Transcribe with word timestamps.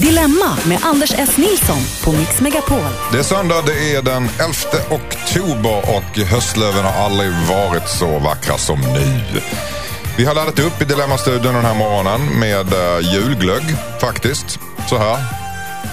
Dilemma 0.00 0.58
med 0.68 0.78
Anders 0.82 1.14
S. 1.18 1.36
Nilsson 1.36 1.78
på 2.04 2.12
Mix 2.12 2.40
Megapol. 2.40 2.78
Det 3.12 3.18
är 3.18 3.22
söndag, 3.22 3.62
det 3.66 3.94
är 3.94 4.02
den 4.02 4.22
11 4.22 4.54
oktober 4.90 5.96
och 5.96 6.18
höstlöven 6.18 6.84
har 6.84 7.04
aldrig 7.04 7.30
varit 7.30 7.88
så 7.88 8.18
vackra 8.18 8.58
som 8.58 8.80
nu. 8.80 9.40
Vi 10.16 10.24
har 10.24 10.34
laddat 10.34 10.58
upp 10.58 10.82
i 10.82 10.84
Dilemmastudion 10.84 11.54
den 11.54 11.64
här 11.64 11.74
morgonen 11.74 12.38
med 12.38 12.72
eh, 12.72 13.14
julglögg 13.14 13.76
faktiskt. 14.00 14.58
Så 14.88 14.98
här. 14.98 15.43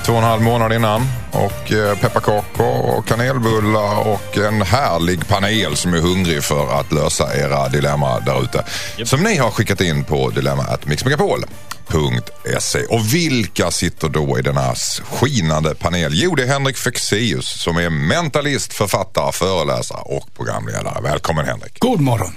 Två 0.06 0.12
och 0.14 0.18
en 0.18 0.24
halv 0.24 0.42
månad 0.42 0.74
innan. 0.74 1.08
Och 1.32 1.72
uh, 1.72 1.96
pepparkakor 1.96 2.98
och 2.98 3.08
kanelbullar 3.08 4.08
och 4.08 4.38
en 4.38 4.62
härlig 4.62 5.28
panel 5.28 5.76
som 5.76 5.94
är 5.94 6.00
hungrig 6.00 6.44
för 6.44 6.80
att 6.80 6.92
lösa 6.92 7.38
era 7.38 7.70
dilemma 7.70 8.20
där 8.20 8.44
ute. 8.44 8.64
Som 9.06 9.24
ni 9.24 9.38
har 9.38 9.52
skickat 9.52 9.82
in 9.82 10.04
på 10.04 10.30
dilemma.mixmegapol.se. 10.30 12.80
Och 12.90 13.14
vilka 13.14 13.72
sitter 13.72 14.10
då 14.10 14.40
i 14.40 14.42
denna 14.42 14.76
skinande 15.12 15.76
panel? 15.76 16.12
Jo, 16.14 16.36
det 16.36 16.44
är 16.44 16.48
Henrik 16.48 16.78
Fexeus 16.78 17.62
som 17.62 17.78
är 17.78 17.90
mentalist, 17.90 18.74
författare, 18.74 19.32
föreläsare 19.32 20.02
och 20.02 20.34
programledare. 20.36 21.02
Välkommen 21.02 21.46
Henrik. 21.46 21.80
God 21.80 22.02
morgon. 22.02 22.36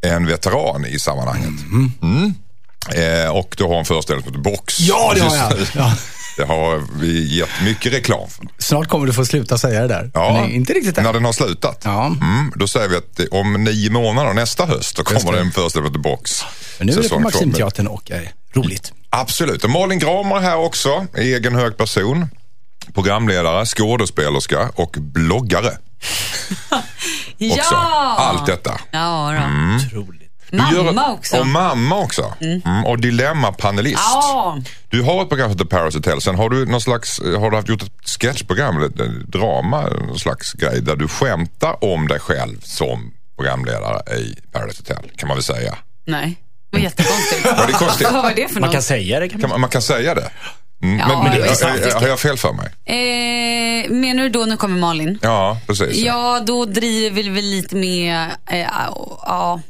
En 0.00 0.26
veteran 0.26 0.86
i 0.86 0.98
sammanhanget. 0.98 1.50
Mm. 2.02 2.34
Eh, 2.94 3.30
och 3.36 3.54
du 3.58 3.64
har 3.64 3.78
en 3.78 3.84
föreställning 3.84 4.24
som 4.24 4.32
heter 4.32 4.42
Box. 4.50 4.80
Ja, 4.80 5.12
det 5.14 5.20
har 5.20 5.36
jag. 5.36 5.52
Ja. 5.74 5.92
Det 6.40 6.46
har 6.46 6.82
vi 7.00 7.38
gett 7.38 7.48
mycket 7.64 7.92
reklam 7.92 8.28
för. 8.30 8.46
Snart 8.58 8.88
kommer 8.88 9.06
du 9.06 9.12
få 9.12 9.24
sluta 9.24 9.58
säga 9.58 9.80
det 9.80 9.88
där. 9.88 10.10
Ja, 10.14 10.32
Nej, 10.32 10.54
inte 10.54 10.72
riktigt 10.72 10.98
än. 10.98 11.04
När 11.04 11.12
den 11.12 11.24
har 11.24 11.32
slutat. 11.32 11.82
Ja. 11.84 12.06
Mm, 12.06 12.52
då 12.56 12.68
säger 12.68 12.88
vi 12.88 12.96
att 12.96 13.20
om 13.30 13.64
nio 13.64 13.90
månader, 13.90 14.34
nästa 14.34 14.66
höst, 14.66 14.96
då 14.96 15.04
kommer 15.04 15.32
det. 15.32 15.38
det 15.38 15.44
en 15.44 15.52
föreställning 15.52 15.92
till 15.92 16.02
Box. 16.02 16.44
Men 16.78 16.86
nu 16.86 16.92
är 16.92 17.02
det 17.02 17.08
på. 17.08 17.18
Maximteatern 17.18 17.86
och 17.86 18.10
är 18.10 18.32
roligt. 18.54 18.92
Absolut. 19.10 19.64
Och 19.64 19.70
Malin 19.70 19.98
Gramer 19.98 20.36
är 20.36 20.40
här 20.40 20.56
också, 20.56 21.06
egen 21.16 21.54
hög 21.54 21.76
person. 21.76 22.28
Programledare, 22.94 23.66
skådespelerska 23.66 24.70
och 24.74 24.96
bloggare. 24.98 25.70
Också. 27.40 27.74
Ja! 27.74 28.16
Allt 28.18 28.46
detta. 28.46 28.80
Ja, 28.90 29.32
då. 29.32 29.86
Otroligt. 29.86 30.29
Mamma 30.52 30.72
gör- 30.72 31.12
också. 31.12 31.36
Och 31.40 31.46
mamma 31.46 31.98
också. 31.98 32.34
Mm. 32.40 32.84
Och 32.86 33.00
dilemmapanelist. 33.00 34.00
Ja. 34.04 34.58
Du 34.88 35.02
har 35.02 35.22
ett 35.22 35.28
program 35.28 35.50
som 35.50 35.58
heter 35.58 35.76
Paris 35.76 35.94
Hotel. 35.94 36.20
Sen 36.20 36.34
har 36.34 36.50
du 36.50 36.66
någon 36.66 36.80
slags, 36.80 37.20
har 37.20 37.50
du 37.50 37.56
haft 37.56 37.68
gjort 37.68 37.82
ett 37.82 37.92
sketchprogram 38.20 38.76
eller 38.76 38.86
ett 38.86 39.00
eh, 39.00 39.06
drama, 39.06 39.82
någon 39.88 40.18
slags 40.18 40.52
grej 40.52 40.80
där 40.82 40.96
du 40.96 41.08
skämtar 41.08 41.84
om 41.84 42.08
dig 42.08 42.20
själv 42.20 42.60
som 42.62 43.12
programledare 43.36 44.16
i 44.18 44.34
Paris 44.52 44.78
Hotel. 44.78 45.10
Kan 45.16 45.28
man 45.28 45.36
väl 45.36 45.44
säga. 45.44 45.74
Nej, 46.06 46.36
det 46.70 46.76
var 46.76 46.84
jättekonstigt. 46.84 47.44
Var 47.58 47.66
det 47.66 47.72
konstigt? 47.72 48.08
Vad 48.12 48.22
var 48.22 48.32
det 48.36 48.48
för 48.48 48.54
Man 48.60 48.66
något? 48.66 48.72
kan 48.72 48.82
säga 48.82 49.20
det. 49.20 49.28
Kan 49.28 49.40
Kan 49.40 49.50
man, 49.50 49.60
man 49.60 49.70
kan 49.70 49.82
säga 49.82 50.14
det. 50.14 50.30
Mm. 50.82 50.98
Ja, 50.98 51.08
men 51.08 51.18
men 51.18 51.32
det 51.40 51.46
är 51.62 51.88
eh, 51.94 52.00
har 52.00 52.08
jag 52.08 52.20
fel 52.20 52.36
för 52.36 52.52
mig? 52.52 52.66
Eh, 52.84 53.90
menar 53.90 54.22
du 54.22 54.28
då 54.28 54.44
nu 54.44 54.56
kommer 54.56 54.78
Malin? 54.78 55.18
Ja, 55.22 55.58
precis. 55.66 55.96
Ja, 55.96 56.40
då 56.46 56.64
driver 56.64 57.22
vi 57.22 57.42
lite 57.42 57.76
med, 57.76 58.30
eh, 58.50 58.58
ja, 58.58 59.60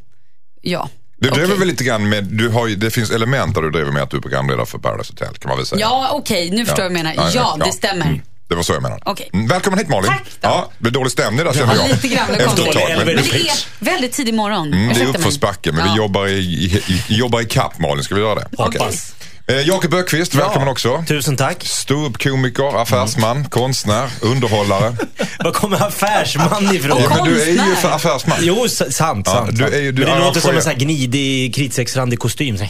ja. 0.61 0.89
Du 1.17 1.29
driver 1.29 1.47
Okej. 1.47 1.59
väl 1.59 1.69
lite 1.69 1.85
grann 1.85 2.09
med, 2.09 2.25
du 2.25 2.49
har 2.49 2.67
ju, 2.67 2.77
det 2.77 2.91
finns 2.91 3.11
element 3.11 3.55
där 3.55 3.63
du 3.63 3.71
driver 3.71 3.93
med 3.93 4.03
att 4.03 4.11
du 4.11 4.17
är 4.17 4.21
programledare 4.21 4.67
för 4.67 4.79
Paradise 4.79 5.13
Hotel 5.13 5.35
kan 5.39 5.49
man 5.49 5.57
väl 5.57 5.67
säga. 5.67 5.81
Ja, 5.81 6.11
okej, 6.13 6.51
nu 6.51 6.65
förstår 6.67 6.85
jag 6.85 6.91
vad 6.91 6.99
du 7.01 7.05
menar. 7.05 7.31
Ja, 7.35 7.57
det 7.65 7.73
stämmer. 7.73 8.23
Det 8.49 8.55
var 8.57 8.63
så 8.63 8.73
jag 8.73 8.83
menade. 8.83 9.03
Okej. 9.05 9.31
Mm, 9.33 9.47
Välkommen 9.49 9.79
hit 9.79 9.89
Malin. 9.89 10.11
Tack 10.11 10.23
då. 10.25 10.49
Ja, 10.49 10.71
det 10.79 10.83
blir 10.83 10.93
dålig 10.93 11.13
stämning 11.13 11.45
där 11.45 11.53
känner 11.53 11.75
Ja, 11.75 11.81
jag. 11.83 11.89
lite 11.91 12.09
grann. 12.09 12.27
Det 12.29 12.45
Efter 12.45 12.67
ett 12.67 12.73
tag. 12.73 12.83
Men, 12.89 13.07
Men 13.07 13.07
det 13.07 13.21
är 13.21 13.85
väldigt 13.85 14.13
tidig 14.13 14.35
morgon. 14.35 14.73
mm, 14.75 14.95
det 14.95 15.01
är 15.01 15.07
uppförsbacke 15.07 15.73
men 15.73 15.85
vi 15.85 15.91
Ja. 15.91 15.97
jobbar 15.97 16.27
i, 16.27 16.33
i, 16.39 16.83
i, 17.09 17.17
jobbar 17.17 17.41
i 17.41 17.45
kapp 17.45 17.79
Malin. 17.79 18.05
Ska 18.05 18.15
vi 18.15 18.21
göra 18.21 18.35
det? 18.35 18.49
Hoppas. 18.57 19.15
Eh, 19.51 19.61
Jakob 19.69 19.95
Ökvist, 19.95 20.35
välkommen 20.35 20.69
också. 20.69 21.05
Tusen 21.09 21.37
tack. 21.37 21.65
Ståuppkomiker, 21.65 22.83
affärsman, 22.83 23.45
konstnär, 23.49 24.09
underhållare. 24.21 24.97
Var 25.45 25.53
kommer 25.53 25.87
affärsman 25.87 26.75
ifrån? 26.77 26.99
Ja, 27.03 27.09
men 27.17 27.25
du 27.35 27.43
är 27.43 27.47
ju 27.69 27.75
för 27.77 27.91
affärsman. 27.91 28.39
Jo, 28.41 28.65
s- 28.67 28.97
sant. 28.97 29.27
Ja, 29.27 29.33
sant, 29.33 29.51
du 29.51 29.57
sant. 29.63 29.75
är 29.75 29.81
ju- 29.81 29.93
du 29.93 30.03
men 30.05 30.19
det 30.19 30.25
låter 30.25 30.41
som 30.41 30.55
en 30.57 30.63
sån 30.63 30.73
här 30.73 30.79
gnidig, 30.79 31.55
kritstrecksrandig 31.55 32.19
kostym. 32.19 32.57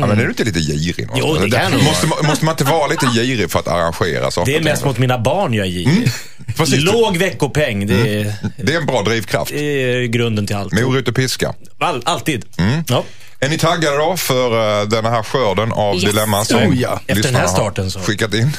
Ja, 0.00 0.06
men 0.06 0.10
är 0.10 0.22
du 0.24 0.28
inte 0.28 0.44
lite 0.44 0.60
girig? 0.60 1.08
Jo, 1.14 1.34
det 1.40 1.50
kan 1.50 1.84
måste, 1.84 2.06
man- 2.06 2.26
måste 2.26 2.44
man 2.44 2.52
inte 2.52 2.64
vara 2.64 2.86
lite 2.86 3.06
girig 3.06 3.50
för 3.50 3.58
att 3.58 3.68
arrangera 3.68 4.30
saker? 4.30 4.52
Det 4.52 4.58
är 4.58 4.62
mest 4.64 4.84
mot 4.84 4.98
mina 4.98 5.18
barn 5.18 5.54
jag 5.54 5.66
är 5.66 5.70
girig. 5.70 6.10
Precis. 6.56 6.80
Låg 6.82 7.16
veckopeng, 7.16 7.86
det 7.86 7.94
är, 8.20 8.34
Det 8.56 8.72
är 8.74 8.76
en 8.80 8.86
bra 8.86 9.02
drivkraft. 9.02 9.50
det 9.52 9.60
är 9.94 10.02
grunden 10.06 10.46
till 10.46 10.56
allt. 10.56 10.72
Morot 10.72 11.08
och 11.08 11.14
piska. 11.14 11.54
All, 11.80 12.02
alltid. 12.04 12.44
Mm. 12.58 12.84
Ja. 12.88 13.04
Är 13.44 13.48
ni 13.48 13.58
taggade 13.58 13.96
då 13.96 14.16
för 14.16 14.80
uh, 14.82 14.88
den 14.88 15.04
här 15.04 15.22
skörden 15.22 15.72
av 15.72 15.94
Yes. 15.94 16.04
dilemman 16.04 16.44
som 16.44 16.56
Oh, 16.62 16.76
ja. 16.80 17.00
Efter 17.06 17.22
den 17.22 17.34
här 17.34 17.46
starten 17.46 17.90
så. 17.90 18.00
skickat 18.00 18.34
in? 18.34 18.42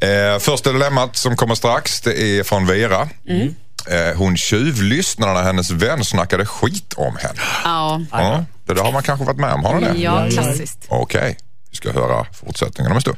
eh, 0.00 0.38
första 0.40 0.72
dilemmat 0.72 1.16
som 1.16 1.36
kommer 1.36 1.54
strax, 1.54 2.00
det 2.00 2.20
är 2.20 2.42
från 2.42 2.66
Vera. 2.66 3.08
Mm. 3.28 3.54
Eh, 3.90 4.16
hon 4.16 4.36
tjuvlyssnade 4.36 5.32
när 5.32 5.42
hennes 5.42 5.70
vän 5.70 6.04
snackade 6.04 6.46
skit 6.46 6.94
om 6.96 7.16
henne. 7.16 7.40
Ja, 7.64 8.00
Ja, 8.12 8.44
det 8.66 8.74
där 8.74 8.82
har 8.82 8.92
man 8.92 9.02
kanske 9.02 9.26
varit 9.26 9.38
med 9.38 9.52
om, 9.52 9.64
har 9.64 9.74
ni 9.80 9.86
det? 9.86 9.98
ja 9.98 10.28
klassiskt. 10.30 10.78
Okej, 10.88 11.36
vi 11.70 11.76
ska 11.76 11.92
höra 11.92 12.26
fortsättningen 12.32 12.92
om 12.92 12.96
en 12.96 13.02
stund. 13.02 13.16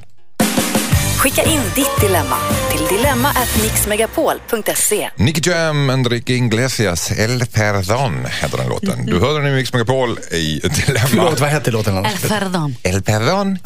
Skicka 1.18 1.42
in 1.42 1.60
ditt 1.74 2.00
dilemma 2.00 2.36
till 2.70 2.86
dilemma@mixmegapol.se. 2.96 5.10
Nicky 5.16 5.50
Jam, 5.50 5.90
Enrique 5.90 6.32
Iglesias, 6.34 7.10
El 7.10 7.46
Perdón 7.46 8.26
heter 8.42 8.58
den 8.58 8.68
låten. 8.68 9.06
Du 9.06 9.20
hörde 9.20 9.42
den 9.44 9.52
i 9.52 9.56
Mix 9.56 9.72
Megapol 9.72 10.18
i 10.30 10.60
Dilemma. 10.86 11.06
Förlåt, 11.08 11.40
vad 11.40 11.50
hette 11.50 11.70
låten 11.70 12.06
El 12.06 12.18
perdón. 12.28 12.76
El 12.82 13.02
Perdón, 13.02 13.58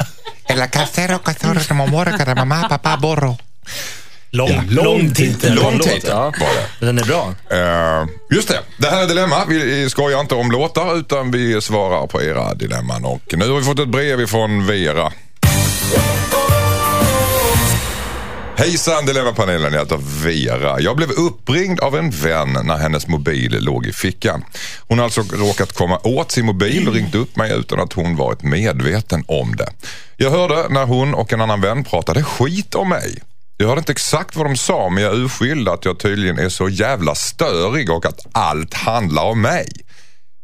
El 0.47 0.69
Casero, 0.69 1.19
Casero, 1.19 1.73
Mamora, 1.75 2.35
Mamma, 2.35 2.69
Papá, 2.69 2.97
Borro. 2.97 3.37
Lång, 4.31 4.49
Ja, 4.49 4.63
lång, 4.69 5.13
titel. 5.13 5.53
Lång 5.55 5.79
titel 5.79 6.09
Ja. 6.09 6.23
var 6.23 6.33
det. 6.79 6.85
Den 6.85 6.99
är 6.99 7.03
bra. 7.03 7.33
Eh, 7.51 8.05
just 8.35 8.47
det, 8.47 8.59
det 8.77 8.89
här 8.89 9.03
är 9.03 9.07
Dilemma. 9.07 9.45
Vi 9.45 9.89
skojar 9.89 10.19
inte 10.19 10.35
om 10.35 10.51
låtar 10.51 10.97
utan 10.99 11.31
vi 11.31 11.61
svarar 11.61 12.07
på 12.07 12.21
era 12.21 12.53
dilemman. 12.53 13.05
Och 13.05 13.21
nu 13.37 13.49
har 13.49 13.59
vi 13.59 13.65
fått 13.65 13.79
ett 13.79 13.87
brev 13.89 14.21
ifrån 14.21 14.67
Vera. 14.67 15.11
Hejsan 18.55 19.05
Dilemmapanelen, 19.05 19.73
jag 19.73 19.79
heter 19.79 19.99
Vera. 20.23 20.79
Jag 20.79 20.97
blev 20.97 21.11
uppringd 21.11 21.79
av 21.79 21.95
en 21.95 22.09
vän 22.09 22.57
när 22.63 22.77
hennes 22.77 23.07
mobil 23.07 23.57
låg 23.59 23.85
i 23.85 23.93
fickan. 23.93 24.45
Hon 24.87 24.97
har 24.97 25.05
alltså 25.05 25.21
råkat 25.21 25.73
komma 25.73 25.99
åt 26.03 26.31
sin 26.31 26.45
mobil 26.45 26.87
och 26.87 26.93
ringt 26.93 27.15
upp 27.15 27.35
mig 27.35 27.51
utan 27.53 27.79
att 27.79 27.93
hon 27.93 28.15
varit 28.15 28.43
medveten 28.43 29.23
om 29.27 29.55
det. 29.55 29.67
Jag 30.17 30.31
hörde 30.31 30.69
när 30.69 30.85
hon 30.85 31.13
och 31.13 31.33
en 31.33 31.41
annan 31.41 31.61
vän 31.61 31.83
pratade 31.83 32.23
skit 32.23 32.75
om 32.75 32.89
mig. 32.89 33.21
Jag 33.57 33.67
hörde 33.67 33.79
inte 33.79 33.91
exakt 33.91 34.35
vad 34.35 34.45
de 34.45 34.57
sa 34.57 34.89
men 34.89 35.03
jag 35.03 35.15
urskilde 35.15 35.73
att 35.73 35.85
jag 35.85 35.99
tydligen 35.99 36.39
är 36.39 36.49
så 36.49 36.69
jävla 36.69 37.15
störig 37.15 37.89
och 37.89 38.05
att 38.05 38.19
allt 38.31 38.73
handlar 38.73 39.23
om 39.23 39.41
mig. 39.41 39.67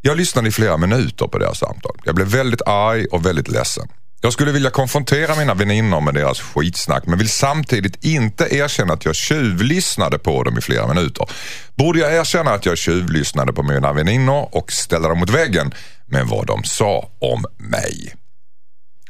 Jag 0.02 0.16
lyssnade 0.16 0.48
i 0.48 0.52
flera 0.52 0.76
minuter 0.76 1.26
på 1.26 1.38
deras 1.38 1.58
samtal. 1.58 1.96
Jag 2.04 2.14
blev 2.14 2.26
väldigt 2.26 2.62
arg 2.66 3.06
och 3.06 3.26
väldigt 3.26 3.48
ledsen. 3.48 3.88
Jag 4.22 4.32
skulle 4.32 4.52
vilja 4.52 4.70
konfrontera 4.70 5.36
mina 5.36 5.54
väninnor 5.54 6.00
med 6.00 6.14
deras 6.14 6.40
skitsnack 6.40 7.06
men 7.06 7.18
vill 7.18 7.28
samtidigt 7.28 8.04
inte 8.04 8.56
erkänna 8.56 8.94
att 8.94 9.04
jag 9.04 9.14
tjuvlyssnade 9.16 10.18
på 10.18 10.42
dem 10.42 10.58
i 10.58 10.60
flera 10.60 10.86
minuter. 10.86 11.26
Borde 11.74 11.98
jag 11.98 12.14
erkänna 12.14 12.50
att 12.50 12.66
jag 12.66 12.78
tjuvlyssnade 12.78 13.52
på 13.52 13.62
mina 13.62 13.92
väninnor 13.92 14.48
och 14.52 14.72
ställa 14.72 15.08
dem 15.08 15.18
mot 15.18 15.30
väggen 15.30 15.74
med 16.06 16.26
vad 16.26 16.46
de 16.46 16.64
sa 16.64 17.10
om 17.18 17.44
mig? 17.58 18.14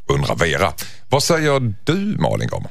Undrar 0.06 0.36
Vera. 0.36 0.72
Vad 1.08 1.22
säger 1.22 1.74
du 1.84 2.16
Malin 2.18 2.48
om? 2.52 2.68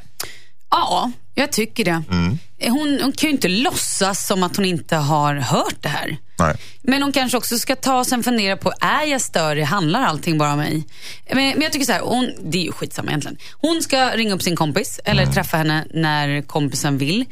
Ja, 0.71 1.11
jag 1.43 1.51
tycker 1.51 1.85
det. 1.85 2.03
Mm. 2.11 2.37
Hon, 2.61 2.99
hon 3.03 3.11
kan 3.11 3.29
ju 3.29 3.35
inte 3.35 3.47
låtsas 3.47 4.27
som 4.27 4.43
att 4.43 4.55
hon 4.55 4.65
inte 4.65 4.95
har 4.95 5.35
hört 5.35 5.75
det 5.81 5.89
här. 5.89 6.17
Nej. 6.39 6.55
Men 6.81 7.01
hon 7.03 7.11
kanske 7.11 7.37
också 7.37 7.57
ska 7.57 7.75
ta 7.75 8.03
sig 8.03 8.15
en 8.15 8.23
fundera 8.23 8.57
på, 8.57 8.73
är 8.81 9.05
jag 9.05 9.21
störig? 9.21 9.63
Handlar 9.63 10.01
allting 10.03 10.37
bara 10.37 10.51
om 10.51 10.57
mig? 10.57 10.83
Men, 11.31 11.35
men 11.37 11.61
jag 11.61 11.71
tycker 11.71 11.85
så 11.85 11.91
här, 11.91 11.99
hon, 12.01 12.31
det 12.43 12.57
är 12.57 12.63
ju 12.63 12.71
skitsamma 12.71 13.09
egentligen. 13.09 13.37
Hon 13.51 13.81
ska 13.81 14.09
ringa 14.09 14.33
upp 14.33 14.41
sin 14.41 14.55
kompis 14.55 14.99
eller 15.05 15.23
Mm. 15.23 15.33
träffa 15.35 15.57
henne 15.57 15.85
när 15.93 16.41
kompisen 16.41 16.97
vill. 16.97 17.25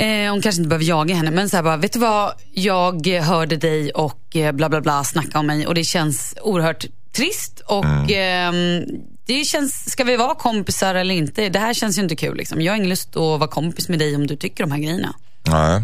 Eh, 0.00 0.30
hon 0.30 0.42
kanske 0.42 0.60
inte 0.60 0.68
behöver 0.68 0.84
jaga 0.84 1.14
henne, 1.14 1.30
men 1.30 1.48
så 1.50 1.56
här 1.56 1.62
bara, 1.64 1.76
vet 1.76 1.92
du 1.92 1.98
vad? 1.98 2.32
Jag 2.54 3.06
hörde 3.06 3.56
dig 3.56 3.90
och 3.90 4.36
eh, 4.36 4.52
bla 4.52 4.68
bla 4.68 4.80
bla 4.80 5.04
snacka 5.04 5.38
om 5.38 5.46
mig 5.46 5.66
och 5.66 5.74
det 5.74 5.84
känns 5.84 6.34
oerhört 6.42 6.84
trist 7.16 7.60
och 7.66 8.10
ehm, 8.10 8.82
det 9.38 9.44
känns, 9.44 9.90
ska 9.90 10.04
vi 10.04 10.16
vara 10.16 10.34
kompisar 10.34 10.94
eller 10.94 11.14
inte? 11.14 11.48
Det 11.48 11.58
här 11.58 11.74
känns 11.74 11.98
ju 11.98 12.02
inte 12.02 12.16
kul 12.16 12.36
liksom. 12.36 12.60
Jag 12.60 12.72
har 12.72 12.76
ingen 12.76 12.88
lust 12.88 13.08
att 13.16 13.20
vara 13.40 13.48
kompis 13.48 13.88
med 13.88 13.98
dig 13.98 14.16
om 14.16 14.26
du 14.26 14.36
tycker 14.36 14.64
de 14.64 14.72
här 14.72 14.78
grejerna. 14.78 15.14
Nej. 15.46 15.82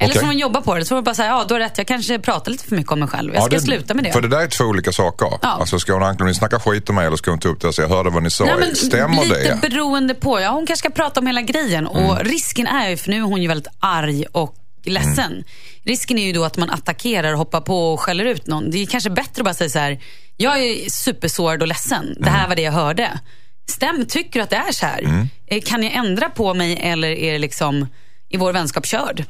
Eller 0.00 0.12
så 0.14 0.18
Okej. 0.18 0.20
får 0.20 0.26
man 0.26 0.38
jobba 0.38 0.60
på 0.60 0.74
det. 0.74 0.84
Så 0.84 0.88
får 0.88 0.94
man 0.96 1.04
bara 1.04 1.14
säga, 1.14 1.28
ja 1.28 1.44
du 1.48 1.54
har 1.54 1.60
rätt, 1.60 1.78
jag 1.78 1.86
kanske 1.86 2.18
pratar 2.18 2.52
lite 2.52 2.64
för 2.64 2.76
mycket 2.76 2.92
om 2.92 2.98
mig 3.00 3.08
själv. 3.08 3.34
Jag 3.34 3.42
ska 3.42 3.54
det- 3.56 3.60
sluta 3.62 3.94
med 3.94 4.04
det. 4.04 4.12
För 4.12 4.20
det 4.20 4.28
där 4.28 4.40
är 4.40 4.46
två 4.46 4.64
olika 4.64 4.92
saker. 4.92 5.28
Ja. 5.42 5.48
Alltså 5.48 5.78
ska 5.78 5.92
hon 5.92 6.02
anklaga 6.02 6.34
snacka 6.34 6.60
skit 6.60 6.88
om 6.88 6.94
mig 6.94 7.06
eller 7.06 7.16
ska 7.16 7.30
hon 7.30 7.40
ta 7.40 7.48
upp 7.48 7.60
det 7.60 7.68
och 7.68 7.74
säga 7.74 7.88
jag 7.88 7.96
hörde 7.96 8.10
vad 8.10 8.22
ni 8.22 8.30
sa. 8.30 8.44
Nej, 8.44 8.54
men 8.58 8.76
Stämmer 8.76 9.22
lite 9.22 9.34
det? 9.34 9.48
Mm. 9.48 9.60
beroende 9.60 10.14
på. 10.14 10.40
Ja, 10.40 10.50
hon 10.50 10.66
kanske 10.66 10.88
ska 10.88 10.90
prata 10.90 11.20
om 11.20 11.26
hela 11.26 11.42
grejen. 11.42 11.86
Och 11.86 12.24
risken 12.24 12.66
är 12.66 12.88
ju, 12.88 12.96
för 12.96 13.10
nu 13.10 13.16
är 13.16 13.20
hon 13.22 13.42
ju 13.42 13.48
väldigt 13.48 13.72
arg 13.80 14.24
och 14.32 14.54
ledsen. 14.84 15.32
Mm. 15.32 15.44
Risken 15.84 16.18
är 16.18 16.26
ju 16.26 16.32
då 16.32 16.44
att 16.44 16.56
man 16.56 16.70
attackerar 16.70 17.32
och 17.32 17.38
hoppar 17.38 17.60
på 17.60 17.92
och 17.92 18.00
skäller 18.00 18.24
ut 18.24 18.46
någon. 18.46 18.70
Det 18.70 18.78
är 18.82 18.86
kanske 18.86 19.10
bättre 19.10 19.40
att 19.40 19.44
bara 19.44 19.54
säga 19.54 19.70
så 19.70 19.78
här, 19.78 20.00
jag 20.36 20.58
är 20.62 20.90
supersårad 20.90 21.62
och 21.62 21.68
ledsen. 21.68 22.06
Det 22.14 22.20
Mm. 22.28 22.34
här 22.34 22.48
var 22.48 22.56
det 22.56 22.62
jag 22.62 22.72
hörde. 22.72 23.18
stäm, 23.66 24.06
tycker 24.08 24.38
du 24.40 24.42
att 24.42 24.50
det 24.50 24.56
är 24.56 24.72
så 24.72 24.86
här? 24.86 25.02
Mm. 25.02 25.28
Eh, 25.46 25.60
Kan 25.62 25.82
jag 25.82 25.92
ändra 25.94 26.28
på 26.30 26.54
mig 26.54 26.78
eller 26.82 27.08
är 27.08 27.32
det 27.32 27.38
liksom 27.38 27.86
i 28.28 28.36
vår 28.36 28.52
vänskap 28.52 28.86
körd? 28.86 29.24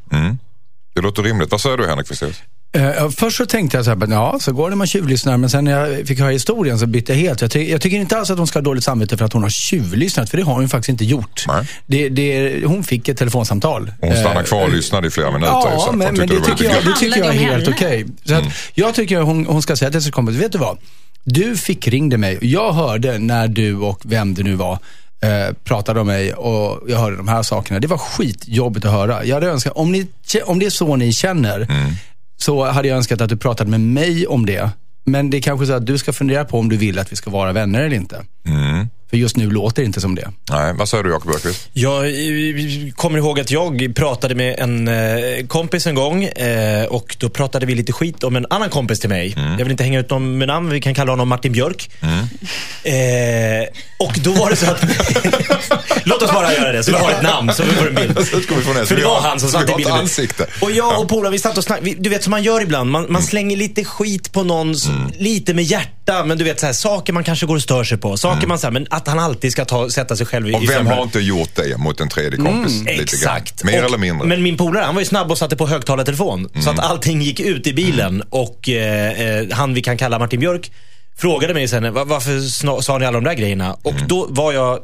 Det 0.95 1.01
låter 1.01 1.23
rimligt. 1.23 1.51
Vad 1.51 1.61
säger 1.61 1.77
du 1.77 1.87
Henrik 1.87 2.09
Fexeus? 2.09 2.43
Eh, 2.73 3.11
först 3.11 3.37
så 3.37 3.47
tänkte 3.47 3.77
jag 3.77 3.85
så 3.85 3.91
här, 3.91 4.07
ja, 4.11 4.39
så 4.41 4.53
går 4.53 4.65
det 4.65 4.71
när 4.71 4.77
man 4.77 4.87
tjuvlyssnar. 4.87 5.37
Men 5.37 5.51
sen 5.51 5.65
när 5.65 5.87
jag 5.87 6.07
fick 6.07 6.21
höra 6.21 6.31
historien 6.31 6.79
så 6.79 6.87
bytte 6.87 7.13
jag 7.13 7.19
helt. 7.19 7.41
Jag, 7.41 7.51
ty 7.51 7.71
jag 7.71 7.81
tycker 7.81 7.97
inte 7.97 8.19
alls 8.19 8.31
att 8.31 8.39
hon 8.39 8.47
ska 8.47 8.59
ha 8.59 8.65
dåligt 8.65 8.85
samvete 8.85 9.17
för 9.17 9.25
att 9.25 9.33
hon 9.33 9.43
har 9.43 9.51
tjuvlyssnat, 9.51 10.31
för 10.31 10.37
det 10.37 10.43
har 10.43 10.55
hon 10.55 10.69
faktiskt 10.69 10.89
inte 10.89 11.05
gjort. 11.05 11.45
Det, 11.87 12.09
det, 12.09 12.61
hon 12.67 12.85
fick 12.85 13.09
ett 13.09 13.17
telefonsamtal. 13.19 13.93
Hon 14.01 14.13
stannade 14.13 14.41
Eh, 14.41 14.45
kvar 14.45 14.63
och 14.63 14.73
lyssnade 14.73 15.07
i 15.07 15.11
flera 15.11 15.31
minuter. 15.31 15.53
så 15.53 15.69
Ja, 15.69 15.93
men, 15.93 16.15
men 16.15 16.29
det, 16.29 16.35
lite 16.35 16.47
tycker 16.47 16.65
jag, 16.65 16.85
det 16.85 16.95
tycker 16.99 17.19
jag 17.19 17.27
är 17.27 17.33
det 17.33 17.39
helt 17.39 17.69
okej. 17.69 18.07
Så 18.25 18.35
att 18.35 18.45
Jag 18.75 18.95
tycker 18.95 19.21
hon, 19.21 19.47
hon 19.47 19.63
ska 19.63 19.77
säga 19.77 19.91
till 19.91 20.03
sin 20.03 20.13
kompis, 20.13 20.37
vet 20.37 20.53
du 20.53 20.59
vad? 20.59 20.79
Du 21.25 21.57
fick 21.57 21.89
ringde 21.89 22.19
mig 22.19 22.39
jag 22.41 22.73
hörde 22.73 23.19
när 23.19 23.49
du 23.49 23.77
och 23.77 24.01
vem 24.05 24.35
det 24.35 24.43
nu 24.43 24.55
var 24.55 24.79
eh, 25.23 25.55
pratade 25.65 26.01
om 26.01 26.07
mig 26.07 26.33
och 26.33 26.91
jag 26.91 26.99
hörde 26.99 27.17
de 27.17 27.29
här 27.29 27.43
sakerna. 27.43 27.81
Det 27.81 27.87
var 27.87 27.99
skitjobbigt 27.99 28.87
att 28.87 28.93
höra. 28.93 29.25
Jag 29.25 29.35
hade 29.35 29.47
önskat, 29.47 29.73
om, 29.77 29.93
ni, 29.93 30.07
om 30.45 30.59
det 30.59 30.67
är 30.67 30.71
så 30.71 30.97
ni 30.97 31.13
känner, 31.13 31.67
så 32.41 32.65
hade 32.65 32.89
jag 32.89 32.97
önskat 32.97 33.21
att 33.21 33.29
du 33.29 33.37
pratade 33.37 33.71
med 33.71 33.81
mig 33.81 34.27
om 34.27 34.47
det. 34.47 34.71
Men 35.07 35.31
det 35.31 35.37
är 35.37 35.43
kanske 35.43 35.67
så 35.67 35.73
att 35.73 35.87
du 35.87 35.99
ska 35.99 36.13
fundera 36.13 36.45
på 36.45 36.59
om 36.59 36.69
du 36.69 36.77
vill 36.77 36.99
att 36.99 37.13
vi 37.13 37.17
ska 37.17 37.31
vara 37.31 37.53
vänner 37.53 37.81
eller 37.83 37.97
inte. 37.97 38.25
Mm. 38.47 38.87
För 39.11 39.17
just 39.17 39.37
nu 39.37 39.51
låter 39.51 39.83
det 39.83 39.87
inte 39.87 40.01
som 40.01 40.15
det. 40.15 40.31
Nej, 40.51 40.73
vad 40.75 40.89
säger 40.89 41.05
du 41.05 41.11
Jakob 41.11 41.31
Öqvist? 41.35 41.69
Jag 41.73 42.05
kommer 42.97 43.19
ihåg 43.19 43.41
att 43.41 43.51
jag 43.51 43.93
pratade 43.97 44.35
med 44.35 44.59
en 44.59 44.89
eh, 44.89 45.47
kompis 45.47 45.87
en 45.87 45.95
gång 45.95 46.25
eh, 46.25 46.85
och 46.85 47.17
då 47.19 47.29
pratade 47.29 47.67
vi 47.67 47.75
lite 47.75 47.93
skit 47.93 48.25
om 48.25 48.37
en 48.37 48.47
annan 48.51 48.71
kompis 48.71 49.01
till 49.01 49.09
mig. 49.09 49.35
Jag 49.37 49.65
vill 49.65 49.71
inte 49.71 49.83
hänga 49.85 50.01
ut 50.01 50.11
någon 50.11 50.39
med 50.39 50.49
namn, 50.49 50.71
vi 50.71 50.81
kan 50.81 50.95
kalla 50.95 51.13
honom 51.13 51.29
Martin 51.29 51.53
Björk. 51.53 51.91
Eh, 52.85 53.69
och 53.99 54.13
då 54.23 54.33
var 54.33 54.51
det 54.51 54.57
så 54.57 54.71
att... 54.71 54.85
Låt 56.05 56.23
oss 56.23 56.33
bara 56.33 56.53
göra 56.55 56.73
det, 56.73 56.85
så 56.85 56.91
vi 56.91 56.97
har 56.99 57.11
ett 57.11 57.23
namn, 57.23 57.53
så 57.55 57.63
vi 57.63 57.71
får 57.71 57.89
en 57.89 57.95
bild. 57.95 58.19
Så 58.27 58.41
ska 58.41 58.55
vi 58.55 58.63
få 58.63 58.73
ner- 58.73 58.85
För 58.85 58.95
det 58.95 59.01
vi 59.01 59.07
var 59.07 59.15
har- 59.21 59.29
han 59.29 59.41
som 59.41 59.49
satt 59.49 59.71
i 59.71 59.75
bilden. 59.75 59.93
ansikte. 59.95 60.47
Och 60.61 60.71
jag 60.71 61.01
och 61.01 61.09
polaren, 61.09 61.33
vi 61.33 61.39
satt 61.39 61.59
och 61.59 61.65
snackade. 61.65 61.95
Du 61.99 62.11
vet 62.11 62.23
som 62.23 62.31
man 62.31 62.43
gör 62.43 62.61
ibland. 62.63 62.91
Man, 62.91 63.03
Mm. 63.03 63.13
man 63.13 63.23
slänger 63.23 63.57
lite 63.57 63.85
skit 63.85 64.33
på 64.33 64.43
någon, 64.43 64.71
s- 64.73 64.89
lite 65.19 65.55
med 65.55 65.65
hjärta. 65.65 65.91
Men 66.09 66.39
du 66.39 66.45
vet 66.45 66.61
så 66.61 66.67
här, 66.67 66.73
saker 66.73 67.13
man 67.13 67.25
kanske 67.25 67.47
går 67.47 67.57
och 67.57 67.63
stör 67.63 67.85
sig 67.85 67.99
på. 67.99 68.17
Saker 68.17 68.47
man 68.47 68.59
säger, 68.59 68.73
men 68.73 68.87
att 68.91 69.09
han 69.09 69.19
alltid 69.19 69.53
ska 69.53 69.65
ta, 69.65 69.91
sätta 69.91 70.17
sig 70.17 70.27
själv 70.27 70.47
i 70.47 70.51
Mm. 70.51 70.63
Och 70.63 70.71
vem 70.71 70.77
sömnen. 70.77 70.97
har 70.97 71.03
inte 71.03 71.19
gjort 71.21 71.51
det 71.55 71.79
mot 71.79 72.01
en 72.01 72.09
tredje 72.09 72.37
kompis? 72.39 72.73
lite 72.81 72.93
grann? 72.95 73.01
Exakt. 73.03 73.65
Mer 73.65 73.79
Och- 73.83 73.89
eller 73.89 73.99
mindre? 73.99 74.27
Men 74.29 74.43
min 74.43 74.57
polare, 74.57 74.85
han 74.85 74.95
var 74.95 75.03
ju 75.03 75.07
snabb 75.07 75.31
och 75.31 75.39
satte 75.39 75.57
på 75.57 75.67
högtalartelefon. 75.67 76.49
Så 76.55 76.71
Mm. 76.71 76.79
att 76.85 76.91
allting 76.91 77.23
gick 77.23 77.41
ut 77.41 77.67
i 77.67 77.73
bilen. 77.73 78.23
Och 78.31 78.69
eh, 78.69 79.21
eh, 79.21 79.47
han 79.53 79.75
vi 79.75 79.83
kan 79.83 79.97
kalla 79.97 80.19
Martin 80.19 80.41
Björk 80.41 80.73
frågade 81.17 81.55
mig 81.55 81.69
sen, 81.69 81.93
"Va- 81.95 82.05
varför 82.05 82.41
sa 82.83 82.99
ni 82.99 83.07
alla 83.07 83.21
de 83.21 83.25
där 83.25 83.35
grejerna? 83.35 83.77
Och 83.83 83.93
Mm. 83.93 84.09
då 84.09 84.27
var 84.31 84.53
jag, 84.53 84.79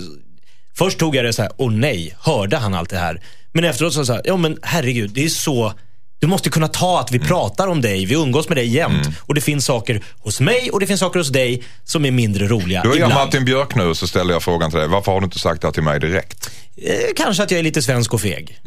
först 0.79 0.99
tog 0.99 1.17
jag 1.17 1.25
det 1.25 1.33
så 1.33 1.43
här, 1.43 1.51
åh 1.57 1.73
nej, 1.73 2.15
hörde 2.21 2.57
han 2.57 2.75
allt 2.75 2.91
det 2.91 2.99
här? 2.99 3.21
Men 3.53 3.65
efteråt 3.65 3.95
så 3.95 4.05
sa 4.05 4.13
jag, 4.15 4.23
ja 4.27 4.37
men 4.37 4.59
herregud, 4.63 5.11
det 5.15 5.25
är 5.25 5.29
så 5.29 5.73
du 6.19 6.27
måste 6.27 6.51
kunna 6.51 6.69
ta 6.69 7.01
att 7.01 7.11
vi 7.13 7.17
Mm. 7.17 7.29
pratar 7.29 7.67
om 7.69 7.81
dig, 7.81 8.05
vi 8.07 8.15
umgås 8.15 8.49
med 8.49 8.59
dig 8.59 8.67
jämt. 8.67 9.09
Och 9.21 9.35
det 9.35 9.41
finns 9.41 9.65
saker 9.65 10.03
hos 10.19 10.41
mig 10.41 10.71
och 10.71 10.81
det 10.81 10.87
finns 10.87 11.01
saker 11.01 11.19
hos 11.21 11.29
dig 11.29 11.63
som 11.85 12.05
är 12.05 12.11
mindre 12.11 12.47
roliga. 12.49 12.83
Då 12.83 12.89
är 12.91 12.97
jag 12.97 13.09
ibland. 13.09 13.15
Martin 13.27 13.45
Björk 13.45 13.75
nu 13.75 13.95
så 13.95 14.07
ställer 14.07 14.33
jag 14.33 14.43
frågan 14.43 14.71
till 14.71 14.79
dig. 14.81 14.89
Varför 14.89 15.13
har 15.13 15.21
du 15.21 15.25
inte 15.25 15.39
sagt 15.39 15.61
det 15.61 15.67
här 15.67 15.73
till 15.73 15.83
mig 15.83 16.01
direkt? 16.01 16.51
Eh, 16.77 16.93
kanske 17.17 17.43
att 17.43 17.51
jag 17.51 17.59
är 17.59 17.63
lite 17.65 17.83
svensk 17.83 18.15
och 18.15 18.21
feg. 18.21 18.59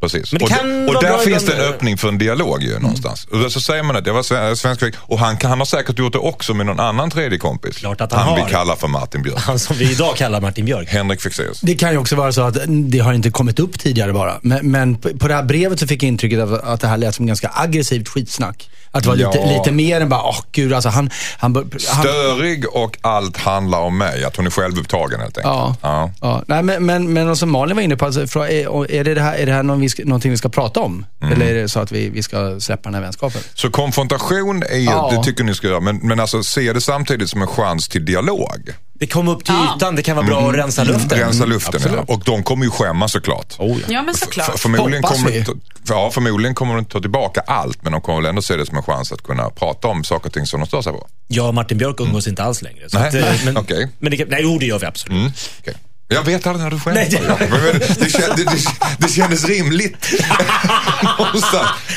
Precis. 0.00 0.32
Men 0.32 0.38
det 0.38 0.44
och 0.44 0.50
kan 0.50 0.88
och 0.88 1.02
där 1.02 1.18
finns 1.18 1.44
det 1.44 1.52
en 1.54 1.60
öppning 1.60 1.96
för 1.98 2.08
en 2.08 2.18
dialog 2.18 2.62
ju 2.62 2.78
någonstans. 2.78 3.24
Och 3.30 3.38
då 3.38 3.50
så 3.50 3.60
säger 3.60 3.82
man 3.82 3.96
att 3.96 4.06
jag 4.06 4.14
var 4.14 4.22
sve- 4.22 4.54
svensk. 4.54 4.82
Och 4.98 5.18
han, 5.18 5.36
kan- 5.36 5.50
han 5.50 5.58
har 5.58 5.66
säkert 5.66 5.98
gjort 5.98 6.12
det 6.12 6.18
också 6.18 6.54
med 6.54 6.66
någon 6.66 6.80
annan 6.80 7.10
tredje 7.10 7.38
kompis. 7.38 7.76
Klart 7.76 8.00
att 8.00 8.12
han 8.12 8.20
han 8.28 8.38
har. 8.38 8.46
vi 8.46 8.52
kallar 8.52 8.76
för 8.76 8.88
Martin 8.88 9.22
Björk. 9.22 9.38
Han 9.38 9.58
som 9.58 9.76
vi 9.76 9.92
idag 9.92 10.16
kallar 10.16 10.40
Martin 10.40 10.64
Björk. 10.64 10.88
Henrik 10.88 11.20
Fexeus. 11.20 11.60
Det 11.60 11.74
kan 11.74 11.92
ju 11.92 11.98
också 11.98 12.16
vara 12.16 12.32
så 12.32 12.42
att 12.42 12.56
det 12.68 12.98
har 12.98 13.12
inte 13.12 13.30
kommit 13.30 13.58
upp 13.58 13.78
tidigare 13.80 14.12
bara. 14.12 14.38
Men, 14.42 14.70
men 14.70 14.94
på 14.98 15.08
på 15.18 15.28
det 15.28 15.34
här 15.34 15.42
brevet 15.42 15.80
så 15.80 15.86
fick 15.86 16.02
jag 16.02 16.08
intrycket 16.08 16.40
av 16.40 16.54
att 16.64 16.80
det 16.80 16.88
här 16.88 16.96
lät 16.96 17.14
som 17.14 17.26
ganska 17.26 17.50
aggressivt 17.54 18.08
skitsnack. 18.08 18.70
Att 18.90 19.02
det 19.02 19.08
var 19.08 19.16
lite, 19.16 19.38
Ja. 19.38 19.58
lite 19.58 19.72
mer 19.72 20.00
än 20.00 20.08
bara, 20.08 20.22
åh 20.22 20.38
gud 20.52 20.72
alltså 20.72 20.88
han... 20.88 21.10
han, 21.38 21.54
han 21.54 21.80
Störig 21.80 22.64
och 22.74 22.98
allt 23.00 23.36
handlar 23.36 23.78
om 23.80 23.98
mig. 23.98 24.24
Att 24.24 24.36
hon 24.36 24.46
är 24.46 24.50
självupptagen 24.50 25.20
helt 25.20 25.38
enkelt. 25.38 25.54
Ja. 25.54 25.76
Ja. 25.82 26.10
Ja, 26.20 26.42
nej, 26.46 26.62
men, 26.62 26.86
men, 26.86 27.12
men 27.12 27.36
som 27.36 27.50
Malin 27.50 27.76
var 27.76 27.82
inne 27.82 27.96
på, 27.96 28.04
alltså, 28.04 28.20
är, 28.20 28.90
är 28.90 29.04
det, 29.04 29.14
det 29.14 29.20
här, 29.20 29.34
är 29.34 29.46
det 29.46 29.52
här 29.52 29.62
någon 29.62 29.80
vi 29.80 29.88
ska, 29.88 30.04
någonting 30.04 30.30
vi 30.30 30.36
ska 30.36 30.48
prata 30.48 30.80
om? 30.80 31.06
Mm. 31.22 31.32
Eller 31.34 31.46
är 31.46 31.54
det 31.62 31.68
så 31.68 31.80
att 31.80 31.92
vi, 31.92 32.08
vi 32.08 32.22
ska 32.22 32.60
släppa 32.60 32.82
den 32.82 32.94
här 32.94 33.02
vänskapen? 33.02 33.40
Så 33.54 33.70
konfrontation 33.70 34.62
är, 34.62 34.76
Ja. 34.78 35.12
det 35.16 35.24
tycker 35.24 35.44
ni 35.44 35.54
ska 35.54 35.66
göra. 35.66 35.80
Men, 35.80 35.96
men 36.02 36.20
alltså 36.20 36.42
se 36.42 36.72
det 36.72 36.80
samtidigt 36.80 37.30
som 37.30 37.42
en 37.42 37.48
chans 37.48 37.88
till 37.88 38.04
dialog. 38.04 38.70
Det 38.98 39.06
kom 39.06 39.28
upp 39.28 39.44
till 39.44 39.54
Ja. 39.54 39.76
ytan, 39.76 39.96
det 39.96 40.02
kan 40.02 40.16
vara 40.16 40.26
bra 40.26 40.48
att 40.48 40.54
rensa 40.54 40.84
luften. 40.84 41.18
Rensa 41.18 41.44
luften 41.44 41.80
ja. 41.96 42.04
Och 42.14 42.22
de 42.24 42.42
kommer 42.42 42.64
ju 42.64 42.70
skämmas 42.70 43.12
såklart. 43.12 43.54
Oh, 43.58 43.78
Ja, 43.88 44.02
men 44.02 44.14
För, 44.14 44.20
såklart. 44.26 44.58
förmodligen, 44.58 45.04
Hoppas 45.04 45.18
kommer, 45.18 45.30
vi. 45.30 45.40
de- 45.40 45.60
ja, 45.88 46.10
förmodligen 46.10 46.54
kommer 46.54 46.74
de 46.74 46.78
inte 46.78 46.92
ta 46.92 47.00
tillbaka 47.00 47.40
allt 47.46 47.82
men 47.82 47.92
de 47.92 48.00
kommer 48.00 48.20
väl 48.20 48.28
ändå 48.28 48.42
se 48.42 48.56
det 48.56 48.66
som 48.66 48.76
en 48.76 48.82
chans 48.82 49.12
att 49.12 49.22
kunna 49.22 49.50
prata 49.50 49.88
om 49.88 50.04
saker 50.04 50.26
och 50.26 50.32
ting 50.32 50.46
som 50.46 50.60
de 50.60 50.66
stör 50.66 50.82
sig 50.82 50.92
på. 50.92 51.06
Jag 51.28 51.48
och 51.48 51.54
Martin 51.54 51.78
Björk 51.78 52.00
umgås 52.00 52.28
inte 52.28 52.42
alls 52.42 52.62
längre. 52.62 52.90
Så 52.90 52.98
Nej, 52.98 53.08
att, 53.08 53.14
eh, 53.14 53.20
nej, 53.20 53.40
men, 53.44 53.56
okej. 53.62 53.88
men 53.98 54.10
det, 54.10 54.24
nej, 54.28 54.40
jo, 54.42 54.58
det 54.58 54.66
gör 54.66 54.78
vi 54.78 54.86
absolut. 54.86 55.18
Mm. 55.18 55.32
okej. 55.60 55.74
Jag 56.08 56.22
vet 56.22 56.46
aldrig 56.46 56.64
när 56.64 56.70
du 56.70 56.80
skämtar. 56.80 56.92
Nej, 57.00 57.08
det- 57.10 57.26
Jakob. 57.26 57.50
Men 57.50 57.60
det, 57.60 57.78
det, 58.00 58.06
kän- 58.06 58.36
det, 58.36 58.44
det, 58.44 58.60
det 58.98 59.08
kändes 59.08 59.44
rimligt. 59.44 60.04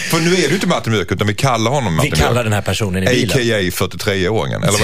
För 0.09 0.19
nu 0.19 0.33
är 0.33 0.47
ju 0.49 0.53
inte 0.53 0.67
Martin 0.67 0.93
Björk 0.93 1.11
utan 1.11 1.27
vi 1.27 1.33
kallar 1.33 1.71
honom 1.71 1.91
Vi 1.93 1.97
Martin 1.97 2.11
kallar 2.11 2.31
Björk. 2.31 2.45
den 2.45 2.53
här 2.53 2.61
personen 2.61 3.03
i 3.03 3.05
bilen. 3.05 3.37
A.k.a. 3.37 3.87
43-åringen. 3.87 4.63
Eller, 4.67 4.79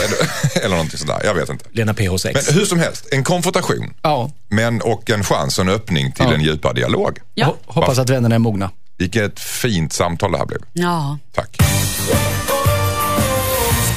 eller 0.66 0.70
någonting 0.76 1.00
sådär. 1.00 1.22
Jag 1.26 1.34
vet 1.34 1.50
inte. 1.50 1.66
Lena 1.72 1.94
PH6. 1.94 2.32
Men 2.34 2.56
hur 2.60 2.66
som 2.66 2.80
helst, 2.80 3.08
en 3.12 3.24
konfrontation. 3.24 3.94
Ja. 4.02 4.32
Men 4.50 4.82
och 4.82 5.10
en 5.10 5.24
chans, 5.24 5.60
en 5.60 5.70
öppning 5.70 6.12
till 6.12 6.26
Ja. 6.26 6.34
en 6.34 6.42
djupare 6.42 6.74
dialog. 6.74 7.18
Ja. 7.34 7.46
Ho- 7.68 7.74
Hoppas 7.74 7.98
att 8.00 8.10
vännerna 8.10 8.36
är 8.36 8.40
mogna. 8.40 8.72
Vilket 8.98 9.40
fint 9.40 9.94
samtal 9.94 10.32
det 10.32 10.38
här 10.38 10.46
blev. 10.46 10.60
Ja. 10.74 11.18
Tack. 11.36 11.58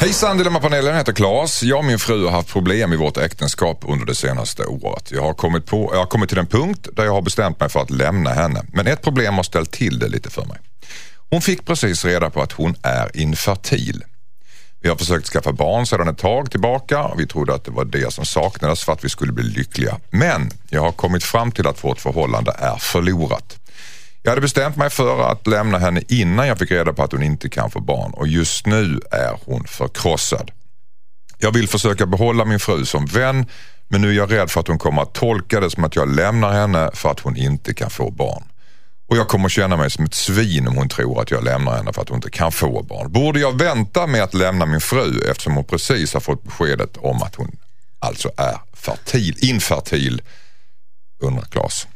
Hejsan 0.00 0.38
Dilemmapanelen, 0.38 0.90
jag 0.90 0.98
heter 0.98 1.12
Claes. 1.12 1.62
Jag 1.62 1.78
och 1.78 1.84
min 1.84 1.98
fru 1.98 2.24
har 2.24 2.30
haft 2.30 2.48
problem 2.48 2.92
i 2.92 2.96
vårt 2.96 3.16
äktenskap 3.16 3.84
under 3.88 4.06
det 4.06 4.14
senaste 4.14 4.64
året. 4.64 5.10
Jag 5.12 5.22
har, 5.22 5.34
kommit 5.34 5.66
på, 5.66 5.90
jag 5.92 5.98
har 5.98 6.06
kommit 6.06 6.28
till 6.28 6.38
en 6.38 6.46
punkt 6.46 6.88
där 6.92 7.04
jag 7.04 7.12
har 7.12 7.22
bestämt 7.22 7.60
mig 7.60 7.68
för 7.68 7.80
att 7.80 7.90
lämna 7.90 8.30
henne. 8.30 8.62
Men 8.72 8.86
ett 8.86 9.02
problem 9.02 9.34
har 9.34 9.42
ställt 9.42 9.70
till 9.70 9.98
det 9.98 10.08
lite 10.08 10.30
för 10.30 10.44
mig. 10.44 10.58
Hon 11.30 11.40
fick 11.40 11.66
precis 11.66 12.04
reda 12.04 12.30
på 12.30 12.42
att 12.42 12.52
hon 12.52 12.74
är 12.82 13.16
infertil. 13.16 14.04
Vi 14.80 14.88
har 14.88 14.96
försökt 14.96 15.26
skaffa 15.26 15.52
barn 15.52 15.86
sedan 15.86 16.08
ett 16.08 16.18
tag 16.18 16.50
tillbaka 16.50 17.02
och 17.02 17.20
vi 17.20 17.26
trodde 17.26 17.54
att 17.54 17.64
det 17.64 17.70
var 17.70 17.84
det 17.84 18.12
som 18.12 18.24
saknades 18.24 18.84
för 18.84 18.92
att 18.92 19.04
vi 19.04 19.08
skulle 19.08 19.32
bli 19.32 19.44
lyckliga. 19.44 19.98
Men 20.10 20.50
jag 20.70 20.80
har 20.80 20.92
kommit 20.92 21.24
fram 21.24 21.52
till 21.52 21.67
att 21.67 21.84
vårt 21.84 22.00
förhållande 22.00 22.55
är 22.58 22.76
förlorat. 22.76 23.57
Jag 24.29 24.32
hade 24.32 24.41
bestämt 24.41 24.77
mig 24.77 24.91
för 24.91 25.31
att 25.32 25.47
lämna 25.47 25.79
henne 25.79 26.03
innan 26.08 26.49
jag 26.49 26.58
fick 26.58 26.70
reda 26.70 26.93
på 26.93 27.03
att 27.03 27.13
hon 27.13 27.23
inte 27.23 27.49
kan 27.49 27.70
få 27.70 27.81
barn 27.81 28.11
och 28.13 28.29
just 28.29 28.67
nu 28.67 29.01
är 29.11 29.39
hon 29.44 29.65
förkrossad. 29.65 30.51
Jag 31.39 31.53
vill 31.53 31.69
försöka 31.69 32.06
behålla 32.06 32.44
min 32.44 32.61
fru 32.61 32.85
som 32.85 33.06
vän 33.06 33.47
men 33.89 34.01
nu 34.01 34.08
är 34.08 34.13
jag 34.13 34.32
rädd 34.32 34.51
för 34.51 34.61
att 34.61 34.69
hon 34.69 34.79
kommer 34.79 35.03
att 35.03 35.15
tolka 35.15 35.61
det 35.61 35.70
som 35.70 35.85
att 35.85 35.97
jag 35.97 36.15
lämnar 36.15 36.53
henne 36.53 36.91
för 36.94 37.11
att 37.11 37.20
hon 37.20 37.37
inte 37.37 37.75
kan 37.75 37.91
få 37.91 38.11
barn. 38.11 38.43
Och 39.11 39.17
jag 39.17 39.29
kommer 39.29 39.49
känna 39.49 39.77
mig 39.77 39.91
som 39.91 40.05
ett 40.05 40.15
svin 40.15 40.69
om 40.69 40.77
hon 40.77 40.89
tror 40.89 41.23
att 41.23 41.31
jag 41.31 41.44
lämnar 41.44 41.77
henne 41.77 41.93
för 41.93 42.03
att 42.03 42.08
hon 42.08 42.19
inte 42.19 42.31
kan 42.31 42.53
få 42.53 42.82
barn. 42.82 43.13
Borde 43.13 43.41
jag 43.41 43.58
vänta 43.58 44.06
med 44.06 44.23
att 44.23 44.35
lämna 44.35 44.67
min 44.67 44.81
fru 44.81 45.31
eftersom 45.31 45.55
hon 45.55 45.65
precis 45.65 46.15
har 46.15 46.20
fått 46.20 46.44
beskedet 46.44 46.97
om 46.97 47.23
att 47.23 47.35
hon 47.35 47.56
alltså 47.99 48.31
är 48.37 48.61
fertil, 48.75 49.37
infertil, 49.41 50.23
undrar 51.23 51.44
Claes. 51.44 51.87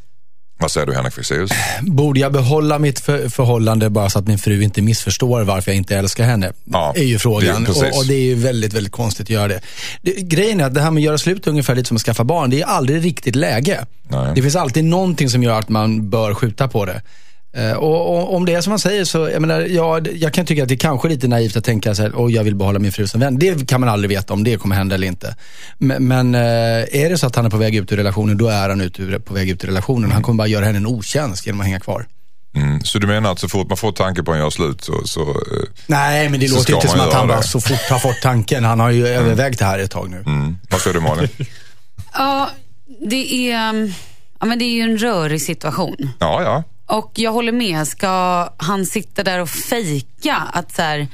Vad 0.59 0.71
säger 0.71 0.87
du 0.87 0.95
Henrik 0.95 1.15
Fexeus? 1.15 1.51
Borde 1.81 2.21
jag 2.21 2.33
behålla 2.33 2.79
mitt 2.79 3.01
för, 3.01 3.29
förhållande 3.29 3.91
bara 3.91 4.11
så 4.11 4.19
att 4.19 4.27
min 4.27 4.39
fru 4.39 4.63
inte 4.63 4.83
missförstår 4.83 5.43
varför 5.45 5.71
jag 5.71 5.77
inte 5.77 5.97
älskar 5.97 6.25
henne? 6.25 6.53
Ja, 6.65 6.93
är 6.97 7.03
ju 7.03 7.19
frågan. 7.19 7.65
det- 7.65 7.71
och, 7.71 7.99
och 7.99 8.07
det 8.07 8.15
är 8.15 8.23
ju 8.23 8.35
väldigt, 8.35 8.73
väldigt 8.73 8.93
konstigt 8.93 9.27
att 9.27 9.31
göra 9.31 9.49
det. 9.49 9.61
det. 10.03 10.13
Grejen 10.13 10.61
är 10.61 10.65
att 10.65 10.75
det 10.75 10.81
här 10.81 10.91
med 10.91 11.01
att 11.01 11.05
göra 11.05 11.19
slut 11.19 11.47
är 11.47 11.51
ungefär 11.51 11.75
lite 11.75 11.89
som 11.89 11.97
att 11.97 12.03
skaffa 12.03 12.25
barn. 12.25 12.51
Det 12.51 12.61
är 12.61 12.67
aldrig 12.67 13.05
riktigt 13.05 13.37
läge. 13.37 13.87
Nej. 14.09 14.33
Det 14.35 14.43
finns 14.43 14.57
alltid 14.57 14.85
någonting 14.85 15.31
som 15.31 15.43
gör 15.43 15.59
att 15.59 15.69
man 15.69 16.11
bör 16.11 16.35
skjuta 16.35 16.69
på 16.69 16.85
det. 16.85 17.03
Eh, 17.55 17.73
Och, 17.73 18.17
och 18.17 18.35
om 18.37 18.45
det 18.45 18.55
är 18.55 18.61
som 18.61 18.71
man 18.71 18.79
säger 18.79 19.05
så, 19.05 19.19
jag 19.29 19.41
menar, 19.41 19.61
ja, 19.61 20.01
jag 20.15 20.33
kan 20.33 20.47
tycka 20.47 20.63
att 20.63 20.69
det 20.69 20.75
är 20.75 20.79
kanske 20.79 21.09
lite 21.09 21.29
naivt 21.29 21.57
att 21.57 21.65
tänka 21.65 21.95
så 21.95 22.03
här, 22.03 22.11
oh, 22.11 22.33
jag 22.33 22.45
vill 22.45 22.55
behålla 22.55 22.79
min 22.79 22.93
fru 22.93 23.07
som 23.07 23.21
vän. 23.21 23.39
Det 23.39 23.69
kan 23.69 23.81
man 23.81 23.89
aldrig 23.89 24.09
veta 24.09 24.33
om 24.35 24.45
det 24.45 24.57
kommer 24.57 24.77
hända 24.77 24.95
eller 24.95 25.07
inte. 25.07 25.37
Men, 25.79 26.09
men 26.09 26.35
eh, 26.35 26.41
är 27.03 27.11
det 27.11 27.19
så 27.19 27.27
att 27.27 27.37
han 27.37 27.47
är 27.47 27.51
på 27.51 27.57
väg 27.57 27.75
ut 27.77 27.93
ur 27.93 27.97
relationen, 27.97 28.37
då 28.37 28.49
är 28.49 28.69
han 28.69 28.81
ut 28.81 29.01
ur, 29.01 29.19
på 29.19 29.35
väg 29.35 29.51
ut 29.51 29.65
ur 29.65 29.69
relationen. 29.69 30.13
Han 30.13 30.23
kommer 30.23 30.39
bara 30.39 30.49
göra 30.49 30.65
henne 30.65 30.79
en 30.79 30.87
otjänst 30.87 31.47
genom 31.47 31.61
att 31.61 31.67
hänga 31.67 31.81
kvar. 31.81 32.07
Mm. 32.55 32.85
Så 32.85 32.99
du 32.99 33.07
menar 33.07 33.33
att 33.33 33.39
så 33.39 33.49
fort 33.49 33.69
man 33.69 33.77
får 33.77 33.93
tanke 33.93 34.23
på 34.23 34.33
att 34.33 34.39
göra 34.39 34.51
slut 34.51 34.85
så... 34.85 34.93
så 35.05 35.21
eh, 35.21 35.37
Nej, 35.87 36.29
men 36.29 36.41
det 36.41 36.49
Så 36.49 36.57
låter 36.57 36.75
inte 36.75 36.89
som 36.89 37.01
att 37.01 37.13
han 37.13 37.29
bara 37.29 37.43
så 37.43 37.61
fort 37.61 37.91
har 37.91 37.99
fått 37.99 38.21
tanken. 38.23 38.65
Han 38.65 38.81
har 38.81 38.91
ju 38.91 39.07
övervägt 39.07 39.59
det 39.59 39.65
här 39.65 39.79
ett 39.79 39.91
tag 39.91 40.11
nu. 40.11 40.23
mm. 40.27 40.57
Vad 40.71 40.81
säger 40.81 40.95
du 40.95 41.01
Malin? 41.01 41.29
ja, 42.13 42.51
det 43.09 43.51
är, 43.51 43.93
ja, 44.41 44.47
men 44.47 44.59
det 44.59 44.65
är 44.65 44.75
ju 44.75 44.81
en 44.81 44.99
rörig 44.99 45.43
situation. 45.43 45.97
Ja, 46.19 46.43
ja. 46.43 46.63
Och 46.87 47.13
jag 47.15 47.33
håller 47.33 47.53
med. 47.53 47.89
Ska 47.89 48.49
han 48.57 48.87
sitta 48.87 49.23
där 49.23 49.39
och 49.39 49.49
fejka 49.51 50.37
att 50.53 50.75
så 50.75 50.83
här, 50.83 51.09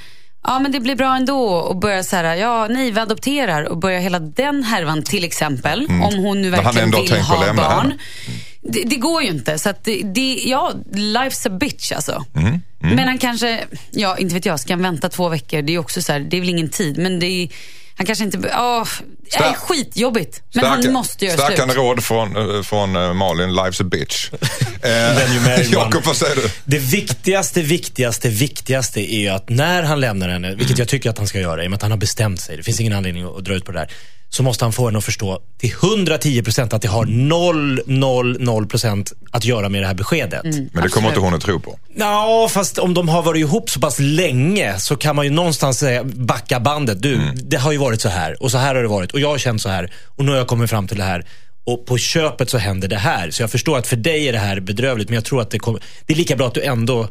ja 0.44 0.58
men 0.58 0.72
det 0.72 0.80
blir 0.80 0.96
bra 0.96 1.16
ändå 1.16 1.38
och 1.54 1.76
börja 1.76 2.02
så 2.02 2.16
här, 2.16 2.34
ja 2.36 2.66
nej 2.70 2.90
vi 2.90 3.00
adopterar 3.00 3.62
och 3.62 3.78
börja 3.78 3.98
hela 3.98 4.18
den 4.18 4.62
härvan 4.62 5.02
till 5.02 5.24
exempel. 5.24 5.86
Om 5.90 6.14
hon 6.24 6.42
nu 6.42 6.48
Mm. 6.48 6.64
verkligen 6.64 6.90
vill 6.90 7.20
ha 7.20 7.54
barn. 7.54 7.80
henne. 7.90 7.98
Det, 8.62 8.82
det 8.86 8.96
går 8.96 9.22
ju 9.22 9.28
inte. 9.28 9.58
Så 9.58 9.68
att 9.70 9.84
det, 9.84 10.02
det, 10.02 10.34
ja, 10.46 10.72
life's 10.92 11.46
a 11.46 11.58
bitch 11.60 11.92
alltså. 11.92 12.24
Mm. 12.36 12.60
Men 12.80 13.08
han 13.08 13.18
kanske, 13.18 13.64
ja 13.90 14.16
inte 14.18 14.34
vet 14.34 14.46
jag, 14.46 14.60
ska 14.60 14.72
han 14.72 14.82
vänta 14.82 15.08
två 15.08 15.28
veckor? 15.28 15.62
Det 15.62 15.74
är 15.74 15.78
också 15.78 16.02
så 16.02 16.12
här, 16.12 16.20
det 16.20 16.36
är 16.36 16.40
väl 16.40 16.48
ingen 16.50 16.68
tid. 16.68 16.98
Men 16.98 17.18
det 17.20 17.26
är, 17.26 17.48
han 17.98 18.06
kanske 18.06 18.24
inte, 18.24 18.38
åh, 18.38 18.88
det 19.30 19.36
är 19.44 19.52
skitjobbigt. 19.54 20.42
Men 20.54 20.64
Starka- 20.64 20.82
han 20.84 20.92
måste 20.92 21.24
göra 21.24 21.36
Stärkande 21.36 21.74
slut. 21.74 21.84
råd 21.84 22.04
från, 22.04 22.56
eh, 22.56 22.62
från 22.62 22.96
eh, 22.96 23.12
Malin, 23.12 23.50
life's 23.50 23.82
a 23.82 23.84
bitch. 23.84 24.28
One. 24.82 25.64
Jakob, 25.70 26.04
vad 26.04 26.16
säger 26.16 26.36
du? 26.36 26.50
Det 26.64 26.78
viktigaste, 26.78 27.62
viktigaste, 27.62 28.28
viktigaste 28.28 29.00
är 29.14 29.18
ju 29.18 29.28
att 29.28 29.48
när 29.48 29.82
han 29.82 30.00
lämnar 30.00 30.28
henne, 30.28 30.54
vilket 30.54 30.78
jag 30.78 30.88
tycker 30.88 31.10
att 31.10 31.18
han 31.18 31.26
ska 31.26 31.40
göra 31.40 31.64
i 31.64 31.66
och 31.66 31.70
med 31.70 31.76
att 31.76 31.82
han 31.82 31.90
har 31.90 31.98
bestämt 31.98 32.40
sig, 32.40 32.56
det 32.56 32.62
finns 32.62 32.80
ingen 32.80 32.92
anledning 32.92 33.24
att 33.24 33.44
dra 33.44 33.54
ut 33.54 33.64
på 33.64 33.72
det 33.72 33.78
där, 33.78 33.90
så 34.30 34.42
måste 34.42 34.64
han 34.64 34.72
få 34.72 34.86
henne 34.86 34.98
att 34.98 35.04
förstå 35.04 35.40
till 35.58 35.70
110% 35.70 36.74
att 36.74 36.82
det 36.82 36.88
har 36.88 37.06
0, 37.06 37.80
0, 37.86 38.38
0% 38.38 39.12
att 39.30 39.44
göra 39.44 39.68
med 39.68 39.82
det 39.82 39.86
här 39.86 39.94
beskedet. 39.94 40.44
Men 40.72 40.82
det 40.82 40.88
kommer 40.88 41.08
inte 41.08 41.20
hon 41.20 41.34
att 41.34 41.40
tro 41.40 41.60
på. 41.60 41.78
Ja, 41.96 42.48
fast 42.50 42.78
om 42.78 42.94
de 42.94 43.08
har 43.08 43.22
varit 43.22 43.40
ihop 43.40 43.70
så 43.70 43.80
pass 43.80 43.98
länge 43.98 44.78
så 44.78 44.96
kan 44.96 45.16
man 45.16 45.24
ju 45.24 45.30
någonstans 45.30 45.78
säga, 45.78 46.04
backa 46.04 46.60
bandet. 46.60 47.02
Du, 47.02 47.32
det 47.34 47.56
har 47.56 47.72
ju 47.72 47.78
varit 47.78 48.00
så 48.00 48.08
här 48.08 48.42
och 48.42 48.50
så 48.50 48.58
här 48.58 48.74
har 48.74 48.82
det 48.82 48.88
varit 48.88 49.12
och 49.12 49.20
jag 49.20 49.28
har 49.28 49.38
känt 49.38 49.62
så 49.62 49.68
här 49.68 49.92
och 50.06 50.24
nu 50.24 50.30
har 50.30 50.38
jag 50.38 50.46
kommit 50.46 50.70
fram 50.70 50.88
till 50.88 50.98
det 50.98 51.04
här. 51.04 51.26
Och 51.64 51.86
på 51.86 51.98
köpet 51.98 52.50
så 52.50 52.58
händer 52.58 52.88
det 52.88 52.96
här. 52.96 53.30
Så 53.30 53.42
jag 53.42 53.50
förstår 53.50 53.78
att 53.78 53.86
för 53.86 53.96
dig 53.96 54.28
är 54.28 54.32
det 54.32 54.38
här 54.38 54.60
bedrövligt 54.60 55.08
men 55.08 55.14
jag 55.14 55.24
tror 55.24 55.40
att 55.40 55.50
det 55.50 55.58
kommer, 55.58 55.82
det 56.06 56.12
är 56.12 56.16
lika 56.16 56.36
bra 56.36 56.46
att 56.46 56.54
du 56.54 56.62
ändå, 56.62 57.08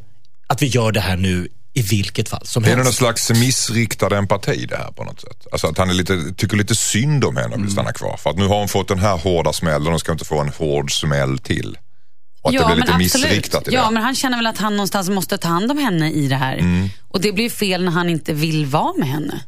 att 0.47 0.62
vi 0.62 0.67
gör 0.67 0.91
det 0.91 1.00
här 1.00 1.17
nu 1.17 1.47
i 1.77 1.81
vilket 1.81 2.29
fall 2.29 2.46
som 2.46 2.63
Är 2.63 2.67
det 2.69 2.75
någon 2.75 2.86
helst. 2.86 2.98
slags 2.98 3.29
missriktad 3.29 4.17
empati 4.17 4.65
det 4.65 4.77
här 4.77 4.91
på 4.91 5.03
något 5.03 5.22
sätt? 5.22 5.48
Alltså 5.51 5.67
att 5.67 5.77
han 5.77 5.89
är 5.89 5.93
lite, 5.93 6.34
tycker 6.38 6.57
lite 6.57 6.75
synd 6.75 7.24
om 7.25 7.36
henne 7.36 7.48
och 7.48 7.53
Mm. 7.53 7.65
vill 7.65 7.72
stanna 7.74 7.93
kvar. 7.93 8.17
För 8.17 8.29
att 8.29 8.38
nu 8.38 8.48
har 8.48 8.60
hon 8.60 8.67
fått 8.67 8.88
den 8.88 9.00
här 9.00 9.17
hårda 9.17 9.53
smällen 9.53 9.93
och 9.93 10.00
ska 10.00 10.12
inte 10.12 10.25
få 10.25 10.41
en 10.41 10.50
hård 10.50 10.91
smäll 10.91 11.38
till. 11.39 11.77
Och 12.41 12.50
att 12.50 12.57
det 12.60 12.65
blir 12.65 12.75
lite 12.75 12.98
missriktat 12.98 13.67
i 13.67 13.72
Ja, 13.74 13.86
det. 13.86 13.91
men 13.91 14.03
han 14.03 14.15
känner 14.15 14.38
väl 14.38 14.48
att 14.48 14.57
han 14.57 14.74
någonstans 14.74 15.10
måste 15.10 15.38
ta 15.38 15.48
hand 15.48 15.72
om 15.72 15.77
henne 15.77 16.12
i 16.12 16.27
det 16.27 16.36
här. 16.36 16.57
Mm. 16.57 16.89
Och 17.07 17.22
det 17.22 17.31
blir 17.31 17.50
fel 17.50 17.84
när 17.84 17.91
han 17.91 18.10
inte 18.10 18.34
vill 18.34 18.65
vara 18.65 18.93
med 18.98 19.07
henne. 19.07 19.43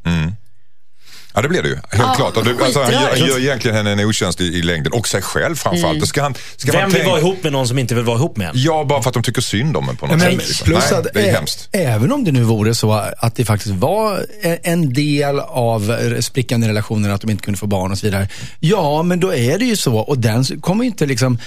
Ja 1.39 1.43
det 1.43 1.49
blir 1.49 1.61
det 1.63 1.69
ju. 1.69 1.75
Helt 1.75 1.85
Ja, 1.91 2.13
klart. 2.15 2.37
Och 2.37 2.43
det, 2.45 2.63
alltså, 2.63 2.81
han, 2.83 2.91
gör, 2.93 3.15
gör 3.27 3.39
egentligen 3.39 3.77
henne 3.77 3.91
en 3.91 3.99
otjänst 3.99 4.41
i, 4.41 4.43
i 4.43 4.61
längden. 4.61 4.93
Och 4.93 5.07
sig 5.07 5.21
själv 5.21 5.55
framförallt. 5.55 5.95
Mm. 5.95 6.05
Ska 6.07 6.21
han, 6.21 6.35
ska 6.55 6.71
Vem 6.71 6.81
man 6.81 6.89
vill 6.89 6.95
tänka- 6.95 7.09
vara 7.09 7.19
ihop 7.19 7.43
med 7.43 7.51
någon 7.51 7.67
som 7.67 7.79
inte 7.79 7.95
vill 7.95 8.03
vara 8.03 8.17
ihop 8.17 8.37
med 8.37 8.47
en? 8.47 8.53
Ja, 8.55 8.83
bara 8.89 9.01
för 9.01 9.09
att 9.09 9.13
de 9.13 9.23
tycker 9.23 9.41
synd 9.41 9.77
om 9.77 9.89
en 9.89 9.95
på 9.97 10.05
något 10.07 10.17
men 10.17 10.31
sätt. 10.31 10.37
liksom. 10.47 10.65
plus 10.65 10.91
Nej, 10.91 10.99
att 10.99 11.07
det 11.13 11.29
är 11.29 11.33
hemskt. 11.33 11.69
Även 11.71 12.11
om 12.11 12.23
det 12.23 12.31
nu 12.31 12.43
vore 12.43 12.75
så 12.75 12.91
att 13.17 13.35
det 13.35 13.45
faktiskt 13.45 13.73
var 13.75 14.25
en 14.63 14.93
del 14.93 15.39
av 15.39 15.95
sprickan 16.21 16.63
i 16.63 16.67
relationen 16.67 17.11
att 17.11 17.21
de 17.21 17.29
inte 17.29 17.43
kunde 17.43 17.57
få 17.59 17.67
barn 17.67 17.91
och 17.91 17.97
så 17.97 18.05
vidare. 18.05 18.27
Ja, 18.59 19.03
men 19.03 19.19
då 19.19 19.33
är 19.35 19.57
det 19.59 19.65
ju 19.65 19.75
så 19.75 19.97
och 19.97 20.17
den 20.17 20.43
kommer 20.45 20.83
ju 20.83 20.89
inte 20.89 21.05
liksom 21.05 21.37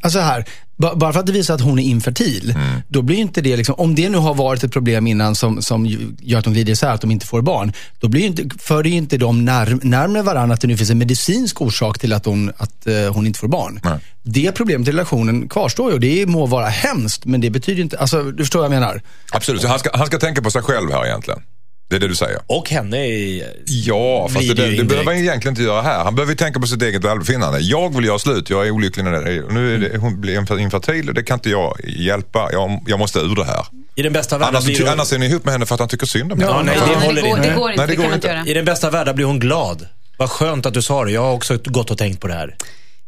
Alltså 0.00 0.18
här, 0.18 0.44
ba- 0.76 0.94
bara 0.94 1.12
för 1.12 1.20
att 1.20 1.26
det 1.26 1.32
visar 1.32 1.54
att 1.54 1.60
hon 1.60 1.78
är 1.78 1.82
infertil, 1.82 2.50
Mm. 2.56 2.80
då 2.88 3.02
blir 3.02 3.16
inte 3.16 3.40
det 3.40 3.56
liksom, 3.56 3.74
om 3.78 3.94
det 3.94 4.08
nu 4.08 4.18
har 4.18 4.34
varit 4.34 4.64
ett 4.64 4.72
problem 4.72 5.06
innan 5.06 5.34
som, 5.34 5.62
som 5.62 5.86
gör 6.20 6.38
att 6.38 6.44
de 6.44 6.52
glider 6.52 6.72
isär, 6.72 6.88
att 6.90 7.00
de 7.00 7.10
inte 7.10 7.26
får 7.26 7.42
barn, 7.42 7.72
då 8.00 8.08
blir 8.08 8.26
inte, 8.26 8.48
för 8.58 8.82
det 8.82 8.88
ju 8.88 8.96
inte 8.96 9.18
de 9.18 9.44
när, 9.44 9.78
närmare 9.82 10.22
varandra 10.22 10.54
att 10.54 10.60
det 10.60 10.68
nu 10.68 10.76
finns 10.76 10.90
en 10.90 10.98
medicinsk 10.98 11.60
orsak 11.62 11.98
till 11.98 12.12
att 12.12 12.24
hon, 12.26 12.52
att, 12.56 12.86
eh, 12.86 12.94
hon 13.14 13.26
inte 13.26 13.38
får 13.38 13.48
barn. 13.48 13.80
Nej. 13.84 13.98
Det 14.22 14.52
problemet 14.52 14.88
i 14.88 14.90
relationen 14.92 15.48
kvarstår 15.48 15.88
ju 15.90 15.94
och 15.94 16.00
det 16.00 16.26
må 16.26 16.46
vara 16.46 16.66
hemskt, 16.68 17.24
men 17.24 17.40
det 17.40 17.50
betyder 17.50 17.82
inte, 17.82 17.98
alltså 17.98 18.22
du 18.22 18.44
förstår 18.44 18.60
vad 18.60 18.64
jag 18.74 18.80
menar? 18.80 19.02
Absolut, 19.32 19.62
så 19.62 19.68
han 19.68 19.78
ska, 19.78 19.90
han 19.96 20.06
ska 20.06 20.18
tänka 20.18 20.42
på 20.42 20.50
sig 20.50 20.62
själv 20.62 20.90
här 20.92 21.06
egentligen. 21.06 21.40
Det 21.88 21.96
är 21.96 22.00
det 22.00 22.08
du 22.08 22.14
säger. 22.14 22.38
Och 22.46 22.70
henne 22.70 23.06
i... 23.06 23.44
Ja, 23.66 24.28
fast 24.28 24.56
det, 24.56 24.76
det 24.76 24.84
behöver 24.84 25.10
han 25.12 25.16
egentligen 25.22 25.52
inte 25.52 25.62
göra 25.62 25.82
här. 25.82 26.04
Han 26.04 26.14
behöver 26.14 26.32
ju 26.32 26.36
tänka 26.36 26.60
på 26.60 26.66
sitt 26.66 26.82
eget 26.82 27.04
välbefinnande. 27.04 27.58
Jag 27.60 27.96
vill 27.96 28.04
göra 28.04 28.18
slut, 28.18 28.50
jag 28.50 28.66
är 28.66 28.70
olycklig 28.70 29.04
när 29.04 29.10
det 29.12 29.32
är. 29.32 29.42
Nu 29.42 29.74
är 29.74 29.78
det, 29.78 29.98
hon 29.98 30.20
blir 30.20 30.40
infer- 30.40 30.58
infertil, 30.60 31.14
det 31.14 31.22
kan 31.22 31.34
inte 31.34 31.50
jag 31.50 31.80
hjälpa. 31.84 32.48
Jag, 32.52 32.84
jag 32.86 32.98
måste 32.98 33.18
ur 33.18 33.36
det 33.36 33.44
här. 33.44 33.66
I 33.94 34.02
den 34.02 34.12
bästa 34.12 34.38
världen 34.38 34.54
Annars, 34.54 34.64
blir 34.64 34.80
hon... 34.80 34.88
annars 34.88 35.12
är 35.12 35.18
ni 35.18 35.26
ihop 35.26 35.44
med 35.44 35.52
henne 35.52 35.66
för 35.66 35.74
att 35.74 35.80
han 35.80 35.88
tycker 35.88 36.06
synd 36.06 36.32
om 36.32 36.40
henne. 36.40 36.52
Ja, 36.52 36.62
nej, 36.62 36.76
det 37.00 37.06
håller 37.06 37.22
det, 37.22 37.28
går, 37.28 37.38
inte. 37.38 37.48
det 37.50 37.56
går 37.56 37.70
inte. 37.70 37.86
Nej, 37.86 37.96
det 37.96 38.02
går 38.02 38.14
inte. 38.14 38.50
I 38.50 38.54
den 38.54 38.64
bästa 38.64 38.90
världen 38.90 39.14
blir 39.16 39.26
hon 39.26 39.38
glad. 39.40 39.86
Vad 40.18 40.30
skönt 40.30 40.66
att 40.66 40.74
du 40.74 40.82
sa 40.82 41.04
det. 41.04 41.10
Jag 41.10 41.20
har 41.22 41.32
också 41.32 41.58
gått 41.64 41.90
och 41.90 41.98
tänkt 41.98 42.20
på 42.20 42.26
det 42.28 42.34
här. 42.34 42.56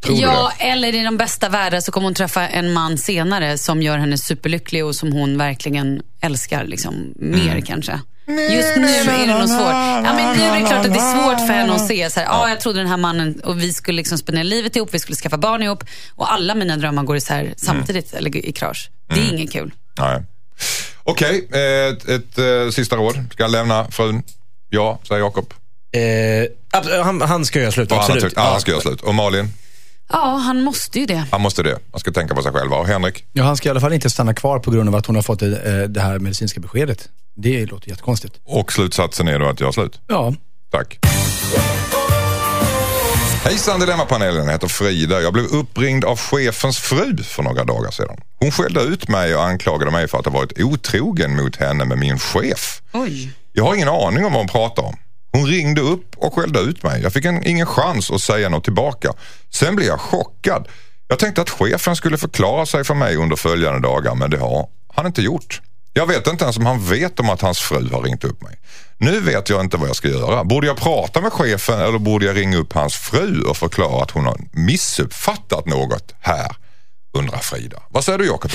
Tror 0.04 0.18
Ja, 0.18 0.52
eller 0.58 0.94
i 0.94 1.04
de 1.04 1.16
bästa 1.16 1.48
världar 1.48 1.80
så 1.80 1.92
kommer 1.92 2.04
hon 2.06 2.14
träffa 2.14 2.48
en 2.48 2.72
man 2.72 2.98
senare 2.98 3.58
som 3.58 3.82
gör 3.82 3.98
henne 3.98 4.18
superlycklig 4.18 4.84
och 4.84 4.94
som 4.94 5.12
hon 5.12 5.38
verkligen 5.38 6.02
älskar 6.22 6.64
liksom, 6.64 6.94
mer 7.16 7.50
Mm. 7.50 7.62
kanske. 7.62 8.00
Just 8.28 8.76
nu 8.76 8.86
är 8.88 9.26
det 9.26 9.38
nog 9.38 9.48
svårt. 9.48 9.60
Ja, 10.04 10.12
men 10.16 10.36
nu 10.38 10.42
är 10.44 10.60
det 10.60 10.66
klart 10.66 10.86
att 10.86 10.92
det 10.94 10.98
är 11.00 11.14
svårt 11.22 11.46
för 11.46 11.54
henne 11.54 11.72
att 11.74 11.86
se 11.86 12.10
så 12.10 12.20
här, 12.20 12.26
ja. 12.26 12.48
jag 12.48 12.60
trodde 12.60 12.78
den 12.80 12.88
här 12.88 12.96
mannen 12.96 13.40
och 13.44 13.60
vi 13.62 13.72
skulle 13.72 13.96
liksom 13.96 14.18
spendera 14.18 14.42
livet 14.42 14.76
ihop, 14.76 14.88
vi 14.94 14.98
skulle 14.98 15.16
skaffa 15.16 15.36
barn 15.38 15.62
ihop 15.62 15.84
och 16.14 16.32
alla 16.32 16.54
mina 16.54 16.76
drömmar 16.76 17.02
går 17.02 17.16
isär 17.16 17.54
samtidigt 17.56 18.14
eller 18.14 18.36
i 18.36 18.52
krasch. 18.52 18.90
Det 19.08 19.14
Mm. 19.14 19.28
är 19.28 19.32
inget 19.38 19.52
kul. 19.52 19.72
Nej. 19.98 20.22
Okej, 21.04 21.48
eh, 21.52 21.60
ett, 21.92 22.08
ett 22.08 22.38
eh, 22.38 22.70
sista 22.70 22.96
råd. 22.96 23.24
Ska 23.32 23.44
han 23.44 23.52
lämna 23.52 23.90
frun? 23.90 24.22
Ja, 24.70 24.98
säger 25.08 25.20
Jakob. 25.20 25.54
Eh, 25.92 27.02
han, 27.04 27.20
han 27.20 27.44
ska 27.44 27.60
göra 27.60 27.72
slut, 27.72 27.90
han, 27.90 28.00
absolut. 28.00 28.22
tyckt, 28.24 28.36
ja, 28.36 28.42
han 28.42 28.60
ska 28.60 28.70
göra 28.70 28.80
slut. 28.80 29.00
Och 29.00 29.14
Malin, 29.14 29.48
Ja, 30.12 30.36
han 30.36 30.62
måste 30.62 30.98
ju 31.00 31.06
det. 31.06 31.24
han 31.30 31.40
måste 31.40 31.62
det. 31.62 31.78
Han 31.92 32.00
ska 32.00 32.10
tänka 32.12 32.34
på 32.34 32.42
sig 32.42 32.52
själv. 32.52 32.72
Och 32.72 32.86
Henrik? 32.86 33.24
Ja, 33.32 33.44
han 33.44 33.56
ska 33.56 33.68
i 33.68 33.70
alla 33.70 33.80
fall 33.80 33.92
inte 33.92 34.10
stanna 34.10 34.34
kvar 34.34 34.58
på 34.58 34.70
grund 34.70 34.88
av 34.88 34.94
att 34.94 35.06
hon 35.06 35.16
har 35.16 35.22
fått 35.22 35.40
det, 35.40 35.80
eh, 35.82 35.88
det 35.88 36.00
här 36.00 36.18
medicinska 36.18 36.60
beskedet. 36.60 37.08
Det 37.40 37.66
låter 37.66 37.88
jättekonstigt. 37.88 38.40
Och 38.44 38.72
slutsatsen 38.72 39.28
är 39.28 39.38
då 39.38 39.48
att 39.48 39.60
göra 39.60 39.72
slut. 39.72 40.00
Ja, 40.06 40.34
Tack. 40.70 40.98
Hejsan 43.44 43.80
Dilemmapanelen, 43.80 44.44
jag 44.44 44.52
heter 44.52 44.68
Frida. 44.68 45.20
Jag 45.20 45.32
blev 45.32 45.44
uppringd 45.44 46.04
av 46.04 46.18
chefens 46.18 46.78
fru 46.78 47.16
för 47.16 47.42
några 47.42 47.64
dagar 47.64 47.90
sedan. 47.90 48.16
Hon 48.40 48.50
skällde 48.50 48.80
ut 48.80 49.08
mig 49.08 49.36
och 49.36 49.44
anklagade 49.44 49.90
mig 49.90 50.08
för 50.08 50.18
att 50.18 50.24
ha 50.24 50.32
varit 50.32 50.60
otrogen 50.60 51.36
mot 51.36 51.56
henne 51.56 51.84
med 51.84 51.98
min 51.98 52.18
chef. 52.18 52.82
Oj. 52.92 53.30
Jag 53.52 53.64
har 53.64 53.74
ingen 53.74 53.88
aning 53.88 54.24
om 54.24 54.32
vad 54.32 54.40
hon 54.40 54.48
pratar 54.48 54.82
om. 54.82 54.96
Hon 55.32 55.46
ringde 55.46 55.80
upp 55.80 56.16
och 56.16 56.34
skällde 56.34 56.60
ut 56.60 56.82
mig. 56.82 57.02
Jag 57.02 57.12
fick 57.12 57.24
en, 57.24 57.46
ingen 57.46 57.66
chans 57.66 58.10
att 58.10 58.20
säga 58.20 58.48
något 58.48 58.64
tillbaka. 58.64 59.12
Sen 59.50 59.76
blev 59.76 59.88
jag 59.88 60.00
chockad. 60.00 60.68
Jag 61.08 61.18
tänkte 61.18 61.42
att 61.42 61.50
chefen 61.50 61.96
skulle 61.96 62.18
förklara 62.18 62.66
sig 62.66 62.84
för 62.84 62.94
mig 62.94 63.16
under 63.16 63.36
följande 63.36 63.80
dagar 63.88 64.14
men 64.14 64.30
det 64.30 64.38
har 64.38 64.68
han 64.94 65.06
inte 65.06 65.22
gjort. 65.22 65.60
Jag 65.92 66.06
vet 66.06 66.26
inte 66.26 66.44
ens 66.44 66.56
om 66.56 66.66
han 66.66 66.88
vet 66.88 67.20
om 67.20 67.30
att 67.30 67.40
hans 67.40 67.58
fru 67.58 67.88
har 67.92 68.02
ringt 68.02 68.24
upp 68.24 68.42
mig. 68.42 68.58
Nu 68.98 69.20
vet 69.20 69.48
jag 69.48 69.60
inte 69.60 69.76
vad 69.76 69.88
jag 69.88 69.96
ska 69.96 70.08
göra. 70.08 70.44
Borde 70.44 70.66
jag 70.66 70.76
prata 70.76 71.20
med 71.20 71.32
chefen 71.32 71.80
eller 71.80 71.98
borde 71.98 72.26
jag 72.26 72.36
ringa 72.36 72.56
upp 72.56 72.72
hans 72.72 72.94
fru 72.96 73.42
och 73.42 73.56
förklara 73.56 74.02
att 74.02 74.10
hon 74.10 74.24
har 74.24 74.36
missuppfattat 74.52 75.66
något 75.66 76.14
här? 76.20 76.56
Undrar 77.18 77.38
Frida. 77.38 77.82
Vad 77.90 78.04
säger 78.04 78.18
du 78.18 78.26
Jakob? 78.26 78.50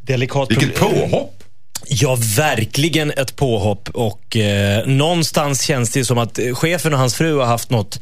Delikat 0.00 0.50
Vilket 0.50 0.80
påhopp! 0.80 1.42
Ja, 1.86 2.18
verkligen 2.36 3.10
ett 3.10 3.36
påhopp. 3.36 3.88
Och 3.88 4.36
eh, 4.36 4.86
någonstans 4.86 5.62
känns 5.62 5.90
det 5.90 6.04
som 6.04 6.18
att 6.18 6.38
eh, 6.38 6.54
chefen 6.54 6.92
och 6.92 6.98
hans 6.98 7.14
fru 7.14 7.38
har 7.38 7.46
haft 7.46 7.70
något 7.70 8.00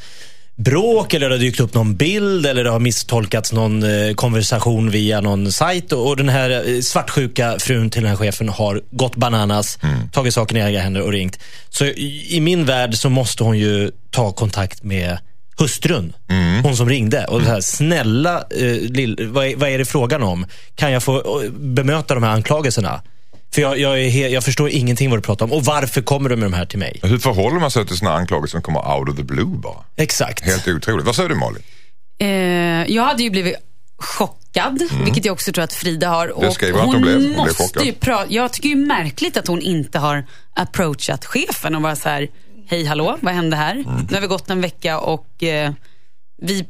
bråk 0.64 1.14
eller 1.14 1.28
det 1.28 1.34
har 1.34 1.40
dykt 1.40 1.60
upp 1.60 1.74
någon 1.74 1.96
bild 1.96 2.46
eller 2.46 2.64
det 2.64 2.70
har 2.70 2.80
misstolkats 2.80 3.52
någon 3.52 3.82
eh, 3.82 4.14
konversation 4.14 4.90
via 4.90 5.20
någon 5.20 5.52
sajt 5.52 5.92
och, 5.92 6.08
och 6.08 6.16
den 6.16 6.28
här 6.28 6.50
eh, 6.50 6.80
svartsjuka 6.80 7.56
frun 7.58 7.90
till 7.90 8.02
den 8.02 8.10
här 8.10 8.16
chefen 8.16 8.48
har 8.48 8.82
gått 8.90 9.16
bananas, 9.16 9.78
tagit 10.12 10.34
saken 10.34 10.56
i 10.56 10.60
egna 10.60 10.80
händer 10.80 11.02
och 11.02 11.12
ringt. 11.12 11.38
Så 11.68 11.84
i, 11.84 12.36
i 12.36 12.40
min 12.40 12.64
värld 12.64 12.94
så 12.94 13.08
måste 13.08 13.44
hon 13.44 13.58
ju 13.58 13.90
ta 14.10 14.32
kontakt 14.32 14.82
med 14.82 15.18
hustrun, 15.60 16.12
hon 16.62 16.76
som 16.76 16.88
ringde. 16.88 17.24
Och 17.24 17.40
så 17.40 17.46
här, 17.46 17.60
snälla, 17.60 18.44
eh, 18.50 18.76
lill, 18.80 19.28
vad, 19.32 19.46
är, 19.46 19.56
vad 19.56 19.68
är 19.68 19.78
det 19.78 19.84
frågan 19.84 20.22
om? 20.22 20.46
Kan 20.74 20.92
jag 20.92 21.02
få 21.02 21.42
eh, 21.42 21.50
bemöta 21.50 22.14
de 22.14 22.22
här 22.22 22.30
anklagelserna? 22.30 23.02
För 23.54 23.62
jag, 23.62 23.78
jag, 23.78 24.00
är 24.00 24.28
jag 24.28 24.44
förstår 24.44 24.68
ingenting 24.68 25.10
vad 25.10 25.18
du 25.18 25.22
pratar 25.22 25.44
om. 25.44 25.52
Och 25.52 25.64
varför 25.64 26.02
kommer 26.02 26.28
du 26.28 26.36
med 26.36 26.50
de 26.50 26.56
här 26.56 26.66
till 26.66 26.78
mig? 26.78 27.00
Hur 27.02 27.18
förhåller 27.18 27.60
man 27.60 27.70
sig 27.70 27.86
till 27.86 27.96
sådana 27.96 28.16
anklagelser 28.16 28.50
som 28.58 28.62
kommer 28.62 28.98
out 28.98 29.08
of 29.08 29.16
the 29.16 29.22
blue 29.22 29.44
bara? 29.46 29.84
Exakt. 29.96 30.44
Helt 30.44 30.68
otroligt. 30.68 31.06
Vad 31.06 31.16
säger 31.16 31.28
du 31.28 31.34
Malin? 31.34 31.62
Eh, 32.18 32.28
jag 32.94 33.02
hade 33.02 33.22
ju 33.22 33.30
blivit 33.30 33.54
chockad, 33.98 34.82
vilket 35.04 35.24
jag 35.24 35.32
också 35.32 35.52
tror 35.52 35.64
att 35.64 35.72
Frida 35.72 36.08
har. 36.08 36.26
Mm. 36.26 36.40
Det 36.40 36.46
Och 36.48 36.54
skriver 36.54 36.78
att 36.78 36.84
hon 36.84 36.94
hon 36.94 37.02
blev. 37.02 37.14
Hon 37.14 37.22
blev 37.24 37.36
måste 37.36 37.62
chockad. 37.62 37.84
ju 37.84 37.92
pra- 37.92 38.26
Jag 38.28 38.52
tycker 38.52 38.68
ju 38.68 38.76
märkligt 38.76 39.36
att 39.36 39.46
hon 39.46 39.60
inte 39.62 39.98
har 39.98 40.24
approachat 40.56 41.24
chefen 41.24 41.74
och 41.74 41.82
bara 41.82 41.96
så 41.96 42.08
här, 42.08 42.28
hej 42.68 42.84
hallå, 42.84 43.18
vad 43.20 43.34
hände 43.34 43.56
här? 43.56 43.72
Mm. 43.74 44.06
Nu 44.08 44.14
har 44.14 44.20
vi 44.20 44.26
gått 44.26 44.50
en 44.50 44.60
vecka 44.60 44.98
och 44.98 45.42
eh, 45.42 45.72
vi, 46.42 46.64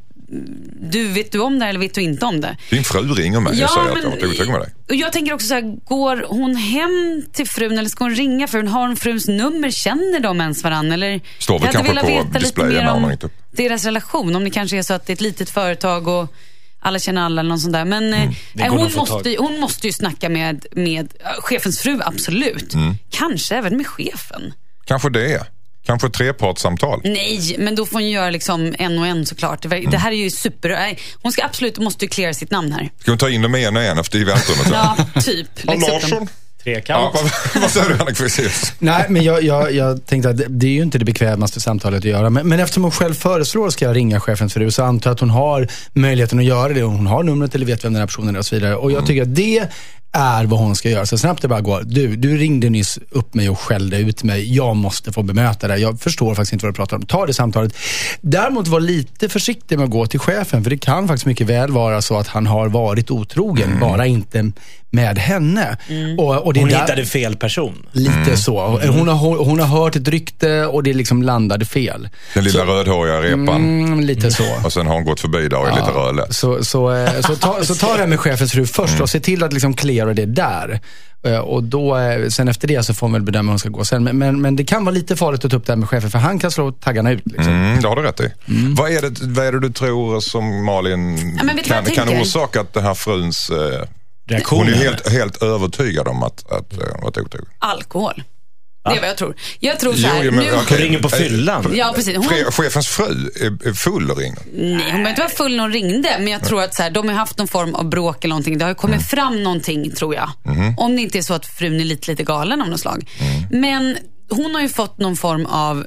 du, 0.91 1.09
vet 1.09 1.33
du 1.33 1.39
om 1.39 1.59
det 1.59 1.67
eller 1.67 1.81
vet 1.81 1.95
du 1.95 2.01
inte 2.03 2.27
om 2.27 2.41
det? 2.41 2.57
Din 2.71 2.85
fru 2.85 3.15
ringer 3.15 3.41
mig 3.41 3.65
och 3.65 3.71
säger 3.71 3.89
att 3.89 3.95
hon 3.95 4.05
har 4.05 4.11
varit 4.11 4.25
otrogen 4.25 4.53
med 4.53 4.61
dig. 4.61 4.75
och 4.89 4.95
jag 4.95 5.13
tänker 5.13 5.33
också 5.33 5.47
så 5.47 5.55
här, 5.55 5.77
går 5.85 6.25
hon 6.29 6.57
hem 6.57 7.25
till 7.33 7.47
frun 7.49 7.79
eller 7.79 7.89
ska 7.89 8.05
hon 8.05 8.15
ringa 8.15 8.47
frun? 8.49 8.69
Har 8.69 8.87
hon 8.87 8.97
fruns 8.97 9.29
nummer? 9.29 9.71
Känner 9.71 10.21
de 10.21 10.41
ens 10.41 10.65
varandra? 10.65 10.95
Eller, 10.95 11.21
Står 11.39 11.59
väl 11.59 11.69
kanske 11.73 11.95
på 12.01 12.07
veta 12.07 12.39
lite 12.39 12.65
mer 12.65 12.91
om 12.91 13.05
upp. 13.05 13.33
deras 13.51 13.85
relation. 13.85 14.37
Om 14.37 14.45
det 14.45 14.51
kanske 14.51 14.79
är 14.79 14.83
så 14.83 14.95
att 14.95 15.07
det 15.07 15.11
är 15.11 15.15
ett 15.15 15.21
litet 15.21 15.51
företag 15.51 16.09
och 16.09 16.33
alla 16.81 16.99
känner 16.99 17.23
alla 17.23 17.41
eller 17.41 17.51
något 17.51 17.61
sånt 17.61 17.73
där. 17.73 17.85
Men 17.85 18.15
eh, 18.15 18.31
går 18.55 18.65
nog 18.69 18.79
hon, 18.79 18.93
måste, 18.97 19.31
ju- 19.31 19.37
hon 19.39 19.61
måste 19.61 19.87
ju 19.87 19.93
snacka 19.93 20.29
med, 20.29 20.67
med 20.73 21.13
äh, 21.21 21.27
chefens 21.41 21.81
fru, 21.81 22.01
absolut. 22.05 22.75
Kanske 23.11 23.57
även 23.57 23.77
med 23.77 23.87
chefen. 23.87 24.55
Kanske 24.85 25.11
det. 25.11 25.47
Kanske 25.87 26.07
ett 26.07 26.13
trepartssamtal. 26.13 27.01
Nej, 27.05 27.57
men 27.59 27.75
då 27.75 27.87
får 27.87 27.93
hon 27.93 28.05
ju 28.05 28.11
göra 28.11 28.31
liksom 28.31 28.75
en 28.79 28.99
och 28.99 29.07
en 29.07 29.27
såklart. 29.27 29.63
Det, 29.63 29.69
det 29.69 29.99
här 29.99 30.13
är 30.13 30.17
ju 30.17 30.31
super... 30.31 30.69
Nej, 30.69 30.99
hon 31.23 31.33
ska 31.33 31.45
absolut, 31.45 31.79
måste 31.79 32.05
ju 32.05 32.09
cleara 32.09 32.35
sitt 32.35 32.51
namn 32.51 32.73
här. 32.73 32.91
Ska 32.99 33.11
hon 33.11 33.19
ta 33.19 33.31
in 33.31 33.43
dem 33.43 33.55
en 33.55 33.77
och 33.77 33.83
en 33.83 33.99
efter 33.99 34.19
i 34.19 34.25
väntrummet? 34.25 34.67
Ja, 34.73 34.97
typ. 35.21 35.63
Dem. 35.63 35.81
Larsson? 35.81 36.29
Trekant. 36.65 37.15
Ja, 37.15 37.21
vad, 37.55 37.63
vad 37.63 37.71
säger 37.71 37.89
du 37.89 37.95
Henrik 37.95 38.17
Fexeus? 38.17 38.73
Nej, 38.79 39.07
men 39.09 39.25
jag, 39.25 39.43
jag, 39.43 39.73
jag 39.73 40.07
tänkte 40.07 40.31
att 40.31 40.37
det, 40.37 40.47
det 40.49 40.67
är 40.67 40.71
ju 40.71 40.83
inte 40.83 40.99
det 40.99 41.05
bekvämaste 41.05 41.61
samtalet 41.61 41.99
att 41.99 42.05
göra. 42.05 42.31
Men, 42.31 42.49
men 42.49 42.61
eftersom 42.61 42.83
hon 42.83 42.93
själv 42.93 43.15
föreslår 43.15 43.71
ska 43.71 43.85
jag 43.85 43.97
ringa 43.97 44.21
chefens 44.21 44.55
fru 44.55 44.71
så 44.71 44.85
antar 44.85 45.11
jag 45.11 45.15
att 45.15 45.21
hon 45.21 45.31
har 45.31 45.69
möjligheten 45.93 46.39
att 46.39 46.45
göra 46.45 46.73
det. 46.73 46.83
Hon 46.83 47.07
har 47.07 47.23
numret 47.23 47.55
eller 47.55 47.67
vet 47.67 47.85
vem 47.85 47.93
den 47.93 48.01
här 48.01 48.07
personen 48.07 48.35
är 48.35 48.39
och 48.39 48.47
så 48.47 48.55
vidare. 48.55 48.77
Och 48.77 48.93
jag 48.93 49.07
tycker 49.07 49.23
att 49.23 49.37
det 49.37 49.69
är 50.13 50.45
vad 50.45 50.61
hon 50.61 50.77
ska 50.77 50.91
göra. 50.91 51.07
Så 51.07 51.19
snabbt 51.19 51.43
det 51.43 51.49
bara 51.49 51.61
går. 51.61 51.83
Du, 51.87 52.17
du 52.17 52.37
ringde 52.37 52.71
nyss 52.71 52.99
upp 53.11 53.35
mig 53.35 53.49
och 53.51 53.59
skällde 53.59 53.99
ut 53.99 54.23
mig. 54.23 54.57
Jag 54.57 54.77
måste 54.77 55.13
få 55.13 55.23
bemöta 55.23 55.69
det. 55.69 55.77
Jag 55.77 56.01
förstår 56.01 56.35
faktiskt 56.35 56.53
inte 56.53 56.67
vad 56.67 56.75
du 56.75 56.77
pratar 56.77 56.97
om. 56.97 57.03
Ta 57.03 57.27
det 57.27 57.35
samtalet. 57.35 57.77
Däremot 58.21 58.69
var 58.69 58.81
lite 58.81 59.29
försiktig 59.29 59.79
med 59.79 59.85
att 59.85 59.91
gå 59.91 60.07
till 60.07 60.21
chefen. 60.21 60.63
För 60.63 60.71
det 60.71 60.79
kan 60.79 61.09
faktiskt 61.09 61.27
mycket 61.27 61.47
väl 61.47 61.71
vara 61.71 62.03
så 62.03 62.19
att 62.19 62.27
han 62.29 62.47
har 62.47 62.69
varit 62.69 63.11
otrogen. 63.11 63.81
Bara 63.81 64.07
inte 64.07 64.53
med 64.93 65.19
henne. 65.19 65.77
Och, 66.19 66.47
och 66.47 66.55
det 66.55 66.61
är 66.61 66.63
Hon 66.63 66.71
där- 66.71 66.81
hittade 66.81 67.05
fel 67.07 67.37
person. 67.37 67.87
Lite 67.93 68.37
så. 68.37 68.61
Hon 68.69 69.09
har, 69.09 69.45
hon 69.45 69.61
har 69.61 69.67
hört 69.67 69.97
ett 69.97 70.09
rykte 70.09 70.67
och 70.67 70.83
det 70.83 70.93
liksom 70.93 71.23
landade 71.23 71.65
fel. 71.65 72.09
Den 72.35 72.45
lilla 72.45 72.65
rödhåriga 72.65 73.21
repan. 73.23 73.57
Mm, 73.57 74.01
lite 74.01 74.31
så. 74.31 74.45
Och 74.65 74.73
sen 74.73 74.87
har 74.87 74.95
hon 74.95 75.05
gått 75.05 75.21
förbi 75.21 75.49
där 75.49 75.59
och 75.59 75.69
är 75.69 75.73
lite 75.73 75.91
rödlätt. 75.91 76.35
Så, 76.35 76.65
så, 76.65 76.95
eh, 76.95 77.21
så, 77.21 77.37
ta, 77.37 77.65
så 77.65 77.75
ta 77.75 77.93
det 77.93 77.99
här 78.01 78.07
med 78.07 78.21
chefens 78.21 78.53
fru 78.53 78.67
först 78.67 79.01
och 79.01 79.11
se 79.11 79.21
till 79.21 79.45
att 79.45 79.53
liksom 79.53 79.75
cleara 80.01 80.15
det 80.15 80.27
där. 80.27 80.81
Eh, 81.23 81.39
Och 81.39 81.63
då, 81.63 81.97
eh, 81.99 82.29
sen 82.29 82.49
efter 82.49 82.69
det 82.69 82.83
så 82.83 82.95
får 82.95 83.09
man 83.09 83.13
väl 83.13 83.23
bedöma 83.23 83.47
hur 83.47 83.51
hon 83.53 83.59
ska 83.59 83.69
gå 83.69 83.85
sen. 83.85 84.05
Men, 84.05 84.19
men, 84.19 84.41
men 84.41 84.57
det 84.57 84.65
kan 84.65 84.85
vara 84.85 84.95
lite 84.95 85.17
farligt 85.17 85.45
att 85.45 85.51
ta 85.51 85.57
upp 85.57 85.67
det 85.67 85.73
här 85.73 85.77
med 85.79 85.89
chefen 85.89 86.11
för 86.11 86.19
han 86.19 86.39
kan 86.39 86.51
slå 86.51 86.73
taggarna 86.73 87.11
ut. 87.11 87.23
Liksom. 87.27 87.53
Mm, 87.53 87.81
det 87.81 87.89
har 87.89 87.97
du 87.97 88.03
rätt 88.03 88.21
i. 88.21 88.33
Vad, 88.77 88.91
är 88.91 89.03
det, 89.03 89.21
vad 89.23 89.47
är 89.47 89.53
det 89.53 89.61
du 89.61 89.71
tror 89.73 90.21
som 90.21 90.65
Malin 90.65 91.19
Ja, 91.37 91.63
kan, 91.65 91.85
kan 91.85 92.09
orsaka 92.09 92.61
att 92.61 92.73
den 92.75 92.83
här 92.85 92.95
fruns... 92.95 93.51
Eh, 93.51 93.87
Reaktion. 94.29 94.59
hon 94.59 94.69
är 94.69 94.73
helt, 94.73 95.09
helt 95.13 95.43
övertygad 95.43 96.09
om 96.09 96.23
att, 96.23 96.53
att 96.53 96.73
eh, 96.73 96.79
hon 96.95 97.03
varit 97.03 97.19
otrogen. 97.19 97.47
Alkohol. 97.59 98.23
Det 98.85 98.91
är 98.97 99.01
vad 99.01 99.09
jag 99.09 99.17
tror. 99.17 99.35
Jag 99.61 99.81
tror 99.81 99.95
så 99.95 100.07
här, 100.07 100.25
jo, 100.25 100.31
men 100.33 100.45
nu... 100.45 100.51
okej. 100.53 100.65
Hon 100.69 100.79
ringer 100.79 100.99
på 100.99 101.09
fyllan. 101.09 101.73
Ja, 101.75 101.93
precis. 101.97 102.17
Hon, 102.17 102.25
Che- 102.27 102.51
Chefens 102.51 102.89
fru 102.89 103.31
är, 103.41 103.69
är 103.69 103.73
full 103.73 104.11
och 104.11 104.19
ringer. 104.19 104.39
nej, 104.55 104.73
hon 104.73 104.79
behöver 104.81 105.09
inte 105.09 105.21
vara 105.21 105.31
full 105.31 105.57
när 105.57 105.63
hon 105.63 105.73
ringde, 105.73 106.17
men 106.19 106.29
jag 106.29 106.45
tror 106.45 106.63
att 106.63 106.75
så 106.75 106.83
här, 106.83 106.91
de 106.91 107.09
har 107.09 107.15
haft 107.15 107.39
någon 107.39 107.49
form 107.49 107.75
av 107.75 107.89
bråk 107.89 108.25
eller 108.25 108.33
någonting. 108.33 108.59
Det 108.59 108.65
har 108.65 108.71
ju 108.71 108.75
kommit 108.75 109.07
fram 109.07 109.43
någonting, 109.43 109.91
tror 109.91 110.15
jag. 110.15 110.31
Om 110.77 110.97
det 110.97 111.03
inte 111.03 111.19
är 111.19 111.23
så 111.23 111.35
att 111.35 111.47
frun 111.47 111.81
är 111.81 111.85
lite, 111.85 112.11
lite 112.11 112.23
galen 112.23 112.63
av 112.63 112.69
något 112.69 112.81
slag. 112.81 113.09
Men 113.51 113.99
hon 114.31 114.55
har 114.55 114.63
ju 114.63 114.69
fått 114.69 114.99
någon 114.99 115.17
form 115.17 115.47
av 115.47 115.87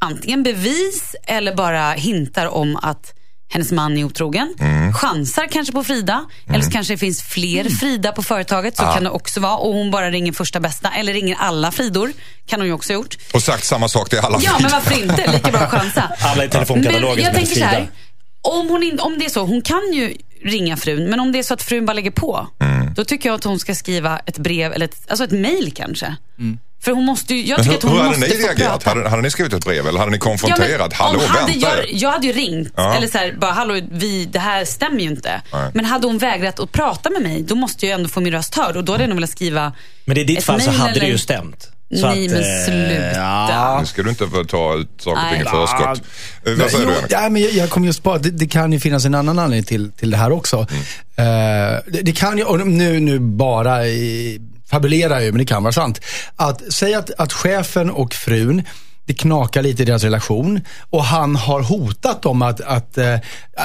antingen 0.00 0.42
bevis 0.42 1.14
eller 1.26 1.54
bara 1.54 1.92
hintar 1.92 2.46
om 2.46 2.76
att 2.76 3.14
hennes 3.52 3.72
man 3.72 3.98
är 3.98 4.04
otrogen. 4.04 4.54
Chansar 4.94 5.46
kanske 5.52 5.72
på 5.72 5.84
Frida. 5.84 6.24
Eller 6.48 6.60
så 6.60 6.70
kanske 6.70 6.92
det 6.94 6.98
finns 6.98 7.22
fler 7.22 7.64
Frida 7.64 8.12
på 8.12 8.22
företaget. 8.22 8.76
Så 8.76 8.82
kan 8.82 9.04
det 9.04 9.10
också 9.10 9.40
vara. 9.40 9.56
Och 9.56 9.72
hon 9.74 9.90
bara 9.90 10.10
ringer 10.10 10.32
första 10.32 10.60
bästa. 10.60 10.90
Eller 10.90 11.12
ringer 11.12 11.36
alla 11.38 11.70
Fridor. 11.72 12.12
Kan 12.46 12.60
hon 12.60 12.66
ju 12.66 12.72
också 12.72 12.92
ha 12.92 12.94
gjort. 12.94 13.16
Och 13.34 13.42
sagt 13.42 13.64
samma 13.64 13.88
sak 13.88 14.08
till 14.10 14.18
alla 14.18 14.38
Ja, 14.42 14.52
men 14.60 14.70
varför 14.70 15.02
inte? 15.02 15.32
Lika 15.32 15.50
bra 15.50 15.60
att 15.60 15.70
chansa. 15.70 16.02
Alla 16.20 16.44
i 16.44 16.48
telefonkatalogen 16.48 17.16
Men 17.16 17.24
jag 17.24 17.34
tänker 17.34 17.54
så 17.54 17.64
här. 17.64 17.74
Frida. 17.76 17.86
Om, 18.42 18.68
hon 18.68 18.82
in, 18.82 19.00
om 19.00 19.18
det 19.18 19.24
är 19.24 19.28
så, 19.30 19.40
hon 19.44 19.62
kan 19.62 19.92
ju 19.92 20.16
ringa 20.44 20.76
frun, 20.76 21.10
men 21.10 21.20
om 21.20 21.32
det 21.32 21.38
är 21.38 21.42
så 21.42 21.54
att 21.54 21.62
frun 21.62 21.86
bara 21.86 21.92
lägger 21.92 22.10
på, 22.10 22.46
Mm. 22.60 22.81
Då 22.94 23.04
tycker 23.04 23.28
jag 23.28 23.36
att 23.36 23.44
hon 23.44 23.58
ska 23.58 23.74
skriva 23.74 24.18
ett 24.18 24.38
brev 24.38 24.72
eller 24.72 24.84
ett, 24.84 24.96
alltså 25.08 25.24
ett 25.24 25.30
mejl 25.30 25.72
kanske. 25.74 26.16
För 26.84 26.92
hon 26.92 27.04
måste 27.04 27.34
ju, 27.34 27.46
jag 27.48 27.58
tycker 27.58 27.70
hur, 27.70 27.76
att 27.76 27.82
hon 27.82 27.92
hur 27.92 27.98
hade 27.98 28.18
måste 28.18 28.34
ni 28.36 28.42
reagerat? 28.44 28.82
Hade, 28.84 29.08
hade 29.08 29.22
ni 29.22 29.30
skrivit 29.30 29.52
ett 29.52 29.64
brev 29.64 29.86
eller 29.86 29.98
hade 29.98 30.10
ni 30.10 30.16
Ja, 30.16 30.28
men 30.28 30.38
konfronterat? 30.38 30.92
Hallå, 30.92 31.18
om 31.20 31.26
hade 31.26 31.52
vänta 31.52 31.76
jag, 31.76 31.92
jag 31.92 32.10
hade 32.12 32.26
ju 32.26 32.32
ringt, 32.32 32.72
Ja. 32.76 32.94
eller 32.94 33.06
så 33.08 33.18
här, 33.18 33.32
bara 33.40 33.52
hallå, 33.52 33.80
vi, 33.90 34.24
det 34.24 34.38
här 34.38 34.64
stämmer 34.64 35.00
ju 35.00 35.06
inte. 35.08 35.42
Nej. 35.52 35.70
Men 35.74 35.84
hade 35.84 36.06
hon 36.06 36.18
vägrat 36.18 36.60
att 36.60 36.72
prata 36.72 37.10
med 37.10 37.22
mig, 37.22 37.42
då 37.42 37.54
måste 37.54 37.86
jag 37.86 37.94
ändå 37.94 38.08
få 38.08 38.20
min 38.20 38.32
röst 38.32 38.54
hörd 38.54 38.76
och 38.76 38.84
då 38.84 38.92
hade 38.92 39.04
jag 39.04 39.08
nog 39.08 39.16
velat 39.16 39.30
skriva 39.30 39.72
Men 40.04 40.16
i 40.18 40.24
ditt 40.24 40.44
fall 40.44 40.60
så 40.60 40.70
hade 40.70 40.92
det 40.92 40.98
eller- 41.00 41.08
ju 41.08 41.18
stämt. 41.18 41.68
Så 42.00 42.06
Nej, 42.06 42.26
att, 42.26 42.32
men 42.32 42.40
eh, 42.40 42.64
sluta. 42.66 43.20
ja. 43.20 43.76
Nu 43.80 43.86
ska 43.86 44.02
du 44.02 44.10
inte 44.10 44.26
få 44.28 44.44
ta 44.44 44.74
ut 44.74 44.88
saker 44.98 45.22
och 45.24 45.28
ting 45.32 45.40
i 45.40 45.44
förskott. 45.44 45.98
Eh, 45.98 46.02
Nej, 46.44 46.54
Vad 46.56 46.70
säger 46.70 46.84
jo, 46.84 46.90
du 46.90 47.06
ja, 47.14 47.28
men 47.28 47.42
jag, 47.42 47.52
jag 47.52 47.70
kom 47.70 47.84
just 47.84 48.02
på 48.02 48.12
att 48.12 48.22
det, 48.22 48.30
det 48.30 48.46
kan 48.46 48.72
ju 48.72 48.80
finnas 48.80 49.04
en 49.04 49.14
annan 49.14 49.38
anledning 49.38 49.64
till, 49.64 49.92
till 49.92 50.10
det 50.10 50.16
här 50.16 50.32
också. 50.32 50.56
Eh, 51.16 51.24
det, 51.86 52.02
det 52.02 52.12
kan 52.12 52.38
ju, 52.38 52.44
och 52.44 52.66
nu, 52.66 53.00
nu 53.00 53.18
bara 53.18 53.86
i, 53.86 54.40
fabulerar 54.70 55.20
ju, 55.20 55.32
men 55.32 55.38
det 55.38 55.44
kan 55.44 55.62
vara 55.62 55.72
sant. 55.72 56.00
Att 56.36 56.72
säga 56.72 56.98
att, 56.98 57.10
att 57.18 57.32
chefen 57.32 57.90
och 57.90 58.14
frun 58.14 58.62
det 59.06 59.14
knakar 59.14 59.62
lite 59.62 59.82
i 59.82 59.86
deras 59.86 60.04
relation 60.04 60.60
och 60.90 61.04
han 61.04 61.36
har 61.36 61.60
hotat 61.62 62.22
dem 62.22 62.42
att, 62.42 62.60
att 62.60 62.98
eh, 62.98 63.16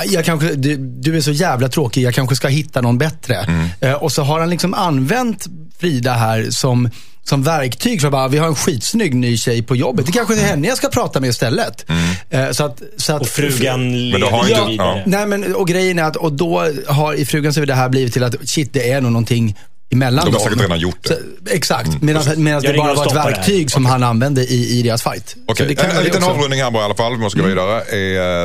jag 0.10 0.26
kanske, 0.26 0.54
du, 0.56 0.78
du 0.78 1.18
är 1.18 1.22
så 1.22 1.32
jävla 1.32 1.70
tråkig, 1.70 2.02
jag 2.04 2.14
kanske 2.14 2.36
ska 2.36 2.48
hitta 2.48 2.82
någon 2.82 2.98
bättre. 2.98 3.48
Eh, 3.80 3.94
och 3.94 4.12
så 4.12 4.22
har 4.24 4.40
han 4.40 4.50
liksom 4.50 4.74
använt 4.74 5.48
Frida 5.80 6.14
här 6.14 6.48
som 6.50 6.90
som 7.24 7.44
verktyg 7.44 8.02
för 8.02 8.08
att 8.08 8.12
bara, 8.12 8.28
vi 8.28 8.38
har 8.38 8.48
en 8.48 8.56
skitsnygg 8.56 9.16
ny 9.16 9.38
tjej 9.38 9.64
på 9.64 9.76
jobbet. 9.76 10.06
Det 10.06 10.12
kanske 10.12 10.34
är 10.36 10.46
henne 10.46 10.68
jag 10.68 10.78
ska 10.78 10.88
prata 10.90 11.20
med 11.20 11.30
istället. 11.30 11.86
Eh, 12.30 12.52
så 12.52 12.64
att, 12.66 12.82
så 12.98 13.14
att, 13.16 13.22
Och 13.22 13.28
frugan 13.28 14.10
Men 14.12 14.22
då 14.22 14.28
har 14.28 14.44
lever 14.48 14.60
inte- 14.62 14.72
vidare. 14.72 14.98
ja. 14.98 15.04
Nej, 15.06 15.26
men 15.28 15.56
och 15.56 15.68
grejen 15.68 16.00
är 16.00 16.04
att, 16.04 16.16
och 16.16 16.34
då 16.34 16.64
har 16.88 17.14
i 17.14 17.26
frugan 17.26 17.54
så 17.54 17.62
har 17.62 17.66
det 17.66 17.74
här 17.74 17.90
blivit 17.90 18.14
till 18.14 18.24
att 18.24 18.36
shit, 18.50 18.74
det 18.74 18.92
är 18.92 19.02
nog 19.02 19.12
någonting 19.12 19.56
emellan 19.92 20.26
De 20.26 20.32
har 20.32 20.40
dem. 20.40 20.42
säkert 20.50 20.62
redan 20.62 20.80
gjort 20.80 21.04
det. 21.04 21.10
Så, 21.10 21.16
exakt, 21.52 22.02
medan, 22.02 22.24
medan 22.44 22.62
det 22.62 22.68
Jag 22.68 22.78
bara 22.78 22.94
var 22.94 23.06
ett 23.08 23.16
verktyg 23.16 23.72
som 23.72 23.86
han 23.86 24.04
använde 24.04 24.42
i, 24.44 24.80
i 24.80 24.82
deras 24.82 25.04
fight. 25.04 25.30
Så 25.30 25.38
Okej, 25.48 25.68
det 25.68 25.76
kan 25.76 25.90
en, 25.90 25.98
en 25.98 26.04
liten 26.04 26.18
också. 26.18 26.30
Mm. 26.30 26.38
avrundning 26.38 26.62
här 26.64 26.72
bara 26.72 26.82
i 26.82 26.86
alla 26.86 26.96
fall. 26.96 27.12
Vi 27.12 27.18
måste 27.18 27.40
gå 27.40 27.46
vidare. 27.46 27.78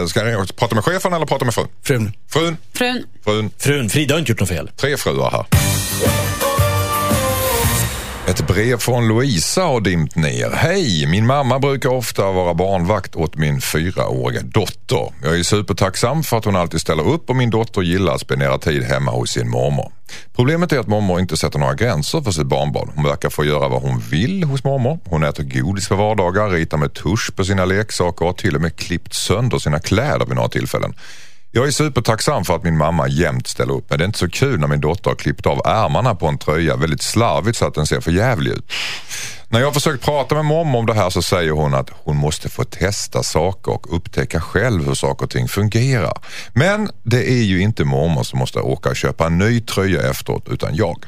Eh, 0.00 0.06
ska 0.06 0.22
ni 0.24 0.46
prata 0.56 0.74
med 0.74 0.84
chefen 0.84 1.12
eller 1.12 1.26
prata 1.26 1.44
med 1.44 1.54
frun? 1.54 1.68
Frun. 1.84 2.12
Frun, 2.30 2.56
frun. 2.74 3.04
frun, 3.24 3.50
Frun, 3.58 3.90
Frida 3.90 4.14
har 4.14 4.18
inte 4.18 4.32
gjort 4.32 4.40
något 4.40 4.48
fel. 4.48 4.70
tre 4.76 4.96
fruar 4.96 5.30
här. 5.30 6.31
Ett 8.26 8.46
brev 8.46 8.78
från 8.78 9.08
Louisa 9.08 9.62
har 9.62 9.80
dimpt 9.80 10.16
ner. 10.16 10.50
Hej! 10.50 11.06
Min 11.06 11.26
mamma 11.26 11.58
brukar 11.58 11.88
ofta 11.88 12.32
vara 12.32 12.54
barnvakt 12.54 13.16
åt 13.16 13.36
min 13.36 13.60
fyraåriga 13.60 14.42
dotter. 14.42 15.12
Jag 15.22 15.38
är 15.38 15.42
supertacksam 15.42 16.22
för 16.22 16.36
att 16.36 16.44
hon 16.44 16.56
alltid 16.56 16.80
ställer 16.80 17.08
upp 17.08 17.30
och 17.30 17.36
min 17.36 17.50
dotter 17.50 17.82
gillar 17.82 18.14
att 18.14 18.20
spendera 18.20 18.58
tid 18.58 18.82
hemma 18.82 19.10
hos 19.10 19.30
sin 19.30 19.50
mormor. 19.50 19.92
Problemet 20.36 20.72
är 20.72 20.78
att 20.78 20.86
mormor 20.86 21.20
inte 21.20 21.36
sätter 21.36 21.58
några 21.58 21.74
gränser 21.74 22.20
för 22.20 22.30
sitt 22.30 22.46
barnbarn. 22.46 22.90
Hon 22.94 23.04
verkar 23.04 23.30
få 23.30 23.44
göra 23.44 23.68
vad 23.68 23.82
hon 23.82 24.00
vill 24.10 24.44
hos 24.44 24.64
mormor. 24.64 24.98
Hon 25.04 25.22
äter 25.22 25.44
godis 25.44 25.88
på 25.88 25.96
vardagar, 25.96 26.50
ritar 26.50 26.78
med 26.78 26.94
tusch 26.94 27.36
på 27.36 27.44
sina 27.44 27.64
leksaker 27.64 28.24
och 28.24 28.30
har 28.30 28.38
till 28.38 28.54
och 28.56 28.62
med 28.62 28.76
klippt 28.76 29.14
sönder 29.14 29.58
sina 29.58 29.80
kläder 29.80 30.26
vid 30.26 30.36
några 30.36 30.48
tillfällen. 30.48 30.94
Jag 31.54 31.66
är 31.66 31.70
supertacksam 31.70 32.44
för 32.44 32.56
att 32.56 32.62
min 32.64 32.76
mamma 32.76 33.08
jämt 33.08 33.46
ställer 33.46 33.74
upp 33.74 33.90
men 33.90 33.98
det 33.98 34.04
är 34.04 34.06
inte 34.06 34.18
så 34.18 34.28
kul 34.28 34.60
när 34.60 34.68
min 34.68 34.80
dotter 34.80 35.10
har 35.10 35.16
klippt 35.16 35.46
av 35.46 35.60
ärmarna 35.64 36.14
på 36.14 36.26
en 36.26 36.38
tröja 36.38 36.76
väldigt 36.76 37.02
slarvigt 37.02 37.58
så 37.58 37.66
att 37.66 37.74
den 37.74 37.86
ser 37.86 38.00
för 38.00 38.10
jävlig 38.10 38.50
ut. 38.50 38.72
När 39.48 39.60
jag 39.60 39.66
har 39.66 39.72
försökt 39.72 40.04
prata 40.04 40.34
med 40.34 40.44
mormor 40.44 40.78
om 40.78 40.86
det 40.86 40.94
här 40.94 41.10
så 41.10 41.22
säger 41.22 41.50
hon 41.50 41.74
att 41.74 41.90
hon 41.90 42.16
måste 42.16 42.48
få 42.48 42.64
testa 42.64 43.22
saker 43.22 43.72
och 43.72 43.96
upptäcka 43.96 44.40
själv 44.40 44.86
hur 44.86 44.94
saker 44.94 45.24
och 45.24 45.30
ting 45.30 45.48
fungerar. 45.48 46.18
Men 46.52 46.90
det 47.02 47.30
är 47.30 47.42
ju 47.42 47.60
inte 47.60 47.84
mormor 47.84 48.22
som 48.22 48.38
måste 48.38 48.60
åka 48.60 48.88
och 48.88 48.96
köpa 48.96 49.26
en 49.26 49.38
ny 49.38 49.60
tröja 49.60 50.10
efteråt 50.10 50.48
utan 50.48 50.74
jag. 50.74 51.04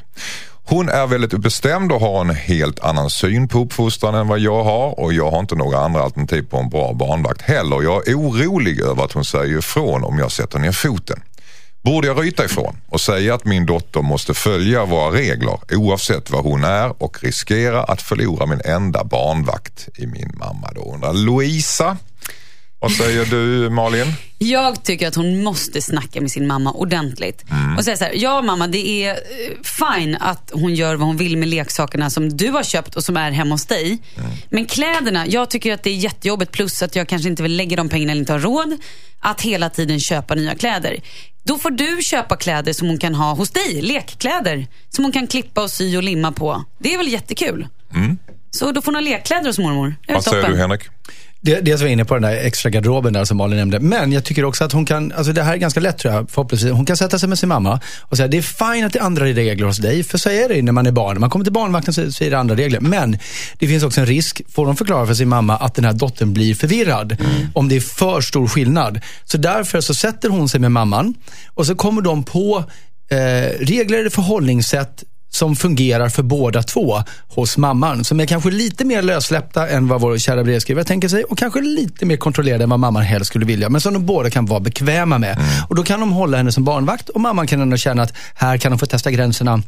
Hon 0.67 0.89
är 0.89 1.07
väldigt 1.07 1.37
bestämd 1.37 1.91
och 1.91 2.01
har 2.01 2.21
en 2.21 2.35
helt 2.35 2.79
annan 2.79 3.09
syn 3.09 3.47
på 3.47 3.59
uppfostran 3.59 4.15
än 4.15 4.27
vad 4.27 4.39
jag 4.39 4.63
har 4.63 4.99
och 4.99 5.13
jag 5.13 5.31
har 5.31 5.39
inte 5.39 5.55
några 5.55 5.79
andra 5.79 6.01
alternativ 6.01 6.41
på 6.41 6.57
en 6.57 6.69
bra 6.69 6.93
barnvakt 6.93 7.41
heller. 7.41 7.83
Jag 7.83 8.07
är 8.07 8.15
orolig 8.15 8.79
över 8.79 9.03
att 9.03 9.11
hon 9.11 9.25
säger 9.25 9.57
ifrån 9.57 10.03
om 10.03 10.19
jag 10.19 10.31
sätter 10.31 10.59
ner 10.59 10.71
foten. 10.71 11.19
Borde 11.81 12.07
jag 12.07 12.23
ryta 12.23 12.45
ifrån 12.45 12.77
och 12.89 13.01
säga 13.01 13.35
att 13.35 13.45
min 13.45 13.65
dotter 13.65 14.01
måste 14.01 14.33
följa 14.33 14.85
våra 14.85 15.11
regler 15.11 15.59
oavsett 15.71 16.29
vad 16.29 16.43
hon 16.43 16.63
är 16.63 17.03
och 17.03 17.23
riskera 17.23 17.83
att 17.83 18.01
förlora 18.01 18.45
min 18.45 18.61
enda 18.65 19.03
barnvakt 19.03 19.89
i 19.95 20.07
min 20.07 20.31
mamma 20.33 20.71
då 20.75 20.93
undrar 20.93 21.13
Louisa. 21.13 21.97
Vad 22.85 22.93
säger 22.93 23.25
du 23.25 23.69
Malin? 23.69 24.13
Jag 24.37 24.83
tycker 24.83 25.07
att 25.07 25.15
hon 25.15 25.43
måste 25.43 25.81
snacka 25.81 26.21
med 26.21 26.31
sin 26.31 26.47
mamma 26.47 26.71
ordentligt. 26.71 27.43
Och 27.77 27.83
säga 27.83 27.97
så 27.97 28.03
här, 28.03 28.13
ja 28.15 28.41
mamma 28.41 28.67
det 28.67 28.87
är 28.87 29.11
eh, 29.11 29.15
fine 29.63 30.17
att 30.19 30.51
hon 30.53 30.75
gör 30.75 30.95
vad 30.95 31.07
hon 31.07 31.17
vill 31.17 31.37
med 31.37 31.47
leksakerna 31.47 32.09
som 32.09 32.37
du 32.37 32.49
har 32.49 32.63
köpt 32.63 32.95
och 32.95 33.03
som 33.03 33.17
är 33.17 33.31
hemma 33.31 33.53
hos 33.53 33.65
dig. 33.65 33.97
Men 34.49 34.65
kläderna, 34.65 35.27
jag 35.27 35.49
tycker 35.49 35.73
att 35.73 35.83
det 35.83 35.89
är 35.89 35.95
jättejobbigt 35.95 36.51
plus 36.51 36.83
att 36.83 36.95
jag 36.95 37.07
kanske 37.07 37.29
inte 37.29 37.43
vill 37.43 37.55
lägga 37.57 37.77
de 37.77 37.89
pengarna 37.89 38.11
eller 38.11 38.21
inte 38.21 38.33
har 38.33 38.39
råd 38.39 38.77
att 39.19 39.41
hela 39.41 39.69
tiden 39.69 39.99
köpa 39.99 40.35
nya 40.35 40.55
kläder. 40.55 40.99
Då 41.43 41.57
får 41.57 41.71
du 41.71 41.97
köpa 42.01 42.35
kläder 42.35 42.73
som 42.73 42.87
hon 42.87 42.97
kan 42.97 43.15
ha 43.15 43.33
hos 43.33 43.49
dig, 43.49 43.81
lekkläder. 43.81 44.67
Som 44.89 45.03
hon 45.05 45.11
kan 45.11 45.27
klippa 45.27 45.63
och 45.63 45.71
sy 45.71 45.97
och 45.97 46.03
limma 46.03 46.31
på. 46.31 46.63
Det 46.79 46.93
är 46.93 46.97
väl 46.97 47.07
jättekul? 47.07 47.67
Så 48.51 48.71
då 48.71 48.81
får 48.81 48.85
hon 48.85 48.95
ha 48.95 49.01
lekkläder 49.01 49.45
hos 49.47 49.59
mormor. 49.59 49.95
Vad 50.07 50.23
säger 50.23 50.47
du 50.49 50.57
Henrik? 50.57 50.81
Det, 51.45 51.61
dels 51.61 51.81
var 51.81 51.87
jag 51.87 51.93
inne 51.93 52.05
på 52.05 52.13
den 52.13 52.23
där 52.23 52.33
extra 52.33 52.69
garderoben 52.69 53.13
där 53.13 53.25
som 53.25 53.37
Malin 53.37 53.57
nämnde. 53.57 53.79
Men 53.79 54.11
jag 54.11 54.23
tycker 54.23 54.45
också 54.45 54.63
att 54.63 54.71
hon 54.71 54.85
kan, 54.85 55.11
alltså 55.11 55.33
det 55.33 55.43
här 55.43 55.53
är 55.53 55.57
ganska 55.57 55.79
lätt 55.79 55.97
tror 55.97 56.13
jag, 56.13 56.29
förhoppningsvis. 56.29 56.71
Hon 56.71 56.85
kan 56.85 56.97
sätta 56.97 57.19
sig 57.19 57.29
med 57.29 57.39
sin 57.39 57.49
mamma 57.49 57.79
och 58.01 58.17
säga, 58.17 58.27
det 58.27 58.37
är 58.37 58.41
fint 58.41 58.85
att 58.85 58.93
det 58.93 58.99
är 58.99 59.03
andra 59.03 59.25
regler 59.25 59.65
hos 59.65 59.77
dig, 59.77 60.03
för 60.03 60.17
så 60.17 60.29
är 60.29 60.49
det 60.49 60.61
när 60.61 60.71
man 60.71 60.87
är 60.87 60.91
barn. 60.91 61.13
När 61.13 61.19
man 61.19 61.29
kommer 61.29 61.45
till 61.45 61.53
barnvakten 61.53 61.93
så, 61.93 62.11
så 62.11 62.23
är 62.23 62.31
det 62.31 62.37
andra 62.37 62.55
regler. 62.55 62.79
Men 62.79 63.17
det 63.59 63.67
finns 63.67 63.83
också 63.83 64.01
en 64.01 64.07
risk, 64.07 64.41
får 64.49 64.65
hon 64.65 64.75
förklara 64.75 65.07
för 65.07 65.13
sin 65.13 65.29
mamma, 65.29 65.57
att 65.57 65.75
den 65.75 65.85
här 65.85 65.93
dottern 65.93 66.33
blir 66.33 66.55
förvirrad. 66.55 67.17
Om 67.53 67.69
det 67.69 67.75
är 67.75 67.81
för 67.81 68.21
stor 68.21 68.47
skillnad. 68.47 68.99
Så 69.23 69.37
därför 69.37 69.81
så 69.81 69.93
sätter 69.93 70.29
hon 70.29 70.49
sig 70.49 70.59
med 70.59 70.71
mamman 70.71 71.13
och 71.53 71.65
så 71.65 71.75
kommer 71.75 72.01
de 72.01 72.23
på 72.23 72.63
eh, 73.09 73.17
regler 73.59 74.09
förhållningssätt 74.09 75.03
som 75.29 75.55
fungerar 75.55 76.09
för 76.09 76.23
båda 76.23 76.63
två 76.63 77.03
hos 77.27 77.57
mamman. 77.57 78.03
Som 78.03 78.19
är 78.19 78.25
kanske 78.25 78.49
lite 78.51 78.85
mer 78.85 79.01
lössläppta 79.01 79.67
än 79.69 79.87
vad 79.87 80.01
vår 80.01 80.17
kära 80.17 80.43
brevskrivare 80.43 80.85
tänker 80.85 81.07
sig 81.07 81.23
och 81.23 81.37
kanske 81.37 81.61
lite 81.61 82.05
mer 82.05 82.17
kontrollerade 82.17 82.63
än 82.63 82.69
vad 82.69 82.79
mamman 82.79 83.03
helst 83.03 83.27
skulle 83.29 83.45
vilja. 83.45 83.69
Men 83.69 83.81
som 83.81 83.93
de 83.93 84.05
båda 84.05 84.29
kan 84.29 84.45
vara 84.45 84.59
bekväma 84.59 85.17
med. 85.17 85.37
Och 85.69 85.75
då 85.75 85.83
kan 85.83 85.99
de 85.99 86.11
hålla 86.11 86.37
henne 86.37 86.51
som 86.51 86.63
barnvakt 86.63 87.09
och 87.09 87.21
mamman 87.21 87.47
kan 87.47 87.61
ändå 87.61 87.77
känna 87.77 88.03
att 88.03 88.13
här 88.35 88.57
kan 88.57 88.71
de 88.71 88.79
få 88.79 88.85
testa 88.85 89.11
gränserna, 89.11 89.61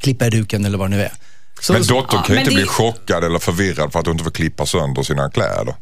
klippa 0.00 0.26
i 0.26 0.30
duken 0.30 0.64
eller 0.64 0.78
vad 0.78 0.90
det 0.90 0.96
nu 0.96 1.02
är. 1.02 1.12
Så, 1.60 1.72
Men 1.72 1.82
dottern 1.86 2.22
kan 2.22 2.34
ju 2.34 2.40
inte 2.40 2.50
det- 2.50 2.56
bli 2.56 2.66
chockad 2.66 3.24
eller 3.24 3.38
förvirrad 3.38 3.92
för 3.92 3.98
att 4.00 4.06
hon 4.06 4.14
inte 4.14 4.24
får 4.24 4.30
klippa 4.30 4.66
sönder 4.66 5.02
sina 5.02 5.30
kläder. 5.30 5.74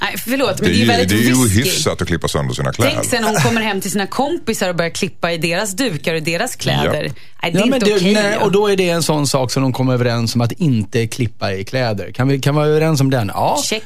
Nej, 0.00 0.14
förlåt, 0.24 0.56
Det 0.56 0.62
men 0.62 0.70
är, 0.70 0.74
det 0.74 0.78
är 0.78 0.80
ju, 0.80 0.86
väldigt 0.86 1.08
det 1.08 1.14
är 1.14 1.18
ju 1.18 1.32
risky. 1.44 1.58
hyfsat 1.60 2.02
att 2.02 2.08
klippa 2.08 2.28
sönder 2.28 2.54
sina 2.54 2.72
kläder. 2.72 2.92
Tänk 2.94 3.04
sen 3.06 3.22
när 3.22 3.28
hon 3.28 3.40
kommer 3.40 3.60
hem 3.60 3.80
till 3.80 3.90
sina 3.90 4.06
kompisar 4.06 4.68
och 4.68 4.76
börjar 4.76 4.90
klippa 4.90 5.32
i 5.32 5.38
deras 5.38 5.72
dukar 5.72 6.14
och 6.14 6.22
deras 6.22 6.56
kläder. 6.56 7.04
Ja. 7.04 7.12
Nej, 7.42 7.52
det 7.52 7.58
är 7.58 7.60
Ja, 7.60 7.66
men 7.66 7.74
inte 7.74 7.86
det, 7.86 7.96
okej. 7.96 8.14
nej, 8.14 8.32
ja. 8.38 8.44
och 8.44 8.52
då 8.52 8.66
är 8.70 8.76
det 8.76 8.88
en 8.90 9.02
sån 9.02 9.26
sak 9.26 9.50
som 9.52 9.62
de 9.62 9.72
kommer 9.72 9.94
överens 9.94 10.34
om 10.34 10.40
att 10.40 10.52
inte 10.52 11.06
klippa 11.06 11.52
i 11.52 11.64
kläder. 11.64 12.10
Kan 12.12 12.28
vi 12.28 12.38
kan 12.38 12.54
vi 12.54 12.58
vara 12.58 12.68
överens 12.68 13.00
om 13.00 13.10
den? 13.10 13.30
Ja. 13.34 13.60
Check. 13.64 13.82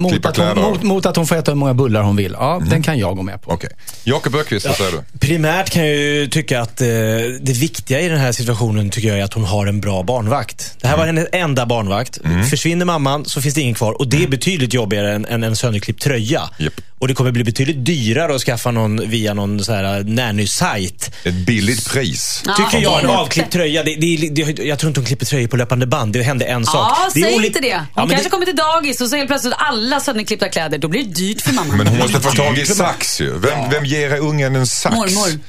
Mot 0.00 0.12
Klippa 0.12 0.28
att, 0.28 0.36
hon, 0.36 0.46
kläder. 0.54 0.70
mot, 0.70 0.82
mot 0.82 1.06
att 1.06 1.16
hon 1.16 1.26
får 1.26 1.36
äta 1.36 1.50
hur 1.50 1.56
många 1.56 1.74
bullar 1.74 2.02
hon 2.02 2.16
vill. 2.16 2.32
Ja, 2.38 2.60
den 2.70 2.82
kan 2.82 2.98
jag 2.98 3.16
gå 3.16 3.22
med 3.22 3.42
på. 3.42 3.50
Okej. 3.52 3.70
Jakob 4.04 4.34
Öqvist, 4.34 4.66
vad 4.66 4.76
säger 4.76 4.90
du? 4.92 5.18
Primärt 5.18 5.70
kan 5.70 5.86
jag 5.86 5.96
ju 5.96 6.26
tycka 6.28 6.60
att 6.60 6.80
eh, 6.80 6.86
det 7.40 7.52
viktiga 7.60 8.00
i 8.00 8.08
den 8.08 8.18
här 8.18 8.32
situationen 8.32 8.90
tycker 8.90 9.08
jag 9.08 9.18
är 9.18 9.24
att 9.24 9.34
hon 9.34 9.44
har 9.44 9.66
en 9.66 9.80
bra 9.80 10.02
barnvakt. 10.02 10.74
Det 10.80 10.88
här 10.88 10.96
var 10.96 11.06
hennes 11.06 11.26
enda 11.32 11.66
barnvakt. 11.66 12.18
Försvinner 12.50 12.84
mamman 12.84 13.24
så 13.24 13.42
finns 13.42 13.54
det 13.54 13.60
ingen 13.60 13.74
kvar. 13.74 13.92
Och 13.92 14.08
det 14.08 14.22
är 14.24 14.28
betydligt 14.28 14.74
jobbigare 14.74 15.12
än, 15.14 15.26
än 15.26 15.44
en 15.44 15.56
sönderklippt 15.56 16.02
tröja. 16.02 16.42
Japp. 16.58 16.72
Och 17.00 17.08
det 17.08 17.14
kommer 17.14 17.30
bli 17.30 17.44
betydligt 17.44 17.84
dyrare 17.84 18.34
att 18.34 18.40
skaffa 18.40 18.70
någon 18.70 19.10
via 19.10 19.34
någon 19.34 19.64
så 19.64 19.72
här 19.72 20.04
nanny-sajt. 20.04 21.10
Ett 21.24 21.34
billigt 21.34 21.88
pris. 21.90 22.42
Ja, 22.46 22.54
Tycker 22.56 22.82
jag, 22.84 23.00
en 23.00 23.06
det 23.06 23.12
är 23.12 23.16
avklippt 23.16 23.52
tröja. 23.52 23.82
Det, 23.82 23.94
det, 23.94 24.28
det, 24.30 24.62
jag 24.64 24.78
tror 24.78 24.88
inte 24.90 25.00
hon 25.00 25.06
klipper 25.06 25.26
tröjor 25.26 25.48
på 25.48 25.56
löpande 25.56 25.86
band. 25.86 26.12
Det 26.12 26.22
hände 26.22 26.44
en 26.44 26.64
sak. 26.66 26.74
Ja, 26.74 26.96
det 27.14 27.20
är 27.20 27.24
säg 27.24 27.36
oli- 27.38 27.46
inte 27.46 27.60
det. 27.60 27.66
Ja, 27.68 27.78
Hon 27.94 28.08
men 28.08 28.08
kanske 28.10 28.30
kommer 28.30 28.46
till 28.46 28.56
dagis 28.56 29.00
och 29.00 29.08
så 29.08 29.16
helt 29.16 29.28
plötsligt 29.28 29.54
alla 29.58 29.87
sönderklippta 30.00 30.48
kläder. 30.48 30.78
Då 30.78 30.88
blir 30.88 31.04
det 31.04 31.14
dyrt 31.14 31.40
för 31.40 31.52
mamma. 31.52 31.76
Men 31.76 31.86
hon 31.86 31.98
måste 31.98 32.20
få 32.20 32.30
tag 32.30 32.58
i 32.58 32.66
sax 32.66 33.20
ju. 33.20 33.38
Vem, 33.38 33.70
vem 33.70 33.84
ger 33.84 34.18
ungen 34.18 34.56
en 34.56 34.66
sax? 34.66 34.96
Mormor. 34.96 35.40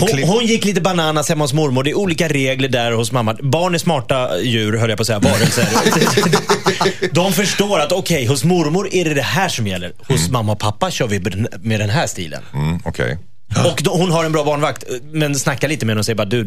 Hon 0.00 0.22
Hon, 0.28 0.46
gick 0.46 0.64
lite 0.64 0.80
bananas 0.80 1.28
hemma 1.28 1.44
hos 1.44 1.52
mormor. 1.52 1.82
Det 1.84 1.90
är 1.90 1.94
olika 1.98 2.28
regler 2.28 2.68
där 2.68 2.92
hos 2.92 3.12
mamma. 3.12 3.36
Barn 3.42 3.74
är 3.74 3.78
smarta 3.78 4.40
djur, 4.40 4.76
höll 4.76 4.88
jag 4.90 4.96
på 4.98 5.00
att 5.02 5.06
säga. 5.06 5.18
Varelser. 5.18 5.68
De 7.14 7.32
förstår 7.32 7.80
att 7.80 7.92
okej, 7.92 8.26
hos 8.26 8.44
mormor 8.44 8.88
är 8.92 9.04
det 9.04 9.14
det 9.14 9.22
här 9.22 9.48
som 9.48 9.66
gäller. 9.66 9.92
Hos 10.08 10.28
mamma 10.30 10.52
och 10.52 10.58
pappa 10.58 10.90
kör 10.90 11.06
vi 11.06 11.20
med 11.60 11.80
den- 11.80 11.90
här 11.90 12.06
stilen. 12.06 12.42
Mm, 12.54 12.80
Okej. 12.84 13.18
Och 13.72 13.80
då, 13.82 13.90
hon 13.96 14.10
har 14.10 14.24
en 14.24 14.32
bra 14.32 14.44
barnvakt, 14.44 14.84
men 15.12 15.34
snackar 15.34 15.68
lite 15.68 15.86
med 15.86 15.92
henne 15.92 15.98
och 15.98 16.04
säger 16.04 16.16
bara 16.16 16.24
du, 16.24 16.46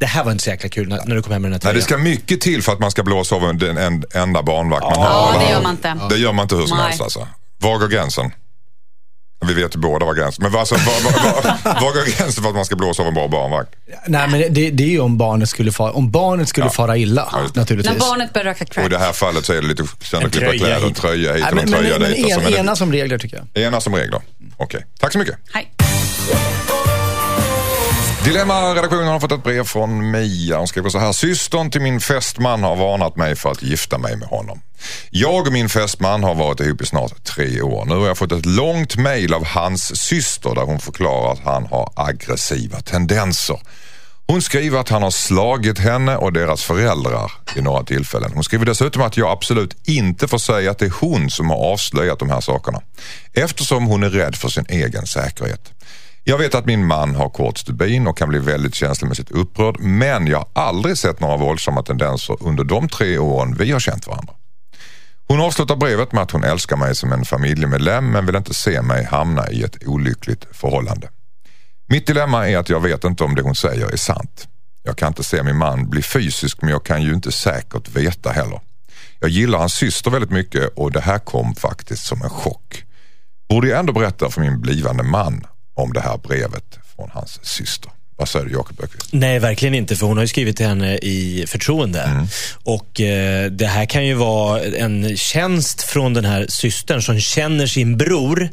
det, 0.00 0.06
här 0.06 0.24
var 0.24 0.32
inte 0.32 0.44
så 0.44 0.50
jäkla 0.50 0.68
kul 0.68 0.88
när, 0.88 1.04
när 1.04 1.16
du 1.16 1.22
kom 1.22 1.32
hem 1.32 1.42
med 1.42 1.50
den 1.50 1.52
här 1.52 1.58
Nej, 1.58 1.60
tröjan. 1.60 1.76
det 1.76 1.82
ska 1.82 1.96
mycket 2.20 2.40
till 2.40 2.62
för 2.62 2.72
att 2.72 2.78
man 2.80 2.90
ska 2.90 3.02
blåsa 3.02 3.34
av 3.36 3.44
en- 3.44 3.78
en, 3.78 4.04
enda 4.14 4.42
barnvakt 4.42 4.82
man 4.82 4.92
har. 4.98 5.04
Ja, 5.06 5.40
det 5.46 5.50
gör 5.52 5.62
man 5.62 5.70
inte. 5.72 5.96
Det 6.10 6.16
gör 6.16 6.32
man 6.32 6.42
inte 6.42 6.56
hur 6.56 6.66
som 6.66 6.76
Nej. 6.78 6.86
helst 6.86 7.00
alltså. 7.02 7.28
Var 7.58 7.78
går 7.78 7.88
gränsen? 7.88 8.30
Vi 9.46 9.54
vet 9.54 9.74
ju 9.76 9.78
båda 9.80 10.06
var 10.06 10.14
gränsen. 10.14 10.42
Men 10.50 10.60
alltså, 10.60 10.74
var, 10.74 10.82
var, 11.04 11.12
var, 11.12 11.74
var 11.80 11.92
går 11.92 12.04
gränsen 12.18 12.42
för 12.42 12.50
att 12.50 12.56
man 12.56 12.64
ska 12.64 12.76
blåsa 12.76 13.02
av 13.02 13.08
en 13.08 13.14
bra 13.14 13.28
barnvakt? 13.28 13.70
Nej, 14.06 14.28
men 14.28 14.40
det, 14.54 14.70
det 14.70 14.82
är 14.84 14.88
ju 14.88 15.00
om 15.00 15.18
barnet 15.18 15.48
skulle 15.48 15.72
fara, 15.72 15.92
om 15.92 16.10
barnet 16.10 16.48
skulle 16.48 16.70
fara 16.70 16.96
illa, 16.96 17.28
det. 17.54 17.60
naturligtvis. 17.60 17.92
När 17.92 18.00
barnet 18.08 18.32
börjar 18.32 18.44
röka 18.44 18.64
Och 18.64 18.70
i 18.70 18.74
crack. 18.74 18.90
det 18.90 18.98
här 18.98 19.12
fallet 19.12 19.44
så 19.44 19.52
är 19.52 19.62
det 19.62 19.68
lite 19.68 19.84
sönderklippta 20.02 20.52
En 20.52 20.58
tröja 20.58 20.74
kläder, 20.74 20.86
en 20.86 20.94
tröja 20.94 21.32
hit 21.34 21.42
Nej, 21.42 21.52
och 21.52 21.58
en 21.58 21.70
men, 21.70 21.70
men, 21.70 21.80
tröja 21.80 21.98
men 21.98 22.10
dit. 22.10 22.24
alltså, 22.24 22.38
en, 22.40 22.44
men 22.52 22.60
ena 22.60 22.72
det- 22.72 22.76
som 22.76 22.92
regler 22.92 23.18
tycker 23.18 23.44
jag. 23.54 23.62
Ena 23.64 23.80
som 23.80 23.94
regler. 23.96 24.20
Okej, 24.56 24.84
tack 25.00 25.12
så 25.12 25.18
mycket. 25.18 25.34
Hej. 25.52 25.70
Dilemma-redaktionen 28.24 29.06
har 29.06 29.20
fått 29.20 29.32
ett 29.32 29.42
brev 29.42 29.64
från 29.64 30.10
Mia. 30.10 30.58
Hon 30.58 30.68
skriver 30.68 30.88
så 30.88 30.98
här. 30.98 31.12
Systern 31.12 31.70
till 31.70 31.80
min 31.80 32.00
fästman 32.00 32.62
har 32.62 32.76
varnat 32.76 33.16
mig 33.16 33.36
för 33.36 33.50
att 33.50 33.62
gifta 33.62 33.98
mig 33.98 34.16
med 34.16 34.28
honom. 34.28 34.60
Jag 35.10 35.46
och 35.46 35.52
min 35.52 35.68
fästman 35.68 36.24
har 36.24 36.34
varit 36.34 36.60
ihop 36.60 36.82
i 36.82 36.86
snart 36.86 37.24
tre 37.24 37.62
år. 37.62 37.84
Nu 37.84 37.94
har 37.94 38.06
jag 38.06 38.18
fått 38.18 38.32
ett 38.32 38.46
långt 38.46 38.96
mail 38.96 39.34
av 39.34 39.44
hans 39.44 39.96
syster 39.96 40.54
där 40.54 40.62
hon 40.62 40.78
förklarar 40.78 41.32
att 41.32 41.44
han 41.44 41.66
har 41.66 41.92
aggressiva 41.96 42.80
tendenser. 42.80 43.60
Hon 44.26 44.42
skriver 44.42 44.78
att 44.78 44.88
han 44.88 45.02
har 45.02 45.10
slagit 45.10 45.78
henne 45.78 46.16
och 46.16 46.32
deras 46.32 46.62
föräldrar 46.62 47.32
vid 47.54 47.64
några 47.64 47.84
tillfällen. 47.84 48.30
Hon 48.34 48.44
skriver 48.44 48.66
dessutom 48.66 49.02
att 49.02 49.16
jag 49.16 49.30
absolut 49.30 49.88
inte 49.88 50.28
får 50.28 50.38
säga 50.38 50.70
att 50.70 50.78
det 50.78 50.86
är 50.86 50.94
hon 51.00 51.30
som 51.30 51.50
har 51.50 51.56
avslöjat 51.56 52.18
de 52.18 52.30
här 52.30 52.40
sakerna. 52.40 52.80
Eftersom 53.32 53.86
hon 53.86 54.02
är 54.02 54.10
rädd 54.10 54.36
för 54.36 54.48
sin 54.48 54.66
egen 54.68 55.06
säkerhet. 55.06 55.72
Jag 56.24 56.38
vet 56.38 56.54
att 56.54 56.66
min 56.66 56.86
man 56.86 57.14
har 57.14 57.28
kort 57.28 57.58
stubin 57.58 58.06
och 58.06 58.18
kan 58.18 58.28
bli 58.28 58.38
väldigt 58.38 58.74
känslomässigt 58.74 59.30
upprörd 59.30 59.80
men 59.80 60.26
jag 60.26 60.38
har 60.38 60.48
aldrig 60.52 60.98
sett 60.98 61.20
några 61.20 61.36
våldsamma 61.36 61.82
tendenser 61.82 62.36
under 62.40 62.64
de 62.64 62.88
tre 62.88 63.18
åren 63.18 63.54
vi 63.58 63.72
har 63.72 63.80
känt 63.80 64.06
varandra. 64.06 64.32
Hon 65.28 65.40
avslutar 65.40 65.76
brevet 65.76 66.12
med 66.12 66.22
att 66.22 66.30
hon 66.30 66.44
älskar 66.44 66.76
mig 66.76 66.94
som 66.94 67.12
en 67.12 67.24
familjemedlem 67.24 68.10
men 68.10 68.26
vill 68.26 68.36
inte 68.36 68.54
se 68.54 68.82
mig 68.82 69.04
hamna 69.04 69.50
i 69.50 69.62
ett 69.62 69.86
olyckligt 69.86 70.46
förhållande. 70.52 71.08
Mitt 71.88 72.06
dilemma 72.06 72.48
är 72.48 72.58
att 72.58 72.68
jag 72.68 72.80
vet 72.80 73.04
inte 73.04 73.24
om 73.24 73.34
det 73.34 73.42
hon 73.42 73.54
säger 73.54 73.92
är 73.92 73.96
sant. 73.96 74.48
Jag 74.82 74.96
kan 74.96 75.08
inte 75.08 75.24
se 75.24 75.42
min 75.42 75.56
man 75.56 75.90
bli 75.90 76.02
fysisk 76.02 76.62
men 76.62 76.70
jag 76.70 76.84
kan 76.84 77.02
ju 77.02 77.14
inte 77.14 77.32
säkert 77.32 77.88
veta 77.88 78.30
heller. 78.30 78.60
Jag 79.20 79.30
gillar 79.30 79.58
hans 79.58 79.72
syster 79.72 80.10
väldigt 80.10 80.30
mycket 80.30 80.72
och 80.76 80.92
det 80.92 81.00
här 81.00 81.18
kom 81.18 81.54
faktiskt 81.54 82.04
som 82.04 82.22
en 82.22 82.30
chock. 82.30 82.84
Borde 83.48 83.68
jag 83.68 83.78
ändå 83.78 83.92
berätta 83.92 84.30
för 84.30 84.40
min 84.40 84.60
blivande 84.60 85.02
man 85.02 85.46
om 85.80 85.92
det 85.92 86.00
här 86.00 86.18
brevet 86.18 86.78
från 86.96 87.10
hans 87.12 87.40
syster? 87.42 87.90
Vad 88.20 88.28
säger 88.28 88.46
du 88.46 88.52
Jakob? 88.52 88.76
Nej, 89.10 89.38
verkligen 89.38 89.74
inte. 89.74 89.96
För 89.96 90.06
hon 90.06 90.16
har 90.16 90.24
ju 90.24 90.28
skrivit 90.28 90.56
till 90.56 90.66
henne 90.66 90.96
i 90.96 91.44
förtroende. 91.48 92.26
Och 92.64 93.00
eh, 93.00 93.50
det 93.50 93.66
här 93.66 93.86
kan 93.86 94.06
ju 94.06 94.14
vara 94.14 94.62
en 94.62 95.16
tjänst 95.16 95.82
från 95.82 96.14
den 96.14 96.24
här 96.24 96.46
systern 96.48 97.02
som 97.02 97.20
känner 97.20 97.66
sin 97.66 97.96
bror 97.96 98.48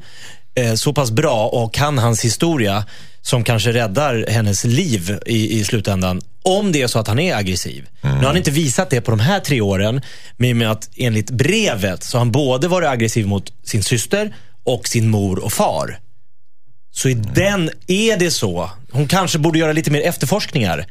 eh, 0.56 0.74
så 0.74 0.94
pass 0.94 1.12
bra 1.12 1.48
och 1.48 1.74
kan 1.74 1.98
hans 1.98 2.26
historia 2.26 2.86
som 3.22 3.44
kanske 3.44 3.72
räddar 3.72 4.26
hennes 4.30 4.64
liv 4.64 5.20
i, 5.26 5.60
i 5.60 5.64
slutändan. 5.64 6.22
Om 6.44 6.72
det 6.72 6.82
är 6.82 6.88
så 6.88 7.00
att 7.00 7.08
han 7.08 7.20
är 7.20 7.36
aggressiv. 7.36 7.88
Nu 8.02 8.10
har 8.10 8.24
han 8.24 8.38
inte 8.38 8.52
visat 8.52 8.90
det 8.90 9.02
på 9.02 9.12
de 9.12 9.20
här 9.20 9.40
tre 9.40 9.62
åren. 9.62 10.02
Men 10.38 10.50
i 10.50 10.54
och 10.54 10.58
med 10.58 10.72
att 10.72 10.90
enligt 10.96 11.30
brevet 11.30 12.04
så 12.04 12.18
har 12.18 12.20
han 12.20 12.32
både 12.32 12.68
varit 12.68 12.88
aggressiv 12.90 13.28
mot 13.28 13.54
sin 13.64 13.84
syster 13.84 14.36
och 14.64 14.88
sin 14.88 15.10
mor 15.10 15.40
och 15.40 15.54
far. 15.54 16.00
Så 16.98 17.10
i 17.10 17.14
den, 17.14 17.70
är 17.88 18.18
det 18.18 18.32
så? 18.32 18.70
Hon 18.92 19.08
kanske 19.08 19.40
borde 19.40 19.60
göra 19.60 19.72
lite 19.74 19.92
mer 19.92 20.02
efterforskningar. 20.02 20.86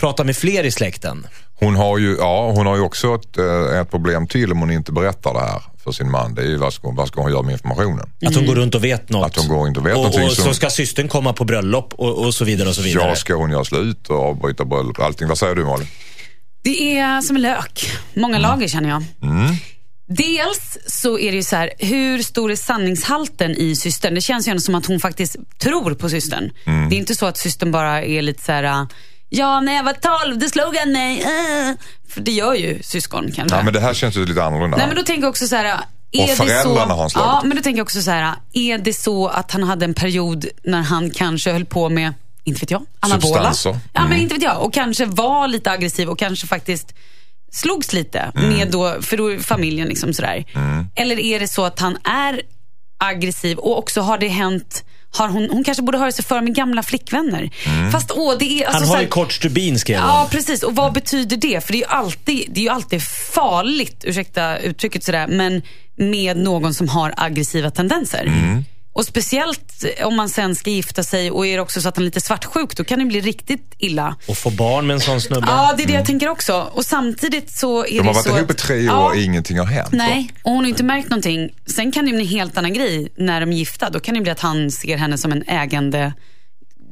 Prata 0.00 0.24
med 0.24 0.36
fler 0.36 0.64
i 0.64 0.70
släkten. 0.70 1.26
Hon 1.54 1.76
har 1.76 1.98
ju, 1.98 2.16
ja, 2.16 2.50
hon 2.50 2.66
har 2.66 2.76
ju 2.76 2.82
också 2.82 3.14
ett, 3.14 3.38
eh, 3.38 3.80
ett 3.80 3.90
problem 3.90 4.26
till 4.26 4.52
om 4.52 4.60
hon 4.60 4.70
inte 4.70 4.92
berättar 4.92 5.34
det 5.34 5.40
här 5.40 5.62
för 5.84 5.92
sin 5.92 6.10
man. 6.10 6.34
Det 6.34 6.42
är 6.42 6.46
ju 6.46 6.56
vad 6.56 6.72
ska, 6.72 6.90
vad 6.90 7.08
ska 7.08 7.20
hon 7.20 7.30
göra 7.30 7.42
med 7.42 7.52
informationen? 7.52 8.10
Att 8.26 8.34
hon 8.34 8.46
går 8.46 8.54
runt 8.54 8.74
och 8.74 8.84
vet 8.84 9.08
något. 9.08 9.26
Att 9.26 9.36
hon 9.36 9.48
går 9.48 9.64
runt 9.66 9.76
och 9.76 9.86
vet 9.86 9.92
och, 9.92 9.98
någonting 9.98 10.24
och 10.24 10.32
som- 10.32 10.44
så 10.44 10.54
ska 10.54 10.70
systern 10.70 11.08
komma 11.08 11.32
på 11.32 11.44
bröllop 11.44 11.94
och, 11.94 12.24
och 12.24 12.34
så 12.34 12.44
vidare 12.44 12.68
och 12.68 12.74
så 12.74 12.82
vidare. 12.82 13.08
Ja, 13.08 13.16
ska 13.16 13.34
hon 13.34 13.50
göra 13.50 13.64
slut 13.64 14.08
och 14.10 14.16
avbryta 14.28 14.64
bröllop 14.64 14.98
och 14.98 15.04
allting? 15.04 15.28
Vad 15.28 15.38
säger 15.38 15.54
du 15.54 15.64
Malin? 15.64 15.86
Det 16.64 16.98
är 16.98 17.20
som 17.20 17.36
en 17.36 17.42
lök. 17.42 17.90
Många 18.14 18.36
Mm. 18.36 18.50
lager 18.50 18.68
känner 18.68 18.88
jag. 18.88 19.02
Dels 20.06 20.78
så 20.86 21.18
är 21.18 21.30
det 21.30 21.36
ju 21.36 21.42
så 21.42 21.56
här, 21.56 21.70
hur 21.78 22.22
stor 22.22 22.50
är 22.52 22.56
sanningshalten 22.56 23.50
i 23.56 23.76
systern? 23.76 24.14
Det 24.14 24.20
känns 24.20 24.48
ju 24.48 24.50
ändå 24.50 24.60
som 24.60 24.74
att 24.74 24.86
hon 24.86 25.00
faktiskt 25.00 25.36
tror 25.58 25.94
på 25.94 26.08
systern. 26.08 26.50
Mm. 26.66 26.88
Det 26.88 26.96
är 26.96 26.98
inte 26.98 27.14
så 27.14 27.26
att 27.26 27.36
systern 27.38 27.72
bara 27.72 28.02
är 28.04 28.22
lite 28.22 28.44
så 28.44 28.52
här, 28.52 28.86
ja 29.28 29.60
när 29.60 29.74
jag 29.76 29.82
var 29.84 29.92
12 30.24 30.38
då 30.38 30.48
slog 30.48 30.76
han 30.76 30.92
mig. 30.92 31.20
äh." 31.20 31.74
För 32.08 32.20
det 32.20 32.32
gör 32.32 32.54
ju 32.54 32.82
syskon 32.82 33.32
kanske. 33.34 33.56
Ja, 33.56 33.62
men 33.62 33.72
det 33.74 33.80
här 33.80 33.94
känns 33.94 34.16
ju 34.16 34.26
lite 34.26 34.44
annorlunda. 34.44 34.76
Nej 34.76 34.86
men 34.86 34.96
då 34.96 35.02
tänker 35.02 35.22
jag 35.22 35.30
också 35.30 35.46
så 35.48 35.56
här. 35.56 35.64
Är 35.64 35.74
Och 36.22 36.28
det 36.28 36.36
föräldrarna 36.36 36.62
så, 36.64 36.90
har 36.90 36.96
han 36.96 37.10
slagit. 37.10 37.26
Ja, 37.32 37.40
men 37.44 37.56
då 37.56 37.62
tänker 37.62 37.78
jag 37.78 37.84
också 37.84 38.02
så 38.02 38.10
här. 38.10 38.34
Är 38.52 38.78
det 38.78 38.92
så 38.92 39.28
att 39.28 39.50
han 39.52 39.62
hade 39.62 39.84
en 39.84 39.94
period 39.94 40.46
när 40.64 40.82
han 40.82 41.10
kanske 41.10 41.52
höll 41.52 41.64
på 41.64 41.88
med, 41.88 42.14
inte 42.44 42.60
vet 42.60 42.70
jag, 42.70 42.82
anabola? 43.00 43.34
Substanser. 43.34 43.70
Ja, 43.92 44.00
men 44.00 44.06
Mm. 44.06 44.20
inte 44.22 44.34
vet 44.34 44.44
jag. 44.44 44.62
Och 44.62 44.72
kanske 44.74 45.04
var 45.06 45.48
lite 45.48 45.70
aggressiv 45.70 46.08
och 46.08 46.18
kanske 46.18 46.46
faktiskt 46.46 46.94
slogs 47.52 47.92
lite 47.92 48.32
Mm. 48.36 48.48
med 48.48 48.70
då, 48.70 49.02
för 49.02 49.16
då 49.16 49.42
familjen 49.42 49.88
liksom 49.88 50.12
sådär. 50.14 50.44
Eller 50.94 51.20
är 51.20 51.40
det 51.40 51.48
så 51.48 51.64
att 51.64 51.80
han 51.80 51.96
är 52.04 52.42
aggressiv 52.98 53.58
och 53.58 53.78
också 53.78 54.00
har 54.00 54.18
det 54.18 54.28
hänt 54.28 54.84
har 55.14 55.28
hon, 55.28 55.48
hon 55.50 55.64
kanske 55.64 55.82
borde 55.82 55.98
höra 55.98 56.12
sig 56.12 56.24
för 56.24 56.40
med 56.40 56.54
gamla 56.54 56.82
flickvänner. 56.82 57.50
Fast 57.92 58.10
åh, 58.14 58.34
det 58.38 58.44
är... 58.62 58.66
Alltså, 58.66 58.84
Han 58.84 58.94
har 58.94 59.02
ju 59.02 59.08
kort 59.08 59.32
stubin 59.32 59.78
skrev 59.78 59.96
Ja, 59.96 60.28
precis. 60.30 60.62
Och 60.62 60.76
vad 60.76 60.92
betyder 60.92 61.36
det? 61.36 61.64
För 61.64 61.72
det 61.72 61.78
är 61.78 61.80
ju 61.80 61.86
alltid, 61.88 62.46
det 62.50 62.60
är 62.60 62.64
ju 62.64 62.68
alltid 62.68 63.02
farligt, 63.34 64.04
ursäkta 64.04 64.58
uttrycket 64.58 65.04
sådär, 65.04 65.26
men 65.26 65.62
med 65.96 66.36
någon 66.36 66.74
som 66.74 66.88
har 66.88 67.14
aggressiva 67.16 67.70
tendenser. 67.70 68.24
Mm. 68.26 68.64
Och 68.92 69.04
speciellt 69.04 69.84
om 70.04 70.16
man 70.16 70.28
sen 70.28 70.54
ska 70.54 70.70
gifta 70.70 71.02
sig 71.02 71.30
och 71.30 71.46
är 71.46 71.56
det 71.56 71.62
också 71.62 71.80
så 71.80 71.88
att 71.88 71.96
han 71.96 72.02
är 72.02 72.06
lite 72.06 72.20
svartsjuk, 72.20 72.76
då 72.76 72.84
kan 72.84 72.98
det 72.98 73.04
bli 73.04 73.20
riktigt 73.20 73.74
illa. 73.78 74.16
Och 74.28 74.36
få 74.36 74.50
barn 74.50 74.86
med 74.86 74.94
en 74.94 75.00
sån 75.00 75.20
snubbe. 75.20 75.46
Ja, 75.50 75.74
det 75.76 75.82
är 75.82 75.86
det 75.86 75.92
jag 75.92 76.06
tänker 76.06 76.28
också. 76.28 76.70
Och 76.72 76.84
samtidigt 76.84 77.50
så 77.50 77.84
är 77.84 77.90
Mm. 77.92 78.06
De 78.06 78.06
har 78.06 78.14
det 78.14 78.18
varit 78.18 78.26
så 78.26 78.38
ihop 78.38 78.50
i 78.50 78.54
tre 78.54 78.76
år 78.76 78.84
Ja, 78.84 79.08
och 79.08 79.16
ingenting 79.16 79.58
har 79.58 79.66
hänt. 79.66 79.92
Nej, 79.92 80.30
och 80.42 80.50
hon 80.50 80.64
har 80.64 80.68
inte 80.68 80.84
märkt 80.84 81.10
någonting. 81.10 81.50
Sen 81.66 81.92
kan 81.92 82.04
det 82.04 82.10
bli 82.10 82.20
en 82.20 82.28
helt 82.28 82.58
annan 82.58 82.74
grej 82.74 83.12
när 83.16 83.40
de 83.40 83.52
är 83.52 83.56
gifta. 83.56 83.90
Då 83.90 84.00
kan 84.00 84.14
det 84.14 84.20
bli 84.20 84.30
att 84.32 84.40
han 84.40 84.70
ser 84.70 84.96
henne 84.96 85.18
som 85.18 85.32
en 85.32 85.44
ägande 85.46 86.12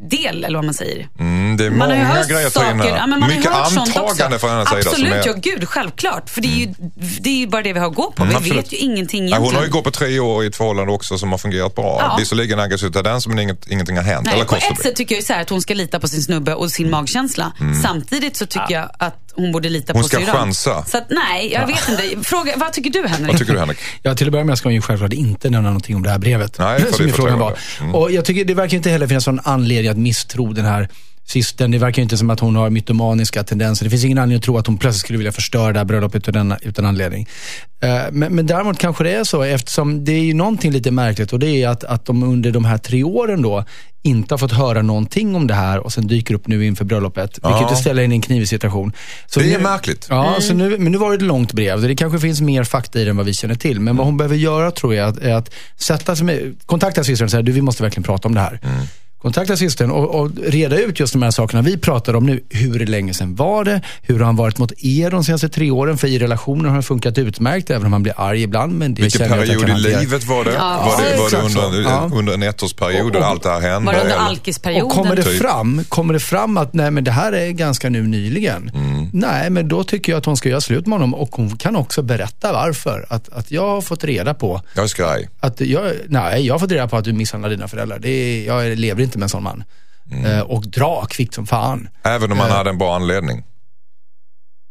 del, 0.09 0.45
eller 0.45 0.59
vad 0.59 0.65
man 0.65 0.75
säger. 0.75 1.09
Mm, 1.19 1.57
det 1.57 1.67
är 1.67 1.71
Man 1.71 1.91
har 1.91 1.97
många 1.97 2.09
hört 2.09 2.29
grejer 2.29 2.45
in 2.45 2.51
saker. 2.51 2.75
här. 2.75 2.97
Ja, 2.97 3.07
men 3.07 3.21
man 3.21 3.23
har 3.23 3.37
Mycket 3.37 3.53
hört 3.53 3.77
antagande 3.77 4.39
från 4.39 4.51
hennes 4.51 4.69
sida. 4.69 4.81
Absolut, 4.91 5.13
är, 5.13 5.27
ja 5.27 5.33
gud, 5.37 5.69
självklart. 5.69 6.31
För 6.31 6.41
det 6.41 6.49
är 6.49 6.57
ju, 6.57 6.75
det 7.21 7.31
är 7.31 7.37
ju 7.37 7.47
bara 7.47 7.63
det 7.63 7.73
vi 7.73 7.79
har 7.79 7.87
att 7.87 7.95
gå 7.95 8.11
på. 8.11 8.23
Mm, 8.23 8.29
vi 8.29 8.37
absolut. 8.37 8.59
vet 8.59 8.73
ju 8.73 8.77
ingenting 8.77 9.21
egentligen. 9.21 9.43
hon 9.43 9.55
har 9.55 9.65
ju 9.65 9.71
gått 9.71 9.85
på 9.85 9.91
tre 9.91 10.21
år 10.21 10.45
i 10.45 10.47
ett 10.47 10.57
förhållande 10.57 10.93
också 10.93 11.19
som 11.19 11.31
har 11.31 11.39
fungerat 11.39 11.75
bra. 11.75 11.97
Ja. 12.01 12.17
Visserligen 12.19 12.61
aggressiv 12.61 12.91
tendens 12.91 13.27
men 13.27 13.39
inget, 13.39 13.69
ingenting 13.69 13.97
har 13.97 14.05
hänt. 14.05 14.25
Nej, 14.25 14.35
Eller 14.35 14.45
på 14.45 14.57
ett 14.57 14.83
sätt 14.83 14.97
tycker 14.97 15.15
jag 15.15 15.21
ju 15.21 15.27
så 15.27 15.33
här 15.33 15.41
att 15.41 15.51
hon 15.51 15.61
ska 15.63 15.75
lita 15.75 16.01
på 16.01 16.09
sin 16.09 16.23
snubbe 16.23 16.55
och 16.55 16.71
sin 16.71 16.91
magkänsla. 16.91 17.53
Samtidigt 17.83 18.37
så 18.37 18.47
tycker 18.47 18.75
jag 18.75 18.91
att 18.99 19.30
hon 19.41 19.53
borde 19.53 19.69
lita 19.69 19.93
Hon 19.93 20.03
på 20.03 20.09
ska 20.09 20.17
syrran. 20.17 20.37
chansa. 20.37 20.85
Så 20.85 20.99
att, 20.99 21.11
nej, 21.11 21.53
jag 21.53 21.67
vet 21.67 21.89
inte. 21.89 22.29
Fråga, 22.29 22.53
vad 22.57 22.73
tycker 22.73 22.91
du 22.91 23.09
Henrik? 23.09 23.29
Vad 23.33 23.39
tycker 23.39 23.53
du 23.53 23.59
Henrik? 23.59 23.79
Ja, 24.03 24.15
till 24.15 24.27
att 24.27 24.33
börja 24.33 24.45
med 24.45 24.59
ska 24.59 24.69
hon 24.69 24.75
ju 24.75 24.81
självklart 24.83 25.13
inte 25.13 25.51
nämna 25.51 25.69
någonting 25.69 25.97
om 25.97 26.03
det 26.03 26.11
här 26.11 26.19
brevet. 26.19 26.59
Nej, 26.59 26.81
för 26.81 26.93
som 26.97 27.07
det 27.07 27.13
frågan 27.13 27.39
var. 27.39 27.55
Mm. 27.81 27.95
Och 27.95 28.11
jag 28.13 28.25
tycker 28.25 28.45
det 28.45 28.55
verkar 28.55 28.77
inte 28.77 28.91
heller 28.91 29.07
finnas 29.07 29.27
någon 29.27 29.41
anledning 29.45 29.91
att 29.91 29.99
misstro 29.99 30.53
den 30.53 30.65
här 30.65 30.89
systern. 31.31 31.71
Det 31.71 31.79
verkar 31.79 32.03
inte 32.03 32.17
som 32.17 32.31
att 32.31 32.41
hon 32.41 32.57
har 32.57 32.71
mytomaniska 32.71 33.43
tendenser. 33.45 33.85
Det 33.85 33.91
finns 33.91 34.05
ingen 34.05 34.19
anledning 34.19 34.37
att 34.39 34.45
tro 34.45 34.59
att 34.59 34.67
hon 34.67 34.79
plötsligt 34.79 35.01
skulle 35.01 35.19
vilja 35.19 35.33
förstöra 35.33 35.73
det 35.73 35.79
här 35.79 35.85
bröllopet 35.85 36.29
utan, 36.29 36.55
utan 36.63 36.85
anledning. 36.87 37.27
Eh, 37.83 38.01
Men, 38.13 38.35
men 38.35 38.47
däremot 38.47 38.79
kanske 38.79 39.05
det 39.05 39.13
är 39.15 39.25
så 39.25 39.43
eftersom 39.43 40.05
det 40.05 40.13
är 40.13 40.23
ju 40.23 40.35
någonting 40.35 40.73
lite 40.73 40.91
märkligt 40.91 41.33
och 41.33 41.39
det 41.39 41.63
är 41.63 41.69
att, 41.69 41.85
att 41.85 42.05
de 42.07 42.23
under 42.23 42.51
de 42.51 42.65
här 42.65 42.79
tre 42.79 43.03
åren 43.05 43.43
då 43.43 43.65
inte 44.03 44.35
har 44.35 44.39
fått 44.39 44.53
höra 44.53 44.83
någonting 44.83 45.35
om 45.35 45.47
det 45.47 45.55
här 45.55 45.79
och 45.79 45.93
sen 45.93 46.07
dyker 46.07 46.35
upp 46.35 46.47
nu 46.49 46.67
inför 46.67 46.85
bröllopet. 46.85 47.31
Vilket 47.31 47.43
Ja. 47.61 47.71
ju 47.71 47.77
ställer 47.77 48.03
in 48.03 48.13
i 48.13 48.15
en 48.15 48.21
knivig 48.21 48.49
situation. 48.49 48.93
Så 49.27 49.41
Det 49.41 49.55
är 49.55 49.59
nu- 49.59 49.65
märkligt. 49.65 50.07
Ja, 50.11 50.37
så 50.41 50.55
nu, 50.55 50.79
men 50.79 50.93
nu 50.93 50.99
var 50.99 51.11
det 51.11 51.17
ett 51.17 51.23
långt 51.23 51.53
brev. 51.53 51.81
Det 51.83 51.97
kanske 51.97 52.19
finns 52.19 52.41
mer 52.41 52.65
fakta 52.65 53.01
i 53.01 53.05
det 53.05 53.11
än 53.11 53.17
vad 53.17 53.27
vi 53.27 53.35
känner 53.35 53.55
till. 53.55 53.81
Men 53.81 53.97
vad 53.97 54.07
hon 54.07 54.17
behöver 54.17 54.37
göra 54.37 54.71
tror 54.71 54.95
jag 54.95 55.23
är 55.23 55.35
att, 55.35 55.51
sätta 55.77 56.17
sig 56.17 56.27
med, 56.27 56.55
kontakta 56.67 57.05
systern 57.05 57.25
och 57.25 57.31
säga, 57.31 57.43
du 57.43 57.53
vi 57.53 57.63
måste 57.63 57.83
verkligen 57.83 58.05
prata 58.05 58.29
om 58.29 58.35
det 58.35 58.41
här. 58.41 58.61
Kontakta 59.23 59.57
systern 59.57 59.91
och, 59.91 60.21
och 60.21 60.31
reda 60.47 60.79
ut 60.81 61.01
just 61.01 61.13
de 61.13 61.23
här 61.23 61.31
sakerna 61.31 61.63
vi 61.63 61.77
pratar 61.79 62.15
om 62.17 62.27
nu. 62.27 62.45
Hur 62.51 62.87
länge 62.87 63.15
sedan 63.15 63.35
var 63.35 63.65
det? 63.65 63.81
Hur 64.03 64.19
har 64.19 64.27
han 64.27 64.37
varit 64.37 64.59
mot 64.59 64.73
er 64.85 65.11
de 65.11 65.25
senaste 65.25 65.49
tre 65.49 65.71
åren? 65.71 65.99
För 65.99 66.09
i 66.09 66.19
relationen 66.19 66.71
har 66.71 66.77
det 66.77 66.83
funkat 66.83 67.19
utmärkt, 67.19 67.71
även 67.71 67.87
om 67.87 67.93
han 67.93 68.03
blir 68.03 68.15
arg 68.17 68.43
ibland. 68.43 68.73
Men 68.79 68.95
det 68.95 69.03
Vilken 69.03 69.29
period 69.29 69.69
i 69.69 69.75
livet 69.83 70.25
var 70.25 70.45
det? 70.45 70.53
Ja, 70.53 70.83
var 70.97 71.03
det, 71.05 71.19
var 71.19 71.31
det 71.31 71.67
under, 71.67 71.91
Ja. 71.91 72.11
under 72.15 72.35
en 72.35 72.43
ettårsperiod 72.43 73.13
där 73.13 73.21
Och- 73.21 73.27
allt 73.27 73.43
det 73.43 73.51
här 73.51 73.61
hände? 73.61 73.87
Var 73.87 73.93
det 73.93 74.01
under 74.01 74.17
alkisperioden? 74.17 74.85
Och 74.87 74.93
kommer 74.93 75.17
det, 75.17 75.23
Typ. 75.23 75.43
fram, 75.43 75.85
kommer 75.89 76.15
det 76.15 76.21
fram 76.21 76.57
att 76.57 76.75
nej, 76.75 76.91
men 76.91 77.05
det 77.05 77.11
här 77.11 77.33
är 77.33 77.51
ganska 77.51 77.91
nu 77.91 78.03
nyligen. 78.03 78.71
Nej, 79.13 79.51
men 79.51 79.69
då 79.69 79.85
tycker 79.85 80.13
jag 80.13 80.19
att 80.19 80.25
hon 80.27 80.37
ska 80.37 80.49
göra 80.49 80.61
slut 80.61 80.87
med 80.87 80.99
honom 80.99 81.15
och 81.15 81.29
hon 81.37 81.57
kan 81.57 81.77
också 81.77 82.03
berätta 82.03 82.53
varför. 82.53 83.07
Att, 83.09 83.29
att 83.33 83.51
jag 83.51 83.67
har 83.69 83.81
fått 83.81 84.05
reda 84.05 84.35
på 84.35 84.61
Jag 84.75 84.83
är 84.85 84.89
skraj. 84.89 85.29
att 85.41 85.61
jag, 85.61 85.93
nej, 86.09 86.47
jag 86.47 86.55
har 86.55 86.59
fått 86.59 86.73
reda 86.73 86.89
på 86.89 86.97
att 86.97 87.05
du 87.05 87.13
misshandlar 87.13 87.51
dina 87.51 87.69
föräldrar. 87.69 87.99
Det 87.99 88.09
är, 88.11 88.47
jag 88.47 88.79
lever 88.79 89.03
inte 89.03 89.10
med 89.19 89.23
en 89.23 89.29
sån 89.29 89.43
man. 89.43 89.65
Eh, 90.25 90.41
och 90.41 90.63
dra 90.63 91.07
kvickt 91.07 91.35
som 91.35 91.47
fan. 91.47 91.89
Även 92.03 92.33
om 92.33 92.39
man 92.39 92.51
hade 92.51 92.71
en 92.71 92.79
bra 92.79 92.95
anledning. 92.95 93.45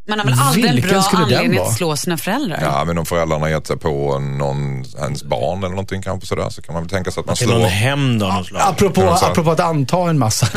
Man 0.10 0.20
har 0.20 0.26
väl 0.26 0.36
aldrig 0.40 0.66
en 0.66 0.76
Vilken 0.76 0.92
bra 0.92 1.02
skulle 1.02 1.26
den 1.26 1.34
anledning 1.36 1.60
vara? 1.60 1.70
att 1.70 1.76
slå 1.78 1.96
sina 1.96 2.18
föräldrar? 2.18 2.60
Ja, 2.62 2.84
men 2.86 2.98
om 2.98 3.06
föräldrarna 3.06 3.50
gett 3.50 3.68
sig 3.68 3.78
på 3.78 4.20
någon, 4.20 4.84
ens 5.02 5.24
barn 5.24 5.58
eller 5.60 5.70
någonting 5.70 6.02
kanske 6.02 6.28
sådär 6.28 6.50
så 6.50 6.62
kan 6.62 6.74
man 6.74 6.84
väl 6.84 6.90
tänka 6.90 7.12
sig 7.12 7.22
att 7.22 7.28
man 7.28 7.36
Till 7.36 7.48
någon 7.48 7.60
slår. 7.60 7.70
hämnd 7.70 8.24
av 8.24 8.34
något 8.34 8.46
slag. 8.48 8.62
Apropå, 8.66 9.02
Ja, 9.02 9.18
sant. 9.18 9.32
apropå 9.32 9.52
att 9.52 9.60
anta 9.60 10.10
en 10.10 10.20
massa. 10.20 10.48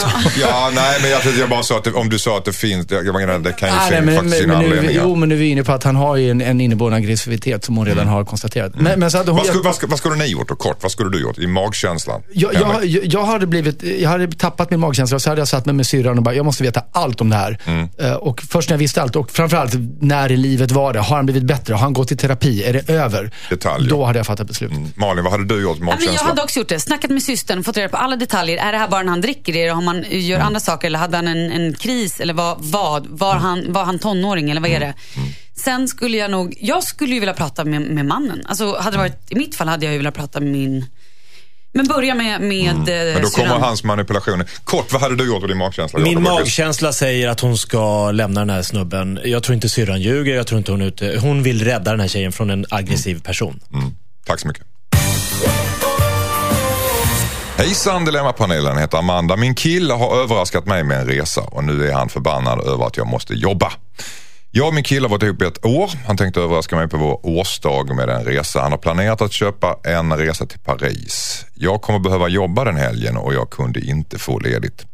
Ja, 0.41 0.71
nej 0.75 0.99
men 1.03 1.11
jag, 1.11 1.21
jag 1.41 1.49
bara 1.49 1.63
sa 1.63 1.77
att 1.79 1.85
det, 1.85 1.93
om 1.93 2.09
du 2.09 2.19
sa 2.19 2.39
att 2.39 2.45
det 2.45 2.53
finns, 2.53 2.87
jag 2.91 3.15
menar 3.15 3.39
det 3.39 3.53
kan 3.53 3.69
ju 3.69 3.75
Nej, 3.75 3.89
finnas 3.91 4.05
men, 4.05 4.15
faktiskt 4.15 4.31
men, 4.33 4.41
sina 4.41 4.53
men 4.55 4.63
nu, 4.63 4.77
anledningar. 4.79 5.03
jo, 5.05 5.15
men 5.15 5.29
nu 5.29 5.35
är 5.35 5.39
vi 5.39 5.49
inne 5.49 5.65
på 5.65 5.73
att 5.73 5.85
han 5.85 5.97
har 5.97 6.17
ju 6.17 6.31
en, 6.31 6.41
en 6.41 6.61
inneboende 6.61 6.97
aggressivitet 6.97 7.65
som 7.65 7.77
hon 7.77 7.87
redan 7.87 8.07
har 8.09 8.25
konstaterat. 8.25 8.73
Men, 8.75 9.01
men 9.01 9.11
så 9.11 9.19
att 9.19 9.27
hon, 9.27 9.37
Vad 9.37 9.47
skulle, 9.47 9.63
vad, 9.63 9.75
skulle, 9.75 9.91
vad 9.91 9.99
skulle 9.99 10.15
ni 10.17 10.27
gjort 10.27 10.49
då, 10.49 10.55
kort? 10.55 10.77
Vad 10.83 10.93
skulle 10.93 11.11
du 11.11 11.21
gjort 11.23 11.39
i 11.39 11.47
magkänslan? 11.47 12.23
Jag, 12.33 12.49
Henrik? 12.53 12.67
jag, 12.75 12.85
jag, 12.85 13.05
jag, 13.07 13.25
hade 13.25 13.47
blivit, 13.47 13.83
jag 13.83 14.11
hade 14.11 14.27
tappat 14.33 14.71
min 14.71 14.81
magkänsla 14.81 15.15
och 15.15 15.23
så 15.23 15.31
hade 15.31 15.41
jag 15.41 15.49
satt 15.49 15.67
mig 15.67 15.75
med 15.75 15.87
syrran 15.87 16.17
och 16.19 16.25
bara, 16.25 16.35
jag 16.35 16.45
måste 16.45 16.63
veta 16.63 16.83
allt 16.93 17.21
om 17.21 17.29
det 17.31 17.37
här. 17.37 17.59
Mm. 17.65 17.89
Eh, 17.99 18.13
och 18.13 18.43
först 18.43 18.69
när 18.71 18.75
jag 18.75 18.79
visste 18.79 19.03
allt 19.03 19.17
och 19.17 19.31
framförallt 19.49 20.03
när 20.03 20.33
i 20.33 20.37
livet 20.37 20.71
var 20.71 20.93
det? 20.93 21.01
Har 21.01 21.17
han 21.17 21.27
blivit 21.27 21.43
bättre? 21.45 21.75
Har 21.75 21.81
han 21.81 21.93
gått 21.93 22.13
i 22.13 22.17
terapi? 22.17 22.65
Är 22.65 22.73
det 22.73 22.91
över? 22.93 23.31
Detaljer. 23.51 23.91
Då 23.91 24.05
hade 24.05 24.19
jag 24.19 24.27
fattat 24.27 24.47
beslut. 24.47 24.71
Malin, 24.97 25.25
vad 25.25 25.33
hade 25.33 25.45
du 25.45 25.63
gjort 25.63 25.79
Ja, 25.81 25.85
men 25.99 26.15
jag 26.15 26.23
hade 26.23 26.43
också 26.43 26.59
gjort 26.59 26.69
det. 26.69 26.81
Snackat 26.81 27.11
med 27.11 27.23
systern, 27.23 27.65
fått 27.65 27.77
reda 27.77 27.89
på 27.89 27.97
alla 27.97 28.17
detaljer. 28.17 28.59
Är 28.59 28.73
det 28.73 28.79
här 28.79 28.89
bara 28.89 29.03
när 29.03 29.11
han 29.11 29.21
dricker? 29.21 29.53
Det, 29.53 29.69
har 29.69 29.83
man, 29.83 30.05
gör 30.11 30.37
Mm. 30.37 30.47
andra 30.47 30.61
saker? 30.61 30.87
Eller 30.87 30.99
hade 30.99 31.17
han 31.17 31.29
en, 31.29 31.53
en 31.53 31.75
kris? 31.75 32.21
Eller 32.21 32.35
vad? 32.35 32.57
vad? 32.61 33.07
Var, 33.07 33.35
han, 33.35 33.73
var 33.73 33.85
han 33.85 33.99
tonåring? 33.99 34.51
Eller 34.51 34.61
vad 34.61 34.71
är 34.71 34.77
Mm. 34.77 34.89
det? 35.15 35.33
Sen 35.61 35.89
skulle 35.89 36.17
jag 36.17 36.31
nog, 36.31 36.55
jag 36.61 36.83
skulle 36.85 37.15
ju 37.15 37.21
vilja 37.21 37.35
prata 37.35 37.65
med, 37.65 37.83
med 37.83 38.07
mannen. 38.07 38.43
Alltså, 38.47 38.77
hade 38.77 38.97
det 38.97 38.99
varit, 38.99 39.33
I 39.33 39.35
mitt 39.35 39.55
fall 39.55 39.69
hade 39.69 39.85
jag 39.85 39.93
ju 39.93 39.99
velat 39.99 40.15
prata 40.15 40.41
med 40.41 40.53
min... 40.53 40.87
Men 41.75 41.87
börja 41.87 42.15
med, 42.15 42.41
med 42.41 42.71
mm. 42.71 43.13
Men 43.13 43.23
då 43.23 43.29
kommer 43.29 43.59
hans 43.59 43.85
manipulationer. 43.85 44.47
Kort, 44.65 44.93
vad 44.93 45.03
hade 45.03 45.17
du 45.17 45.27
gjort 45.27 45.45
i 45.45 45.47
din 45.47 45.59
magkänsla? 45.59 45.99
Min 46.01 46.23
magkänsla 46.23 46.93
säger 46.93 47.29
att 47.29 47.41
hon 47.41 47.59
ska 47.59 48.11
lämna 48.11 48.41
den 48.41 48.51
här 48.51 48.63
snubben. 48.63 49.21
Jag 49.25 49.43
tror 49.43 49.55
inte 49.55 49.69
syrran 49.69 50.01
ljuger. 50.01 50.35
Jag 50.35 50.47
tror 50.47 50.59
inte 50.59 50.73
hon 50.73 50.83
är 50.83 50.87
ute. 50.87 51.19
Hon 51.23 51.43
vill 51.43 51.65
rädda 51.65 51.91
den 51.91 52.01
här 52.01 52.09
tjejen 52.09 52.33
från 52.33 52.51
en 52.51 52.67
aggressiv 52.71 53.23
person. 53.23 53.61
Mm. 53.73 53.91
Tack 54.27 54.41
så 54.41 54.49
mycket. 54.49 54.67
Hejsan 57.57 58.05
Dilemmapanelen 58.05 58.79
heter 58.79 58.99
Amanda. 58.99 59.37
Min 59.37 59.55
kille 59.55 59.95
har 59.95 60.23
överraskat 60.23 60.67
mig 60.67 60.85
med 60.85 61.01
en 61.01 61.07
resa 61.07 61.41
och 61.41 61.65
nu 61.65 61.89
är 61.89 61.93
han 61.93 62.09
förbannad 62.09 62.67
över 62.67 62.87
att 62.87 62.97
jag 62.97 63.07
måste 63.07 63.35
jobba. 63.35 63.73
Jag 64.55 64.69
och 64.69 64.75
min 64.75 64.85
kille 64.85 65.05
har 65.05 65.11
varit 65.11 65.23
ihop 65.23 65.43
i 65.43 65.45
ett 65.45 65.65
år. 65.65 65.91
Han 66.07 66.17
tänkte 66.17 66.41
överraska 66.41 66.77
mig 66.77 66.89
på 66.89 66.97
vår 66.97 67.27
årsdag 67.27 67.97
med 67.97 68.09
en 68.09 68.25
resa. 68.25 68.61
Han 68.61 68.71
har 68.71 68.79
planerat 68.79 69.21
att 69.21 69.33
köpa 69.33 69.77
en 69.85 70.17
resa 70.17 70.47
till 70.47 70.59
Paris. 70.59 71.45
Jag 71.55 71.83
kommer 71.83 71.99
behöva 71.99 72.29
jobba 72.29 72.65
den 72.65 72.77
helgen 72.77 73.17
och 73.17 73.35
jag 73.35 73.51
kunde 73.51 73.81
inte 73.81 74.19
få 74.19 74.39
ledigt. 74.39 74.87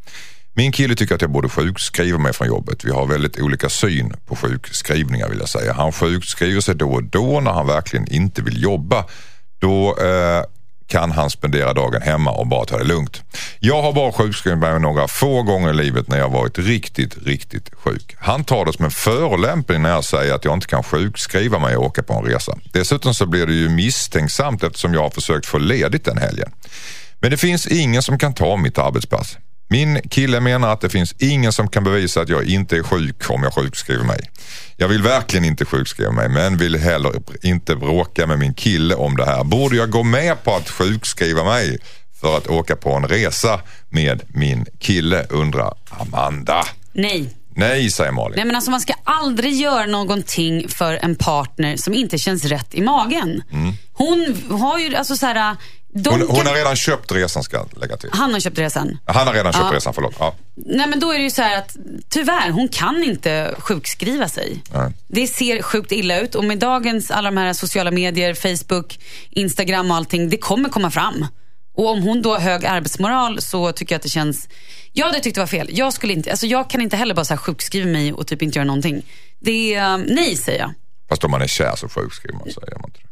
Min 0.54 0.72
kille 0.72 0.94
tycker 0.94 1.14
att 1.14 1.20
jag 1.20 1.30
borde 1.30 1.48
sjukskriva 1.48 2.18
mig 2.18 2.32
från 2.32 2.48
jobbet. 2.48 2.84
Vi 2.84 2.90
har 2.90 3.06
väldigt 3.06 3.40
olika 3.40 3.68
syn 3.68 4.14
på 4.26 4.36
sjukskrivningar 4.36 5.28
vill 5.28 5.38
jag 5.38 5.48
säga. 5.48 5.72
Han 5.72 5.92
sjukskriver 5.92 6.60
sig 6.60 6.74
då 6.74 6.90
och 6.90 7.04
då 7.04 7.40
när 7.40 7.52
han 7.52 7.66
verkligen 7.66 8.12
inte 8.12 8.42
vill 8.42 8.62
jobba. 8.62 9.04
Då 9.58 9.96
eh, 9.98 10.44
kan 10.88 11.10
han 11.10 11.30
spendera 11.30 11.74
dagen 11.74 12.02
hemma 12.02 12.30
och 12.30 12.46
bara 12.46 12.64
ta 12.64 12.78
det 12.78 12.84
lugnt. 12.84 13.22
Jag 13.60 13.82
har 13.82 13.92
bara 13.92 14.12
sjukskrivit 14.12 14.58
mig 14.58 14.80
några 14.80 15.08
få 15.08 15.42
gånger 15.42 15.70
i 15.70 15.74
livet 15.74 16.08
när 16.08 16.18
jag 16.18 16.28
varit 16.28 16.58
riktigt, 16.58 17.16
riktigt 17.26 17.70
sjuk. 17.74 18.16
Han 18.18 18.44
tar 18.44 18.64
det 18.64 18.72
som 18.72 18.84
en 18.84 18.90
förolämpning 18.90 19.82
när 19.82 19.90
jag 19.90 20.04
säger 20.04 20.34
att 20.34 20.44
jag 20.44 20.54
inte 20.54 20.66
kan 20.66 20.82
sjukskriva 20.82 21.58
mig 21.58 21.76
och 21.76 21.84
åka 21.84 22.02
på 22.02 22.12
en 22.12 22.24
resa. 22.24 22.58
Dessutom 22.72 23.14
så 23.14 23.26
blir 23.26 23.46
det 23.46 23.52
ju 23.52 23.68
misstänksamt 23.68 24.62
eftersom 24.62 24.94
jag 24.94 25.02
har 25.02 25.10
försökt 25.10 25.46
få 25.46 25.58
ledigt 25.58 26.04
den 26.04 26.18
helgen. 26.18 26.50
Men 27.20 27.30
det 27.30 27.36
finns 27.36 27.66
ingen 27.66 28.02
som 28.02 28.18
kan 28.18 28.34
ta 28.34 28.56
mitt 28.56 28.78
arbetspass. 28.78 29.36
Min 29.70 30.00
kille 30.10 30.40
menar 30.40 30.72
att 30.72 30.80
det 30.80 30.88
finns 30.88 31.14
ingen 31.18 31.52
som 31.52 31.68
kan 31.68 31.84
bevisa 31.84 32.20
att 32.20 32.28
jag 32.28 32.44
inte 32.44 32.76
är 32.76 32.82
sjuk 32.82 33.30
om 33.30 33.42
jag 33.42 33.54
sjukskriver 33.54 34.04
mig. 34.04 34.20
Jag 34.76 34.88
vill 34.88 35.02
verkligen 35.02 35.44
inte 35.44 35.64
sjukskriva 35.64 36.12
mig 36.12 36.28
men 36.28 36.56
vill 36.56 36.76
heller 36.76 37.12
inte 37.42 37.76
bråka 37.76 38.26
med 38.26 38.38
min 38.38 38.54
kille 38.54 38.94
om 38.94 39.16
det 39.16 39.24
här. 39.24 39.44
Borde 39.44 39.76
jag 39.76 39.90
gå 39.90 40.02
med 40.02 40.44
på 40.44 40.54
att 40.54 40.70
sjukskriva 40.70 41.44
mig 41.44 41.78
för 42.20 42.36
att 42.36 42.46
åka 42.46 42.76
på 42.76 42.92
en 42.92 43.08
resa 43.08 43.60
med 43.88 44.22
min 44.28 44.66
kille 44.78 45.26
undrar 45.30 45.74
Amanda. 45.88 46.64
Nej. 46.92 47.34
Nej 47.54 47.90
säger 47.90 48.12
Malin. 48.12 48.36
Nej 48.36 48.44
men 48.44 48.56
alltså 48.56 48.70
man 48.70 48.80
ska 48.80 48.94
aldrig 49.04 49.54
göra 49.54 49.86
någonting 49.86 50.68
för 50.68 50.98
en 51.02 51.14
partner 51.14 51.76
som 51.76 51.94
inte 51.94 52.18
känns 52.18 52.44
rätt 52.44 52.74
i 52.74 52.80
magen. 52.80 53.42
Hon 53.98 54.42
har 54.60 54.78
ju, 54.78 54.96
alltså 54.96 55.16
så 55.16 55.26
här. 55.26 55.56
Hon, 55.94 56.20
hon 56.28 56.46
har 56.46 56.54
redan 56.54 56.76
köpt 56.76 57.12
resan 57.12 57.42
ska 57.42 57.56
jag 57.56 57.68
lägga 57.80 57.96
till. 57.96 58.10
Han 58.12 58.32
har 58.32 58.40
köpt 58.40 58.58
resan. 58.58 58.98
Han 59.04 59.26
har 59.26 59.34
redan 59.34 59.52
köpt 59.52 59.64
Ja. 59.70 59.76
resan, 59.76 59.94
förlåt. 59.94 60.14
Ja. 60.18 60.34
Nej 60.54 60.86
men 60.86 61.00
då 61.00 61.12
är 61.12 61.18
det 61.18 61.24
ju 61.24 61.30
så 61.30 61.42
här 61.42 61.58
att 61.58 61.76
tyvärr, 62.08 62.50
hon 62.50 62.68
kan 62.68 63.02
inte 63.02 63.54
sjukskriva 63.58 64.28
sig. 64.28 64.62
Nej. 64.72 64.92
Det 65.08 65.26
ser 65.26 65.62
sjukt 65.62 65.92
illa 65.92 66.20
ut 66.20 66.34
och 66.34 66.44
med 66.44 66.58
dagens 66.58 67.10
alla 67.10 67.30
de 67.30 67.36
här 67.36 67.52
sociala 67.52 67.90
medier, 67.90 68.34
Facebook, 68.34 68.98
Instagram 69.30 69.90
och 69.90 69.96
allting, 69.96 70.28
det 70.28 70.36
kommer 70.38 70.68
komma 70.68 70.90
fram. 70.90 71.26
Och 71.76 71.90
om 71.90 72.02
hon 72.02 72.22
då 72.22 72.32
har 72.32 72.40
hög 72.40 72.66
arbetsmoral 72.66 73.40
så 73.40 73.72
tycker 73.72 73.94
jag 73.94 73.98
att 73.98 74.02
det 74.02 74.08
känns, 74.08 74.48
jag 74.92 75.06
hade 75.06 75.20
tyckt 75.20 75.34
det 75.34 75.40
var 75.40 75.46
fel. 75.46 75.68
Jag 75.72 75.92
skulle 75.92 76.12
inte, 76.12 76.30
alltså 76.30 76.46
jag 76.46 76.70
kan 76.70 76.80
inte 76.80 76.96
heller 76.96 77.14
bara 77.14 77.24
så 77.24 77.32
här 77.34 77.38
sjukskriva 77.38 77.86
mig 77.90 78.12
och 78.12 78.26
typ 78.26 78.42
inte 78.42 78.58
göra 78.58 78.66
någonting. 78.66 79.02
Det 79.40 79.74
är, 79.74 79.92
eh, 79.92 80.04
nej 80.08 80.36
säger 80.36 80.58
jag. 80.60 80.74
Fast 81.08 81.24
om 81.24 81.30
man 81.30 81.42
är 81.42 81.46
kär 81.46 81.76
så 81.76 81.88
sjukskriver 81.88 82.38
man 82.38 82.44
sig. 82.52 82.62
Gör 82.70 82.78
man 82.78 82.90
inte 82.90 83.00
det? 83.00 83.07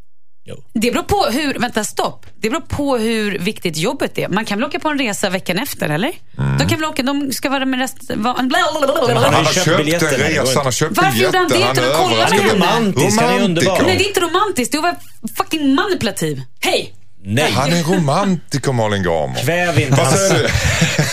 Jo. 0.49 0.57
Det 0.73 0.91
beror 0.91 1.03
på 1.03 1.25
hur, 1.25 1.55
vänta 1.59 1.85
stopp. 1.85 2.27
Det 2.41 2.51
beror 2.51 2.61
på 2.61 2.97
hur 2.97 3.39
viktigt 3.39 3.77
jobbet 3.77 4.19
är. 4.19 4.29
Man 4.29 4.45
kan 4.45 4.59
väl 4.59 4.65
åka 4.69 4.79
på 4.81 4.89
en 4.89 4.99
resa 4.99 5.31
veckan 5.31 5.59
efter 5.59 5.89
eller? 5.89 6.13
Mm. 6.39 6.59
De 6.59 6.69
kan 6.69 6.79
väl 6.81 6.85
åka, 6.85 7.03
de 7.03 7.33
ska 7.33 7.49
vara 7.51 7.65
med 7.67 7.79
resten, 7.81 8.23
va, 8.23 8.35
han 8.37 8.51
Han 8.55 8.65
har 9.35 9.45
har 9.45 9.53
köpt 9.53 9.69
en 9.79 10.19
resa, 10.19 10.59
han 10.59 10.65
har 10.65 10.73
köpt 10.73 10.97
Varför 10.97 11.19
gjorde 11.19 11.39
han 11.39 11.49
det? 11.49 11.63
han 11.63 11.73
Utan 11.73 11.91
att 11.91 11.97
kolla 11.97 12.29
med 12.31 12.41
henne? 12.41 12.53
romantisk, 12.55 13.21
han 13.21 13.31
är 13.31 13.45
underbar. 13.45 13.83
Nej 13.87 13.97
det 13.97 14.05
är 14.05 14.09
inte 14.09 14.21
romantiskt, 14.21 14.73
det 14.73 14.79
var 14.79 14.95
fucking 15.37 15.75
manipulativ. 15.75 16.43
Hej! 16.61 16.93
Nej, 17.29 17.53
Han 17.53 17.73
är 17.73 17.83
romantiker 17.83 18.73
Malin 18.73 19.03
Gramer. 19.03 19.43
kväv 19.45 19.81
inte 19.81 19.97
Vad 19.97 20.09
säger 20.13 20.43
du? 20.43 20.49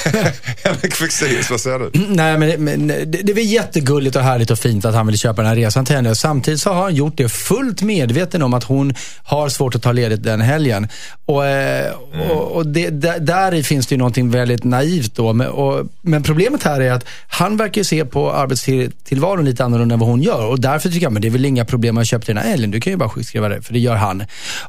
Henrik 0.64 0.96
Fexeus, 0.96 1.50
vad 1.50 1.62
säger 1.62 1.80
du? 1.80 1.92
Nej, 2.08 2.38
men, 2.38 2.64
men 2.64 2.88
det, 2.88 3.06
det 3.06 3.32
är 3.32 3.36
väl 3.36 3.46
jättegulligt 3.46 4.16
och 4.16 4.22
härligt 4.22 4.52
och 4.52 4.60
fint 4.60 4.86
att 4.86 4.96
han 4.96 5.08
vill 5.08 5.18
köpa 5.18 5.42
den 5.42 5.50
här 5.50 5.56
resan 5.56 5.86
till 5.86 5.96
henne. 5.96 6.16
Samtidigt 6.16 6.62
så 6.62 6.70
har 6.74 6.82
han 6.84 6.96
gjort 6.96 7.18
det 7.18 7.30
fullt 7.30 7.82
medveten 7.82 8.42
om 8.42 8.54
att 8.54 8.64
hon 8.64 8.94
har 9.24 9.50
svårt 9.50 9.76
att 9.76 9.82
ta 9.82 9.92
ledigt 9.92 10.24
den 10.24 10.42
helgen. 10.42 10.88
Och, 11.26 11.46
eh, 11.46 11.94
och, 12.30 12.52
och 12.52 12.68
det, 12.68 12.90
där, 12.90 13.20
där 13.20 13.64
finns 13.64 13.88
det 13.88 13.94
ju 13.94 13.98
någonting 13.98 14.32
väldigt 14.32 14.64
naivt 14.64 15.16
då. 15.16 15.34
Men, 15.34 15.48
och, 15.48 15.88
men 16.02 16.24
problemet 16.24 16.64
här 16.64 16.82
är 16.82 16.92
att 16.92 17.06
han 17.28 17.58
verkar 17.58 17.82
ju 17.82 17.86
se 17.86 18.06
på 18.06 18.32
arbetstillvaron 18.32 19.46
lite 19.46 19.66
annorlunda 19.66 19.94
än 19.94 20.00
vad 20.00 20.10
hon 20.10 20.22
gör. 20.22 20.46
Och 20.46 20.60
därför 20.60 20.90
tycker 20.90 21.06
jag, 21.06 21.14
men 21.14 21.22
det 21.22 21.28
är 21.28 21.30
väl 21.30 21.46
inga 21.46 21.66
problem 21.66 21.98
att 21.98 22.08
köpa 22.08 22.26
den 22.26 22.38
här 22.38 22.50
helgen. 22.50 22.72
Du 22.72 22.82
kan 22.82 22.94
ju 22.94 22.98
bara 22.98 23.10
sjukskriva 23.10 23.50
det, 23.50 23.62
för 23.62 23.74
det 23.74 23.80
gör 23.80 23.96
han. 23.96 24.24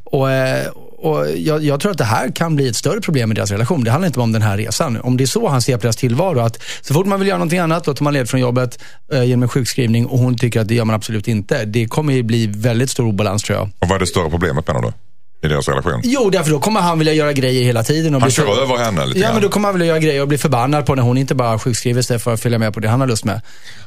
Och, 0.05 0.31
eh, 0.31 0.66
och 1.05 1.27
jag, 1.37 1.64
jag 1.64 1.81
tror 1.81 1.93
att 1.93 1.99
det 1.99 2.05
här 2.05 2.31
kan 2.31 2.57
bli 2.57 2.69
ett 2.69 2.77
större 2.77 3.01
problem 3.01 3.33
i 3.33 3.35
deras 3.35 3.51
relation. 3.51 3.85
Det 3.85 3.90
handlar 3.90 4.07
inte 4.07 4.19
bara 4.19 4.23
om 4.25 4.33
den 4.33 4.43
här 4.43 4.57
resan. 4.57 5.01
Om 5.01 5.17
det 5.17 5.25
är 5.25 5.27
så 5.27 5.49
han 5.49 5.62
ser 5.62 5.77
på 5.77 5.83
deras 5.83 5.97
tillvaro, 5.97 6.40
att 6.40 6.59
så 6.83 6.95
fort 6.95 7.07
man 7.07 7.19
vill 7.21 7.29
göra 7.29 7.38
någonting 7.38 7.59
annat, 7.59 7.85
då 7.85 7.95
tar 7.95 8.05
man 8.05 8.12
led 8.14 8.29
från 8.29 8.40
jobbet 8.40 8.79
eh, 9.12 9.23
genom 9.25 9.43
en 9.43 9.49
sjukskrivning 9.49 10.07
och 10.07 10.19
hon 10.19 10.38
tycker 10.38 10.61
att 10.61 10.69
det 10.69 10.75
gör 10.75 10.85
man 10.85 10.95
absolut 10.97 11.29
inte. 11.29 11.64
Det 11.64 11.87
kommer 11.87 12.12
ju 12.12 12.23
bli 12.23 12.47
väldigt 12.47 12.90
stor 12.90 13.07
obalans 13.07 13.43
tror 13.43 13.59
jag. 13.59 13.64
Och 13.79 13.88
vad 13.88 13.93
är 13.97 13.99
det 14.01 14.07
större 14.07 14.31
problemet 14.31 14.67
menar 14.69 14.83
du? 14.83 14.93
I 15.47 15.49
deras 15.51 15.69
relation? 15.69 16.01
Jo, 16.05 16.31
därför 16.31 16.51
då 16.51 16.61
kommer 16.61 16.81
han 16.81 16.99
vilja 16.99 17.12
göra 17.14 17.33
grejer 17.33 17.64
hela 17.64 17.83
tiden. 17.83 18.14
Och 18.14 18.21
Han 18.21 18.27
bli 18.29 18.35
kör 18.35 18.45
för- 18.47 18.62
över 18.62 18.77
henne 18.85 19.07
lite 19.07 19.19
Ja, 19.19 19.25
grann. 19.25 19.35
men 19.35 19.43
då 19.43 19.49
kommer 19.49 19.69
han 19.69 19.75
vilja 19.75 19.87
göra 19.87 19.99
grejer 19.99 20.23
och 20.23 20.29
bli 20.29 20.38
förbannad 20.38 20.87
på 20.87 20.95
när 20.95 21.03
hon 21.03 21.19
inte 21.19 21.35
bara 21.35 21.59
sjukskriver 21.59 22.03
sig 22.03 22.19
för 22.19 22.35
att 22.35 22.40
följa 22.40 22.59
med 22.59 22.75
på 22.75 22.81
det 22.81 22.88
han 22.88 23.01
har 23.01 23.07
lust 23.07 23.25
med. 23.25 23.40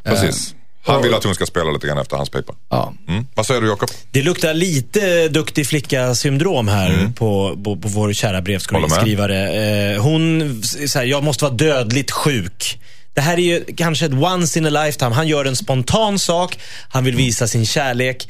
Precis. 0.04 0.54
Han 0.88 1.02
vill 1.02 1.13
att 1.13 1.23
hon 1.23 1.36
ska 1.36 1.45
spela 1.45 1.71
lite 1.71 1.88
grann 1.88 1.97
efter 1.97 2.17
hans 2.17 2.30
pipa. 2.30 2.54
Ja. 2.69 2.93
Mm. 3.08 3.26
Vad 3.36 3.45
säger 3.45 3.62
du 3.62 3.67
Jakob? 3.67 3.89
Det 4.12 4.21
luktar 4.21 4.54
lite 4.54 5.28
duktig 5.28 5.67
flicka-syndrom 5.67 6.67
här 6.67 6.89
Mm. 6.93 7.13
på, 7.13 7.58
på, 7.63 7.76
på 7.78 7.88
vår 7.88 8.13
kära 8.13 8.41
brevskrivare. 8.41 9.93
Eh, 9.93 10.02
hon, 10.02 10.62
så 10.63 11.00
här, 11.00 11.06
jag 11.06 11.23
måste 11.23 11.43
vara 11.43 11.54
dödligt 11.54 12.12
sjuk. 12.12 12.80
Det 13.13 13.21
här 13.21 13.34
är 13.34 13.41
ju 13.41 13.65
kanske 13.78 14.06
ett 14.06 14.13
once 14.13 14.60
in 14.60 14.65
a 14.65 14.69
lifetime. 14.86 15.15
Han 15.15 15.28
gör 15.28 15.45
en 15.45 15.56
spontan 15.56 16.19
sak, 16.19 16.60
han 16.89 17.04
vill 17.04 17.15
visa 17.15 17.47
sin 17.47 17.65
kärlek. 17.65 18.30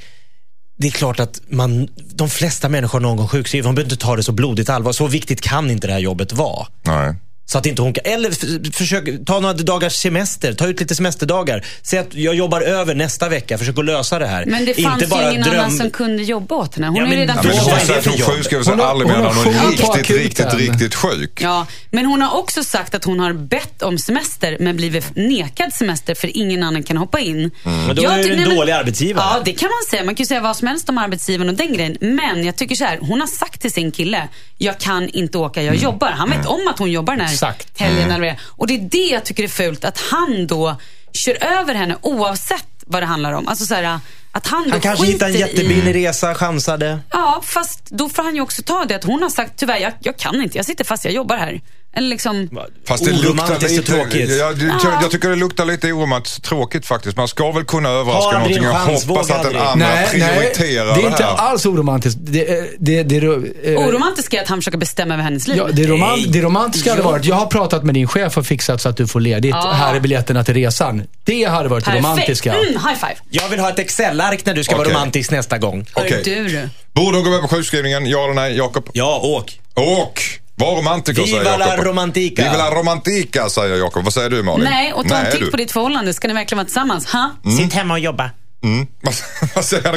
Det 0.79 0.87
är 0.87 0.91
klart 0.91 1.19
att 1.19 1.41
man, 1.49 1.87
de 2.15 2.29
flesta 2.29 2.69
människor 2.69 2.99
någon 2.99 3.17
gång 3.17 3.27
sjukskrivna, 3.27 3.67
de 3.67 3.75
behöver 3.75 3.91
inte 3.93 4.05
ta 4.05 4.15
det 4.15 4.23
så 4.23 4.31
blodigt 4.31 4.69
allvar. 4.69 4.91
Så 4.91 5.07
viktigt 5.07 5.41
kan 5.41 5.71
inte 5.71 5.87
det 5.87 5.93
här 5.93 5.99
jobbet 5.99 6.33
vara. 6.33 6.67
Nej. 6.83 7.15
Så 7.49 7.57
att 7.57 7.65
inte 7.65 7.81
hon 7.81 7.93
kan, 7.93 8.13
eller 8.13 8.71
försök 8.71 9.25
ta 9.25 9.39
några 9.39 9.53
dagars 9.53 9.93
semester, 9.93 10.53
ta 10.53 10.67
ut 10.67 10.79
lite 10.79 10.95
semesterdagar. 10.95 11.65
Säg 11.81 11.99
att 11.99 12.13
jag 12.13 12.35
jobbar 12.35 12.61
över 12.61 12.95
nästa 12.95 13.29
vecka, 13.29 13.57
försök 13.57 13.79
att 13.79 13.85
lösa 13.85 14.19
det 14.19 14.27
här. 14.27 14.45
Men 14.45 14.65
det 14.65 14.73
fanns 14.73 15.03
ju 15.03 15.31
ingen 15.31 15.43
annan 15.43 15.71
som 15.71 15.89
kunde 15.89 16.23
jobba 16.23 16.55
åt 16.55 16.75
henne. 16.75 16.87
Hon 16.87 16.95
Ja, 16.95 17.03
är 17.03 17.07
men- 17.09 17.17
redan 17.17 17.35
Men 17.35 17.45
men 17.45 17.57
hon 17.57 17.79
för 17.79 18.65
hon 18.65 18.79
Hon 18.79 18.81
aldrig 18.81 19.07
mer 19.09 19.15
hon 19.15 19.53
är 19.55 19.69
riktigt, 19.71 20.09
riktigt, 20.17 20.53
riktigt 20.53 20.95
sjuk. 20.95 21.41
Ja, 21.41 21.65
men 21.91 22.05
hon 22.05 22.21
har 22.21 22.37
också 22.39 22.63
sagt 22.63 22.95
att 22.95 23.03
hon 23.03 23.19
har 23.19 23.33
bett 23.33 23.81
om 23.81 23.97
semester 23.97 24.57
men 24.59 24.75
blivit 24.75 25.15
nekad 25.15 25.73
semester 25.73 26.15
för 26.15 26.37
ingen 26.37 26.63
annan 26.63 26.83
kan 26.83 26.97
hoppa 26.97 27.19
in. 27.19 27.51
Men 27.63 27.95
då 27.95 28.03
Jag 28.03 28.19
är 28.19 28.23
du 28.23 28.33
en 28.33 28.55
dålig 28.55 28.73
arbetsgivare. 28.73 29.25
Ja, 29.33 29.41
det 29.45 29.53
kan 29.53 29.69
man 29.69 29.89
säga. 29.89 30.03
Man 30.03 30.15
kan 30.15 30.23
ju 30.23 30.27
säga 30.27 30.41
vad 30.41 30.57
som 30.57 30.67
helst 30.67 30.89
om 30.89 30.97
arbetsgivaren 30.97 31.49
och 31.49 31.55
den 31.55 31.73
grejen. 31.73 31.97
Men 32.01 32.45
jag 32.45 32.55
tycker 32.55 32.75
så 32.75 32.83
här, 32.83 32.97
hon 33.01 33.19
har 33.19 33.27
sagt 33.27 33.61
till 33.61 33.71
sin 33.71 33.91
kille, 33.91 34.27
jag 34.57 34.77
kan 34.79 35.09
inte 35.09 35.37
åka, 35.37 35.63
jag 35.63 35.75
jobbar. 35.75 36.07
Han 36.11 36.29
vet 36.29 36.45
om 36.45 36.67
att 36.67 36.79
hon 36.79 36.91
jobbar 36.91 37.13
den 37.15 37.25
här 37.25 37.33
Exakt. 37.33 37.79
helgen. 37.79 38.23
Är. 38.23 38.39
och 38.43 38.67
det 38.67 38.73
är 38.73 38.79
det 38.91 38.97
jag 39.13 39.25
tycker 39.25 39.43
är 39.43 39.47
fult, 39.47 39.85
att 39.85 39.99
han 40.11 40.47
då 40.47 40.75
kör 41.13 41.43
över 41.43 41.73
henne 41.75 41.97
oavsett 42.01 42.65
vad 42.85 43.01
det 43.01 43.05
handlar 43.05 43.31
om. 43.31 43.47
Alltså 43.47 43.65
så 43.65 43.75
här, 43.75 43.99
att 44.31 44.47
han 44.47 44.71
Han 44.71 44.81
kanske 44.81 45.05
hittade 45.05 45.31
en 45.31 45.37
skiter 45.37 45.47
i- 45.47 45.51
jättebillig 45.51 45.95
resa, 45.95 46.35
chansade. 46.35 46.99
Ja, 47.11 47.41
fast 47.45 47.85
då 47.89 48.09
får 48.09 48.23
han 48.23 48.35
ju 48.35 48.41
också 48.41 48.61
ta 48.63 48.85
det 48.85 48.95
att 48.95 49.03
hon 49.03 49.21
har 49.23 49.29
sagt 49.29 49.53
tyvärr, 49.55 49.77
jag, 49.79 49.93
jag 49.99 50.17
kan 50.17 50.41
inte, 50.41 50.57
jag 50.57 50.65
sitter 50.65 50.83
fast, 50.83 51.05
jag 51.05 51.13
jobbar 51.13 51.37
här. 51.37 51.61
Eller 51.97 52.09
liksom, 52.09 52.49
Fast 52.87 53.05
det 53.05 53.11
luktar 53.11 53.59
lite, 53.69 53.83
tråkigt. 53.91 54.29
jag, 54.29 54.61
jag, 54.61 54.97
jag 55.01 55.11
tycker 55.11 55.29
det 55.29 55.35
luktar 55.35 55.65
lite 55.65 55.91
oromantiskt 55.91 56.43
tråkigt 56.45 56.85
faktiskt. 56.85 57.17
Man 57.17 57.27
ska 57.27 57.51
väl 57.51 57.63
kunna 57.65 57.89
överraska 57.89 58.31
någonting 58.39 58.67
och 58.69 58.75
en 58.75 58.95
hoppas 58.95 59.31
att 59.31 59.43
den 59.43 59.55
andra 59.61 59.87
prioriterar 60.11 60.95
det 60.95 61.01
är 61.01 61.07
inte 61.07 61.23
här. 61.23 61.35
alls 61.35 61.65
oromantiskt. 61.65 62.19
Det, 62.23 62.49
är- 62.49 62.67
det, 62.79 63.03
det, 63.03 63.19
det, 63.19 63.73
eh, 63.73 63.87
oromantiskt 63.87 64.33
är 64.33 64.41
att 64.41 64.47
han 64.47 64.57
försöker 64.57 64.77
bestämma 64.77 65.13
över 65.13 65.23
hennes 65.23 65.47
liv. 65.47 65.57
Ja, 65.57 65.67
det, 65.73 65.87
roman, 65.87 66.19
det 66.27 66.41
romantiska 66.41 66.89
hade 66.89 67.01
varit, 67.01 67.25
jag 67.25 67.35
har 67.35 67.45
pratat 67.45 67.83
med 67.83 67.93
din 67.95 68.07
chef 68.07 68.37
och 68.37 68.45
fixat 68.45 68.81
så 68.81 68.89
att 68.89 68.97
du 68.97 69.07
får 69.07 69.19
ledigt. 69.19 69.51
Ja. 69.51 69.71
Här 69.71 69.95
är 69.95 69.99
biljetterna 69.99 70.43
till 70.43 70.53
resan. 70.53 71.03
Det 71.23 71.43
hade 71.43 71.69
varit 71.69 71.85
det 71.85 71.91
Perfekt. 71.91 72.05
romantiska. 72.05 72.53
Mm, 72.53 72.65
high 72.73 72.95
five. 72.99 73.15
Jag 73.29 73.49
vill 73.49 73.59
ha 73.59 73.69
ett 73.69 73.79
Excel-ark 73.79 74.45
när 74.45 74.53
du 74.53 74.63
ska 74.63 74.75
vara 74.75 74.87
Okej. 74.87 74.95
romantisk 74.95 75.31
nästa 75.31 75.57
gång. 75.57 75.85
Du 76.23 76.23
du. 76.23 76.69
Borde 76.93 77.17
hon 77.17 77.23
gå 77.25 77.29
med 77.31 77.41
på 77.41 77.47
sjukskrivningen? 77.47 78.05
Ja 78.05 78.23
eller 78.23 78.33
nej? 78.33 78.57
Jakob? 78.57 78.89
Ja, 78.93 79.19
åk. 79.23 79.59
Och 79.73 80.21
var 80.59 80.75
romantiker 80.75 81.23
Viva 81.23 81.43
säger 81.43 81.57
la 81.59 81.67
Jakob. 81.69 81.85
romantica. 81.85 82.43
Viva 82.43 82.57
la 82.57 82.71
romantica 82.75 83.49
säger 83.49 83.75
Jakob. 83.75 84.03
Vad 84.03 84.13
säger 84.13 84.29
du 84.29 84.43
Malin? 84.43 84.63
Nej, 84.69 84.93
och 84.93 85.07
ta 85.09 85.15
en 85.15 85.31
titt 85.31 85.51
på 85.51 85.57
ditt 85.57 85.71
förhållande. 85.71 86.13
Ska 86.13 86.27
ni 86.27 86.33
verkligen 86.33 86.57
vara 86.57 86.65
tillsammans? 86.65 87.05
Ha? 87.13 87.31
Sitt 87.57 87.73
hemma 87.73 87.93
och 87.93 87.99
jobba. 87.99 88.29
Mm. 88.63 88.87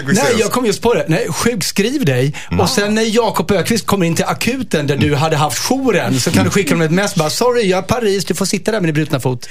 Nej, 0.06 0.34
jag 0.38 0.52
kom 0.52 0.66
just 0.66 0.82
på 0.82 0.94
det. 0.94 1.04
Nej, 1.08 1.28
sjukskriv 1.32 2.04
dig 2.04 2.34
och 2.60 2.68
sen 2.68 2.94
när 2.94 3.02
Jakob 3.02 3.50
Ökvist 3.50 3.86
kommer 3.86 4.06
in 4.06 4.16
till 4.16 4.24
akuten 4.24 4.86
där 4.86 4.96
du 4.96 5.14
hade 5.14 5.36
haft 5.36 5.58
jouren 5.58 6.20
så 6.20 6.30
kan 6.30 6.44
du 6.44 6.50
skicka 6.50 6.70
dem 6.70 6.82
ett 6.82 6.90
mess 6.90 7.14
bara, 7.14 7.30
sorry 7.30 7.62
jag 7.62 7.78
är 7.78 7.82
Paris, 7.82 8.24
du 8.24 8.34
får 8.34 8.44
sitta 8.46 8.70
där 8.70 8.80
med 8.80 8.88
din 8.88 8.94
brutna 8.94 9.20
fot. 9.20 9.48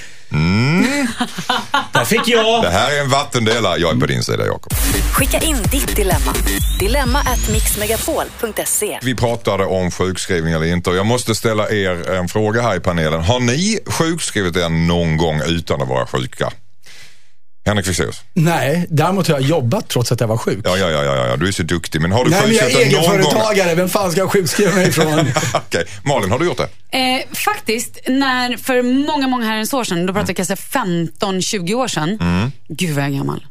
Där 1.91 2.05
fick 2.05 2.27
jag. 2.27 2.63
Det 2.63 2.69
här 2.69 2.91
är 2.91 3.01
en 3.01 3.09
vattendelare. 3.09 3.79
Jag 3.79 3.95
är 3.95 3.99
på 3.99 4.05
din 4.05 4.23
sida 4.23 4.45
Jakob. 4.45 4.73
Skicka 5.13 5.39
in 5.39 5.57
ditt 5.71 5.95
dilemma. 5.95 6.33
Dilemma 6.79 7.19
at 7.19 7.49
mixmegapol.se. 7.51 8.99
Vi 9.01 9.15
pratade 9.15 9.65
om 9.65 9.91
sjukskrivning 9.91 10.53
eller 10.53 10.65
inte 10.65 10.89
och 10.89 10.95
jag 10.95 11.05
måste 11.05 11.35
ställa 11.35 11.69
er 11.69 12.09
en 12.11 12.27
fråga 12.27 12.61
här 12.61 12.75
i 12.75 12.79
panelen. 12.79 13.21
Har 13.21 13.39
ni 13.39 13.79
sjukskrivit 13.85 14.55
er 14.55 14.69
någon 14.69 15.17
gång 15.17 15.41
utan 15.47 15.81
att 15.81 15.87
vara 15.87 16.05
sjuka? 16.07 16.51
Henrik 17.65 17.85
Fexeus? 17.85 18.21
Nej, 18.33 18.87
däremot 18.89 19.27
har 19.27 19.35
jag 19.35 19.49
jobbat 19.49 19.87
trots 19.87 20.11
att 20.11 20.19
jag 20.19 20.27
var 20.27 20.37
sjuk. 20.37 20.59
Ja, 20.63 20.77
ja, 20.77 20.89
ja, 20.89 21.03
ja, 21.03 21.27
ja, 21.27 21.37
du 21.37 21.47
är 21.47 21.51
så 21.51 21.63
duktig. 21.63 22.01
Men 22.01 22.11
har 22.11 22.25
du 22.25 22.31
Nej, 22.31 22.41
men 22.45 22.55
jag 22.55 22.71
är 22.71 22.77
egenföretagare, 22.77 23.75
vem 23.75 23.89
fan 23.89 24.11
ska 24.11 24.21
jag 24.21 24.31
sjukskriva 24.31 24.75
mig 24.75 24.87
ifrån? 24.87 25.19
Okej, 25.53 25.85
Malin, 26.03 26.31
har 26.31 26.39
du 26.39 26.45
gjort 26.45 26.57
det? 26.57 26.97
Eh, 26.97 27.35
faktiskt, 27.35 27.99
när, 28.07 28.57
för 28.57 28.81
många, 28.81 29.27
många 29.27 29.45
herrans 29.45 29.73
år 29.73 29.83
sedan, 29.83 30.05
då 30.05 30.13
pratar 30.13 30.27
vi 30.27 30.33
kanske 30.33 30.55
15-20 30.55 31.73
år 31.73 31.87
sedan. 31.87 32.17
Mm. 32.21 32.51
Gud 32.67 32.95
vad 32.95 33.03
jag 33.03 33.11
är 33.11 33.17
gammal. 33.17 33.45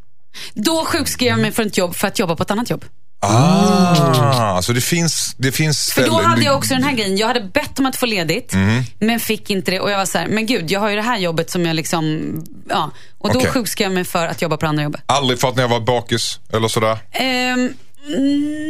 Då 0.55 0.85
sjukskrev 0.85 1.29
jag 1.29 1.41
mig 1.41 1.53
för 1.53 1.63
ett 1.63 1.79
jobb 1.79 1.97
för 1.97 2.09
att 2.09 2.19
jobba 2.19 2.37
på 2.37 2.43
ett 2.43 2.51
annat 2.51 2.71
jobb. 2.71 2.85
Ah, 3.21 4.63
så 4.63 4.73
det 4.73 4.81
finns, 4.81 5.35
det 5.39 5.53
finns 5.53 5.93
För 5.93 6.07
då 6.07 6.23
hade 6.23 6.43
jag 6.45 6.57
också 6.57 6.75
den 6.75 6.83
här 6.83 6.93
grejen. 6.93 7.17
Jag 7.17 7.27
hade 7.27 7.41
bett 7.41 7.79
om 7.79 7.87
att 7.87 7.97
få 7.97 8.07
ledigt, 8.07 8.53
Mm. 8.53 8.83
men 8.99 9.21
fick 9.21 9.51
inte 9.51 9.71
det. 9.71 9.81
Och 9.81 9.91
jag 9.91 9.99
var 9.99 10.07
så 10.07 10.19
här, 10.19 10.27
men 10.29 10.47
gud, 10.47 10.71
jag 10.71 10.81
har 10.81 10.91
ju 10.91 10.97
det 10.97 11.03
här 11.03 11.19
jobbet 11.19 11.51
som 11.51 11.67
jag 11.67 11.77
liksom, 11.77 12.21
ja. 12.69 12.91
Och 13.19 13.33
då 13.33 13.39
Okej. 13.39 13.51
sjukskrev 13.51 13.87
jag 13.87 13.95
mig 13.95 14.05
för 14.05 14.27
att 14.27 14.43
jobba 14.43 14.57
på 14.57 14.67
andra 14.67 14.83
jobbet. 14.83 15.01
Aldrig 15.07 15.41
för 15.41 15.49
att 15.49 15.57
ni 15.57 15.63
har 15.63 15.69
varit 15.69 15.87
bakis 15.87 16.39
eller 16.53 16.69
sådär? 16.69 16.99
Ehm, 17.13 17.73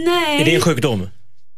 nej. 0.07 0.41
Är 0.41 0.45
det 0.45 0.55
en 0.55 0.61
sjukdom? 0.61 1.09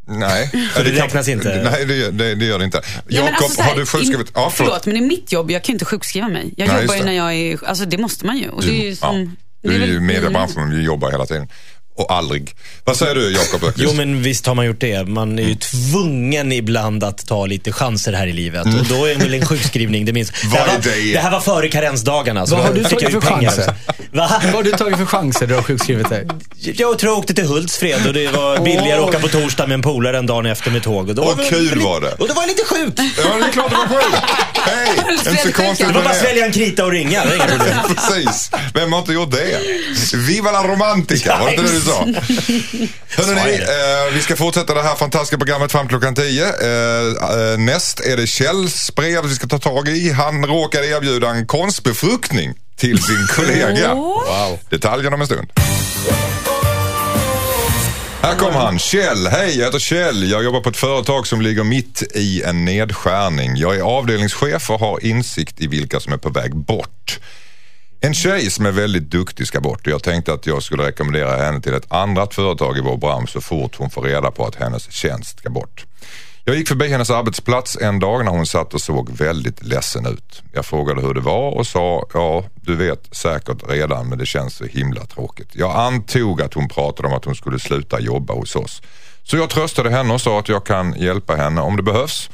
Nej. 0.07 0.49
Så 0.75 0.83
det 0.83 0.91
räknas 0.91 1.27
inte? 1.27 1.69
Nej, 1.71 1.85
det, 1.85 1.95
gör- 1.95 2.11
det, 2.11 2.35
det 2.35 2.45
gör 2.45 2.59
det 2.59 2.65
inte. 2.65 2.81
Ja, 2.85 3.01
Jakob, 3.07 3.25
men 3.33 3.43
alltså 3.43 3.61
har 3.61 3.75
du 3.75 3.85
sjukskrivit? 3.85 4.27
I, 4.29 4.31
Ja, 4.35 4.51
förlåt, 4.55 4.85
men 4.85 4.97
i 4.97 5.01
mitt 5.01 5.31
jobb, 5.31 5.51
jag 5.51 5.63
kan 5.63 5.73
ju 5.73 5.75
inte 5.75 5.85
sjukskriva 5.85 6.27
mig. 6.27 6.53
Jag 6.57 6.67
Nej, 6.67 6.81
jobbar 6.81 6.93
just 6.93 7.05
ju 7.05 7.05
när 7.05 7.13
jag 7.17 7.33
är, 7.33 7.67
alltså 7.67 7.85
det 7.85 7.97
måste 7.97 8.25
man 8.25 8.37
ju. 8.37 8.49
Och 8.49 8.61
det 8.63 8.81
är 8.81 8.85
ju 8.85 8.95
som, 8.95 9.35
Du 9.63 9.69
det 9.69 9.83
är 9.83 9.87
ju 9.87 9.93
i 9.95 9.99
mediebranschen, 9.99 10.69
vi 10.69 10.81
jobbar 10.83 11.11
hela 11.11 11.25
tiden. 11.25 11.47
Och 11.95 12.11
aldrig. 12.13 12.55
Vad 12.83 12.97
säger 12.97 13.15
du 13.15 13.31
Jakob 13.31 13.63
Öqvist? 13.63 13.89
Jo, 13.89 13.93
men 13.93 14.23
visst 14.23 14.45
har 14.45 14.55
man 14.55 14.65
gjort 14.65 14.79
det. 14.79 15.07
Man 15.07 15.39
är 15.39 15.43
ju 15.43 15.55
tvungen 15.55 16.51
ibland 16.51 17.03
att 17.03 17.27
ta 17.27 17.45
lite 17.45 17.71
chanser 17.71 18.13
här 18.13 18.27
i 18.27 18.33
livet. 18.33 18.65
Och 18.65 18.85
då 18.89 19.05
är 19.05 19.15
väl 19.15 19.33
en 19.33 19.45
sjukskrivning 19.45 20.05
det 20.05 20.13
minst. 20.13 20.33
Vad 20.45 20.53
det, 20.53 20.57
här 20.59 20.67
är 20.67 20.73
var, 20.73 20.83
det? 20.83 21.13
det 21.13 21.19
här 21.19 21.31
var 21.31 21.39
före 21.39 21.69
karensdagarna. 21.69 22.47
Så 22.47 22.55
Vad 22.55 22.65
har 22.65 22.73
du 22.73 22.83
tagit 22.83 23.11
för 23.11 23.21
pengar. 23.21 23.51
chanser? 23.51 23.73
Va? 24.11 24.41
Vad 24.43 24.53
har 24.53 24.63
du 24.63 24.71
tagit 24.71 24.97
för 24.97 25.05
chanser 25.05 25.47
du 25.47 25.55
har 25.55 25.61
sjukskrivit 25.63 26.09
dig? 26.09 26.27
Jag 26.59 26.99
tror 26.99 27.11
jag 27.11 27.19
åkte 27.19 27.33
till 27.33 27.45
Hultsfred 27.45 28.07
och 28.07 28.13
det 28.13 28.27
var 28.27 28.57
billigare 28.59 28.99
att 28.99 29.07
åka 29.07 29.19
på 29.19 29.27
torsdag 29.27 29.67
med 29.67 29.73
en 29.75 29.81
polare 29.81 30.17
en 30.17 30.25
dag 30.25 30.45
efter 30.49 30.71
med 30.71 30.83
tåg. 30.83 31.09
Och 31.09 31.15
då 31.15 31.23
Vad 31.25 31.37
var 31.37 31.45
kul 31.45 31.79
var 31.81 32.01
det. 32.01 32.11
Och 32.11 32.27
då 32.27 32.33
var 32.33 32.41
jag 32.41 32.47
lite 32.47 32.63
sjuk. 32.65 32.93
Ja, 32.97 33.37
det 33.37 33.45
är 33.45 33.51
klart 33.51 33.69
det 33.69 33.75
var 33.75 33.87
sjukt. 33.87 34.17
Hej! 34.55 34.91
Inte 35.17 35.37
så 35.37 35.53
konstigt 35.53 35.87
Det 35.87 35.93
var 35.93 36.01
bara 36.01 36.09
att 36.09 36.19
svälja 36.19 36.45
en 36.45 36.51
krita 36.51 36.85
och 36.85 36.91
ringa. 36.91 37.23
Det 37.23 37.29
var 37.29 37.35
inga 37.35 37.57
problem. 37.57 37.77
Precis. 37.95 38.51
Vem 38.73 38.93
har 38.93 38.99
inte 38.99 39.13
gjort 39.13 39.31
det? 39.31 39.59
Viva 40.17 40.51
la 40.51 40.63
romantica, 40.63 41.37
var 41.37 41.45
det 41.45 41.51
inte 41.51 41.63
det 41.63 41.71
du 41.71 41.81
sa? 41.81 41.99
Hörrni, 43.09 43.53
eh, 43.53 44.13
vi 44.13 44.21
ska 44.21 44.35
fortsätta 44.35 44.73
det 44.73 44.83
här 44.83 44.95
fantastiska 44.95 45.37
programmet 45.37 45.71
fram 45.71 45.87
klockan 45.87 46.15
10. 46.15 46.43
Eh, 46.43 46.49
eh, 46.49 47.57
näst 47.57 47.99
är 47.99 48.17
det 48.17 48.27
Kjells 48.27 48.95
brev 48.95 49.25
vi 49.25 49.35
ska 49.35 49.47
ta 49.47 49.59
tag 49.59 49.87
i. 49.87 50.11
Han 50.11 50.45
råkade 50.45 50.87
erbjuda 50.87 51.29
en 51.29 51.47
konstbefruktning 51.47 52.53
till 52.77 53.03
sin 53.03 53.27
kollega. 53.35 53.93
Åh. 53.93 54.53
Detaljerna 54.69 55.15
om 55.15 55.21
en 55.21 55.27
stund. 55.27 55.51
Här 58.21 58.35
kommer 58.35 58.59
han. 58.59 58.79
Kjell. 58.79 59.27
Hej, 59.27 59.57
jag 59.57 59.65
heter 59.65 59.79
Kjell. 59.79 60.31
Jag 60.31 60.43
jobbar 60.43 60.61
på 60.61 60.69
ett 60.69 60.77
företag 60.77 61.27
som 61.27 61.41
ligger 61.41 61.63
mitt 61.63 62.03
i 62.15 62.43
en 62.43 62.65
nedskärning. 62.65 63.55
Jag 63.55 63.75
är 63.75 63.81
avdelningschef 63.81 64.69
och 64.69 64.79
har 64.79 65.05
insikt 65.05 65.61
i 65.61 65.67
vilka 65.67 65.99
som 65.99 66.13
är 66.13 66.17
på 66.17 66.29
väg 66.29 66.55
bort. 66.55 67.19
En 68.01 68.13
tjej 68.13 68.49
som 68.49 68.65
är 68.65 68.71
väldigt 68.71 69.09
duktig 69.09 69.47
ska 69.47 69.59
bort 69.59 69.87
och 69.87 69.93
jag 69.93 70.03
tänkte 70.03 70.33
att 70.33 70.45
jag 70.45 70.63
skulle 70.63 70.85
rekommendera 70.85 71.45
henne 71.45 71.61
till 71.61 71.73
ett 71.73 71.91
annat 71.91 72.33
företag 72.33 72.77
i 72.77 72.81
vår 72.81 72.97
bransch 72.97 73.29
så 73.29 73.41
fort 73.41 73.75
hon 73.77 73.89
får 73.89 74.01
reda 74.01 74.31
på 74.31 74.45
att 74.45 74.55
hennes 74.55 74.91
tjänst 74.91 75.39
ska 75.39 75.49
bort. 75.49 75.85
Jag 76.51 76.57
gick 76.57 76.67
förbi 76.67 76.87
hennes 76.87 77.09
arbetsplats 77.09 77.77
en 77.81 77.99
dag 77.99 78.25
när 78.25 78.31
hon 78.31 78.45
satt 78.45 78.73
och 78.73 78.81
såg 78.81 79.09
väldigt 79.09 79.63
ledsen 79.63 80.05
ut. 80.05 80.43
Jag 80.53 80.65
frågade 80.65 81.01
hur 81.01 81.13
det 81.13 81.19
var 81.21 81.51
och 81.51 81.67
sa, 81.67 82.07
ja 82.13 82.45
du 82.55 82.75
vet 82.75 83.15
säkert 83.15 83.69
redan 83.69 84.09
men 84.09 84.17
det 84.17 84.25
känns 84.25 84.55
så 84.55 84.65
himla 84.65 85.05
tråkigt. 85.05 85.49
Jag 85.53 85.75
antog 85.75 86.41
att 86.41 86.53
hon 86.53 86.67
pratade 86.69 87.07
om 87.07 87.13
att 87.13 87.25
hon 87.25 87.35
skulle 87.35 87.59
sluta 87.59 87.99
jobba 87.99 88.33
hos 88.33 88.55
oss. 88.55 88.81
Så 89.23 89.37
jag 89.37 89.49
tröstade 89.49 89.89
henne 89.89 90.13
och 90.13 90.21
sa 90.21 90.39
att 90.39 90.49
jag 90.49 90.65
kan 90.65 90.93
hjälpa 90.99 91.35
henne 91.35 91.61
om 91.61 91.75
det 91.75 91.83
behövs. 91.83 92.29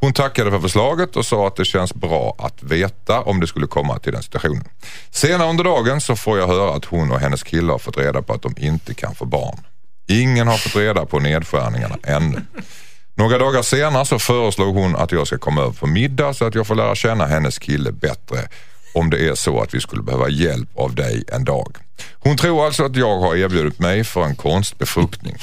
Hon 0.00 0.12
tackade 0.12 0.50
för 0.50 0.60
förslaget 0.60 1.16
och 1.16 1.26
sa 1.26 1.46
att 1.46 1.56
det 1.56 1.64
känns 1.64 1.94
bra 1.94 2.36
att 2.38 2.62
veta 2.62 3.20
om 3.20 3.40
det 3.40 3.46
skulle 3.46 3.66
komma 3.66 3.98
till 3.98 4.12
den 4.12 4.22
situationen. 4.22 4.64
Senare 5.10 5.50
under 5.50 5.64
dagen 5.64 6.00
så 6.00 6.16
får 6.16 6.38
jag 6.38 6.46
höra 6.46 6.74
att 6.74 6.84
hon 6.84 7.10
och 7.10 7.20
hennes 7.20 7.42
kille 7.42 7.72
har 7.72 7.78
fått 7.78 7.98
reda 7.98 8.22
på 8.22 8.32
att 8.32 8.42
de 8.42 8.54
inte 8.58 8.94
kan 8.94 9.14
få 9.14 9.24
barn. 9.24 9.58
Ingen 10.06 10.48
har 10.48 10.56
fått 10.56 10.76
reda 10.76 11.06
på 11.06 11.18
nedskärningarna 11.18 11.98
ännu. 12.02 12.42
Några 13.18 13.38
dagar 13.38 13.62
senare 13.62 14.04
så 14.04 14.18
föreslog 14.18 14.74
hon 14.74 14.96
att 14.96 15.12
jag 15.12 15.26
ska 15.26 15.38
komma 15.38 15.60
över 15.60 15.72
på 15.72 15.86
middag 15.86 16.34
så 16.34 16.44
att 16.44 16.54
jag 16.54 16.66
får 16.66 16.74
lära 16.74 16.94
känna 16.94 17.26
hennes 17.26 17.58
kille 17.58 17.92
bättre 17.92 18.48
om 18.94 19.10
det 19.10 19.28
är 19.28 19.34
så 19.34 19.60
att 19.60 19.74
vi 19.74 19.80
skulle 19.80 20.02
behöva 20.02 20.28
hjälp 20.28 20.68
av 20.74 20.94
dig 20.94 21.24
en 21.32 21.44
dag. 21.44 21.76
Hon 22.12 22.36
tror 22.36 22.66
alltså 22.66 22.84
att 22.84 22.96
jag 22.96 23.20
har 23.20 23.36
erbjudit 23.36 23.78
mig 23.78 24.04
för 24.04 24.22
en 24.22 24.36
konstbefruktning. 24.36 25.36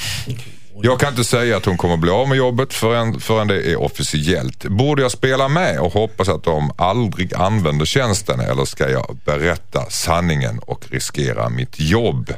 Jag 0.82 1.00
kan 1.00 1.08
inte 1.08 1.24
säga 1.24 1.56
att 1.56 1.64
hon 1.64 1.76
kommer 1.76 1.96
bli 1.96 2.10
av 2.10 2.28
med 2.28 2.38
jobbet 2.38 2.72
förrän, 2.72 3.20
förrän 3.20 3.48
det 3.48 3.72
är 3.72 3.76
officiellt. 3.76 4.64
Borde 4.64 5.02
jag 5.02 5.10
spela 5.10 5.48
med 5.48 5.80
och 5.80 5.92
hoppas 5.92 6.28
att 6.28 6.44
de 6.44 6.70
aldrig 6.78 7.34
använder 7.34 7.84
tjänsten 7.84 8.40
eller 8.40 8.64
ska 8.64 8.90
jag 8.90 9.18
berätta 9.24 9.90
sanningen 9.90 10.58
och 10.58 10.84
riskera 10.90 11.48
mitt 11.48 11.80
jobb? 11.80 12.32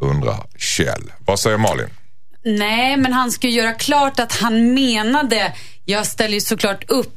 Undrar 0.00 0.46
Kjell. 0.58 1.12
Vad 1.18 1.38
säger 1.38 1.58
Malin? 1.58 1.88
Nej, 2.46 2.96
men 2.96 3.12
han 3.12 3.32
ska 3.32 3.46
ju 3.48 3.52
göra 3.52 3.72
klart 3.72 4.20
att 4.20 4.32
han 4.32 4.74
menade, 4.74 5.52
jag 5.84 6.06
ställer 6.06 6.34
ju 6.34 6.40
såklart 6.40 6.84
upp 6.90 7.12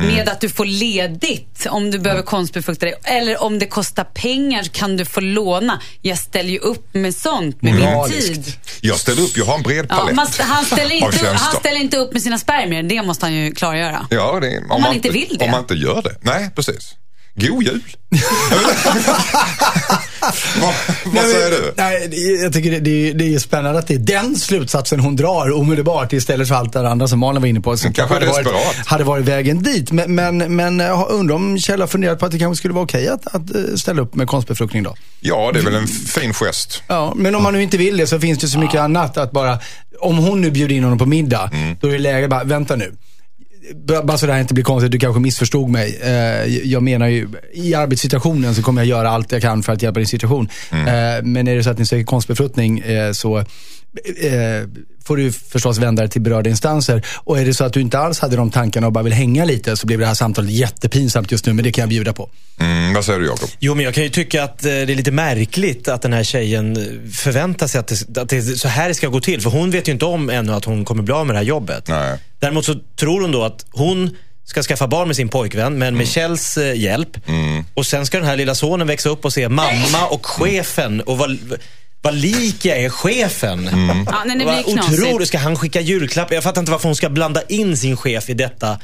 Mm. 0.00 0.14
med 0.14 0.28
att 0.28 0.40
du 0.40 0.48
får 0.48 0.64
ledigt 0.64 1.66
om 1.70 1.90
du 1.90 1.98
behöver 1.98 2.22
konstbefrukta 2.22 2.86
dig. 2.86 2.94
Eller 3.04 3.42
om 3.42 3.58
det 3.58 3.66
kostar 3.66 4.04
pengar 4.04 4.62
kan 4.64 4.96
du 4.96 5.04
få 5.04 5.20
låna. 5.20 5.82
Jag 6.02 6.18
ställer 6.18 6.50
ju 6.50 6.58
upp 6.58 6.94
med 6.94 7.14
sånt, 7.14 7.62
med 7.62 7.74
min 7.74 7.84
Moraliskt. 7.84 8.26
tid. 8.34 8.52
Jag 8.80 8.98
ställer 8.98 9.22
upp, 9.22 9.36
jag 9.36 9.44
har 9.44 9.54
en 9.54 9.62
bred 9.62 9.86
Ja, 9.90 9.96
palett 9.96 10.14
man, 10.16 10.26
han, 10.38 10.64
ställer 10.64 10.94
inte, 10.94 11.26
han 11.28 11.60
ställer 11.60 11.80
inte 11.80 11.96
upp 11.96 12.12
med 12.12 12.22
sina 12.22 12.38
spermier, 12.38 12.82
det 12.82 13.02
måste 13.02 13.26
han 13.26 13.34
ju 13.34 13.52
klargöra. 13.54 14.06
Ja, 14.10 14.38
det, 14.40 14.62
om, 14.70 14.82
man 14.82 14.94
inte 14.94 15.10
vill 15.10 15.36
det. 15.38 15.44
Om 15.44 15.50
man 15.50 15.60
inte 15.60 15.74
gör 15.74 16.02
det. 16.02 16.16
Nej, 16.20 16.50
precis. 16.54 16.94
God 17.34 17.62
jul! 17.62 17.82
vad 21.14 21.24
säger 21.24 21.50
du? 21.50 21.72
Nej, 21.76 22.42
jag 22.42 22.52
tycker 22.52 22.70
det, 22.70 22.78
det, 22.80 23.12
det 23.12 23.34
är 23.34 23.38
spännande 23.38 23.78
att 23.78 23.86
det 23.86 23.94
är 23.94 23.98
den 23.98 24.36
slutsatsen 24.36 25.00
hon 25.00 25.16
drar 25.16 25.52
omedelbart 25.56 26.12
istället 26.12 26.48
för 26.48 26.54
allt 26.54 26.72
det 26.72 26.88
andra 26.88 27.08
som 27.08 27.18
Malin 27.18 27.42
var 27.42 27.48
inne 27.48 27.60
på. 27.60 27.76
Som 27.76 27.92
kanske 27.92 28.14
hade 28.14 28.26
varit, 28.26 28.46
hade 28.86 29.04
varit 29.04 29.24
vägen 29.24 29.62
dit. 29.62 29.92
Men, 29.92 30.14
men, 30.14 30.56
men 30.56 30.78
jag 30.78 31.10
undrar 31.10 31.34
om 31.36 31.58
Kjell 31.58 31.80
har 31.80 31.86
funderat 31.88 32.18
på 32.18 32.26
att 32.26 32.32
det 32.32 32.38
kanske 32.38 32.58
skulle 32.58 32.74
vara 32.74 32.84
okej 32.84 33.08
att, 33.08 33.26
att 33.26 33.54
eh, 33.54 33.62
ställa 33.76 34.02
upp 34.02 34.14
med 34.14 34.28
konstbefruktning 34.28 34.82
då? 34.82 34.94
Ja, 35.20 35.50
det 35.54 35.58
är 35.58 35.64
väl 35.64 35.74
en 35.74 35.86
fin 35.88 36.34
gest. 36.34 36.82
Ja, 36.86 37.12
men 37.16 37.34
om 37.34 37.42
man 37.42 37.52
nu 37.54 37.62
inte 37.62 37.76
vill 37.76 37.96
det 37.96 38.06
så 38.06 38.20
finns 38.20 38.38
det 38.38 38.48
så 38.48 38.58
mycket 38.58 38.80
annat 38.80 39.16
att 39.16 39.30
bara, 39.30 39.58
om 40.00 40.18
hon 40.18 40.40
nu 40.40 40.50
bjuder 40.50 40.74
in 40.74 40.84
honom 40.84 40.98
på 40.98 41.06
middag, 41.06 41.50
Mm. 41.52 41.76
då 41.80 41.88
är 41.88 41.92
det 41.92 41.98
läge 41.98 42.28
bara, 42.28 42.44
vänta 42.44 42.76
nu. 42.76 42.92
Bara 44.04 44.18
så 44.18 44.26
det 44.26 44.32
här 44.32 44.40
inte 44.40 44.54
blir 44.54 44.64
konstigt, 44.64 44.92
du 44.92 44.98
kanske 44.98 45.20
missförstod 45.20 45.68
mig. 45.68 45.98
Eh, 46.02 46.46
jag 46.46 46.82
menar 46.82 47.06
ju, 47.06 47.28
i 47.52 47.74
arbetssituationen 47.74 48.54
så 48.54 48.62
kommer 48.62 48.82
jag 48.82 48.88
göra 48.88 49.10
allt 49.10 49.32
jag 49.32 49.42
kan 49.42 49.62
för 49.62 49.72
att 49.72 49.82
hjälpa 49.82 50.00
din 50.00 50.06
situation. 50.06 50.48
Mm. 50.70 50.86
Eh, 50.86 51.22
men 51.24 51.48
är 51.48 51.56
det 51.56 51.64
så 51.64 51.70
att 51.70 51.78
ni 51.78 51.86
söker 51.86 52.04
konstbefruktning 52.04 52.78
eh, 52.78 53.12
så 53.12 53.44
eh, 54.16 54.68
får 55.08 55.16
du 55.16 55.32
förstås 55.32 55.78
vända 55.78 56.02
dig 56.02 56.10
till 56.10 56.20
berörda 56.20 56.50
instanser. 56.50 57.02
Och 57.16 57.38
är 57.38 57.44
det 57.44 57.54
så 57.54 57.64
att 57.64 57.72
du 57.72 57.80
inte 57.80 57.98
alls 57.98 58.18
hade 58.20 58.36
de 58.36 58.50
tankarna 58.50 58.86
och 58.86 58.92
bara 58.92 59.04
vill 59.04 59.12
hänga 59.12 59.44
lite 59.44 59.76
så 59.76 59.86
blir 59.86 59.98
det 59.98 60.06
här 60.06 60.14
samtalet 60.14 60.50
jättepinsamt 60.50 61.32
just 61.32 61.46
nu, 61.46 61.52
men 61.52 61.64
det 61.64 61.72
kan 61.72 61.82
jag 61.82 61.88
bjuda 61.88 62.12
på. 62.12 62.30
Mm, 62.60 62.94
vad 62.94 63.04
säger 63.04 63.20
du 63.20 63.26
Jakob? 63.26 63.48
Jo, 63.58 63.74
men 63.74 63.84
jag 63.84 63.94
kan 63.94 64.04
ju 64.04 64.10
tycka 64.10 64.44
att 64.44 64.64
eh, 64.64 64.68
det 64.68 64.92
är 64.92 64.96
lite 64.96 65.10
märkligt 65.10 65.88
att 65.88 66.02
den 66.02 66.12
här 66.12 66.24
tjejen 66.24 66.76
eh, 66.76 67.10
förväntar 67.10 67.66
sig 67.66 67.80
att 67.80 67.86
det, 67.86 68.20
att 68.20 68.28
det 68.28 68.36
är 68.36 68.42
så 68.42 68.68
här 68.68 68.88
det 68.88 68.94
ska 68.94 69.08
gå 69.08 69.20
till. 69.20 69.40
För 69.40 69.50
hon 69.50 69.70
vet 69.70 69.88
ju 69.88 69.92
inte 69.92 70.04
om 70.04 70.30
ännu 70.30 70.52
att 70.52 70.64
hon 70.64 70.84
kommer 70.84 71.02
bli 71.02 71.14
av 71.14 71.26
med 71.26 71.34
det 71.34 71.38
här 71.38 71.46
jobbet. 71.46 71.88
Nej. 71.88 72.18
Däremot 72.38 72.64
så 72.64 72.74
tror 72.96 73.20
hon 73.20 73.32
då 73.32 73.44
att 73.44 73.66
hon 73.70 74.16
ska 74.44 74.62
skaffa 74.62 74.86
barn 74.86 75.06
med 75.06 75.16
sin 75.16 75.28
pojkvän, 75.28 75.78
men 75.78 75.96
med 75.96 76.08
Kjells 76.08 76.56
eh, 76.56 76.80
hjälp. 76.80 77.16
Och 77.74 77.86
sen 77.86 78.06
ska 78.06 78.18
den 78.18 78.26
här 78.26 78.36
lilla 78.36 78.54
sonen 78.54 78.86
växa 78.86 79.08
upp 79.08 79.24
och 79.24 79.32
se 79.32 79.48
mamma 79.48 80.06
och 80.10 80.26
chefen 80.26 81.00
och 81.00 81.18
vad, 81.18 81.38
vad 82.02 82.14
lik 82.14 82.64
jag 82.64 82.78
är 82.78 82.88
chefen. 82.90 83.64
Ja, 84.06 84.22
nej, 84.26 84.38
det 84.38 84.44
blir 84.44 84.74
knasigt. 84.74 85.02
otroligt. 85.02 85.28
Ska 85.28 85.38
han 85.38 85.56
skicka 85.56 85.80
julklapp? 85.80 86.32
Jag 86.32 86.42
fattar 86.42 86.60
inte 86.60 86.72
varför 86.72 86.88
hon 86.88 86.96
ska 86.96 87.08
blanda 87.10 87.42
in 87.42 87.76
sin 87.76 87.96
chef 87.96 88.28
i 88.30 88.34
detta. 88.34 88.70
eh, 88.70 88.78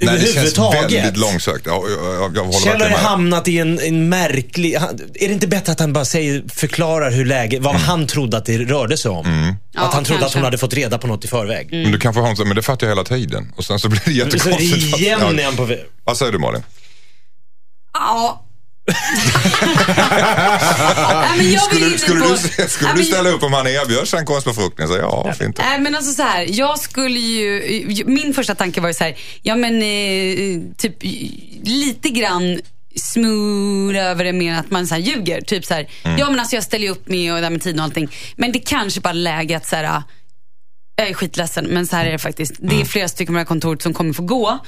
Nej, 0.00 0.18
det 0.18 0.26
känns 0.34 0.58
väldigt 0.58 1.16
långsökt. 1.16 1.66
Jag, 1.66 1.90
jag, 1.90 2.36
jag 2.36 2.54
Kjell 2.54 2.80
har 2.80 2.88
ju 2.88 2.94
hamnat 2.94 3.48
i 3.48 3.58
en, 3.58 3.78
en 3.80 4.08
märklig... 4.08 4.74
Han, 4.74 4.88
är 5.14 5.28
det 5.28 5.34
inte 5.34 5.46
bättre 5.46 5.72
att 5.72 5.80
han 5.80 5.92
bara 5.92 6.04
säger, 6.04 6.42
förklarar 6.48 7.10
hur 7.10 7.24
läget, 7.24 7.62
vad 7.62 7.74
han 7.74 8.06
trodde 8.06 8.36
att 8.36 8.44
det 8.44 8.58
rörde 8.58 8.96
sig 8.96 9.10
om? 9.10 9.26
Mm. 9.26 9.54
Ja, 9.72 9.80
att 9.88 9.94
han 9.94 10.04
trodde 10.04 10.16
att 10.18 10.22
kanske. 10.22 10.38
hon 10.38 10.44
hade 10.44 10.58
fått 10.58 10.74
reda 10.74 10.98
på 10.98 11.06
något 11.06 11.24
i 11.24 11.28
förväg. 11.28 11.68
Men 11.72 11.92
du 11.92 12.08
har 12.20 12.28
en 12.28 12.36
sån, 12.36 12.48
men 12.48 12.56
det 12.56 12.62
fattar 12.62 12.86
jag 12.86 12.90
hela 12.96 13.04
tiden. 13.04 13.52
Och 13.56 13.64
sen 13.64 13.78
så 13.78 13.88
blir 13.88 14.00
det 14.00 14.10
Så 14.10 14.10
jättekonstigt. 14.10 14.98
igen 14.98 15.18
Ja. 15.22 15.40
är 15.40 15.44
han 15.44 15.56
på 15.56 15.64
väg. 15.64 15.84
Vad 16.04 16.16
säger 16.16 16.32
du 16.32 16.38
Malin? 16.38 16.62
Ja. 17.92 18.44
Nej, 21.36 21.58
Skulle, 21.58 21.80
på- 21.80 21.86
du, 21.92 21.98
skulle 21.98 22.20
Nej, 22.20 22.68
du 22.80 22.86
men- 22.94 23.04
ställa 23.04 23.30
upp 23.30 23.42
om 23.42 23.52
han 23.52 23.66
erbjöd 23.66 24.08
sig 24.08 24.18
en 24.18 24.26
konstbefruktning? 24.26 24.88
Så, 24.88 24.96
ja, 24.96 25.22
varför 25.24 25.44
inte? 25.44 25.62
Nej 25.62 25.80
men 25.80 25.94
alltså 25.94 26.12
så 26.12 26.22
här, 26.22 26.46
jag 26.50 26.78
skulle 26.78 27.18
ju, 27.20 28.04
min 28.06 28.34
första 28.34 28.54
tanke 28.54 28.80
var 28.80 28.88
ju 28.88 28.94
så 28.94 29.04
här, 29.04 29.16
ja 29.42 29.56
men 29.56 29.82
eh, 29.82 30.60
typ 30.78 30.96
lite 31.62 32.08
grann 32.08 32.60
smooth 32.96 33.96
över 33.98 34.24
det 34.24 34.32
med 34.32 34.58
att 34.58 34.70
man 34.70 34.86
så 34.86 34.94
här 34.94 35.02
ljuger. 35.02 35.40
Typ 35.40 35.64
så 35.64 35.74
här, 35.74 35.88
ja 36.02 36.30
men 36.30 36.40
alltså 36.40 36.56
jag 36.56 36.64
ställer 36.64 36.84
ju 36.84 36.90
upp 36.90 37.08
med 37.08 37.32
och 37.32 37.36
det 37.36 37.42
där 37.42 37.50
med 37.50 37.62
tiden 37.62 37.78
och 37.80 37.84
allting. 37.84 38.08
Men 38.36 38.52
det 38.52 38.58
kanske 38.58 39.00
bara 39.00 39.12
läge 39.12 39.56
att 39.56 39.66
så 39.66 39.76
här, 39.76 40.02
jag 40.96 41.08
är 41.08 41.14
skitledsen, 41.14 41.64
men 41.64 41.86
så 41.86 41.96
här 41.96 42.06
är 42.06 42.12
det 42.12 42.18
faktiskt. 42.18 42.52
Det 42.58 42.80
är 42.80 42.84
flera 42.84 43.08
stycken 43.08 43.32
på 43.34 43.36
det 43.36 43.40
här 43.40 43.44
kontoret 43.46 43.82
som 43.82 43.94
kommer 43.94 44.12
få 44.12 44.22
gå. 44.22 44.58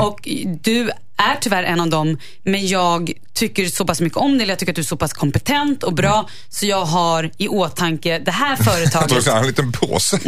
Och 0.00 0.28
du 0.62 0.90
är 1.16 1.36
tyvärr 1.40 1.62
en 1.62 1.80
av 1.80 1.88
dem, 1.90 2.18
men 2.42 2.66
jag 2.66 3.12
tycker 3.34 3.66
så 3.66 3.84
pass 3.84 4.00
mycket 4.00 4.18
om 4.18 4.38
dig, 4.38 4.48
jag 4.48 4.58
tycker 4.58 4.72
att 4.72 4.76
du 4.76 4.82
är 4.82 4.86
så 4.86 4.96
pass 4.96 5.12
kompetent 5.12 5.82
och 5.82 5.94
bra, 5.94 6.28
så 6.48 6.66
jag 6.66 6.84
har 6.84 7.30
i 7.38 7.48
åtanke 7.48 8.18
det 8.18 8.30
här 8.30 8.50
Jag 8.58 8.64
företaget. 8.64 9.12
att 9.18 9.24
han 9.26 9.34
har 9.34 9.40
en 9.40 9.46
liten 9.46 9.72
påse. 9.72 10.18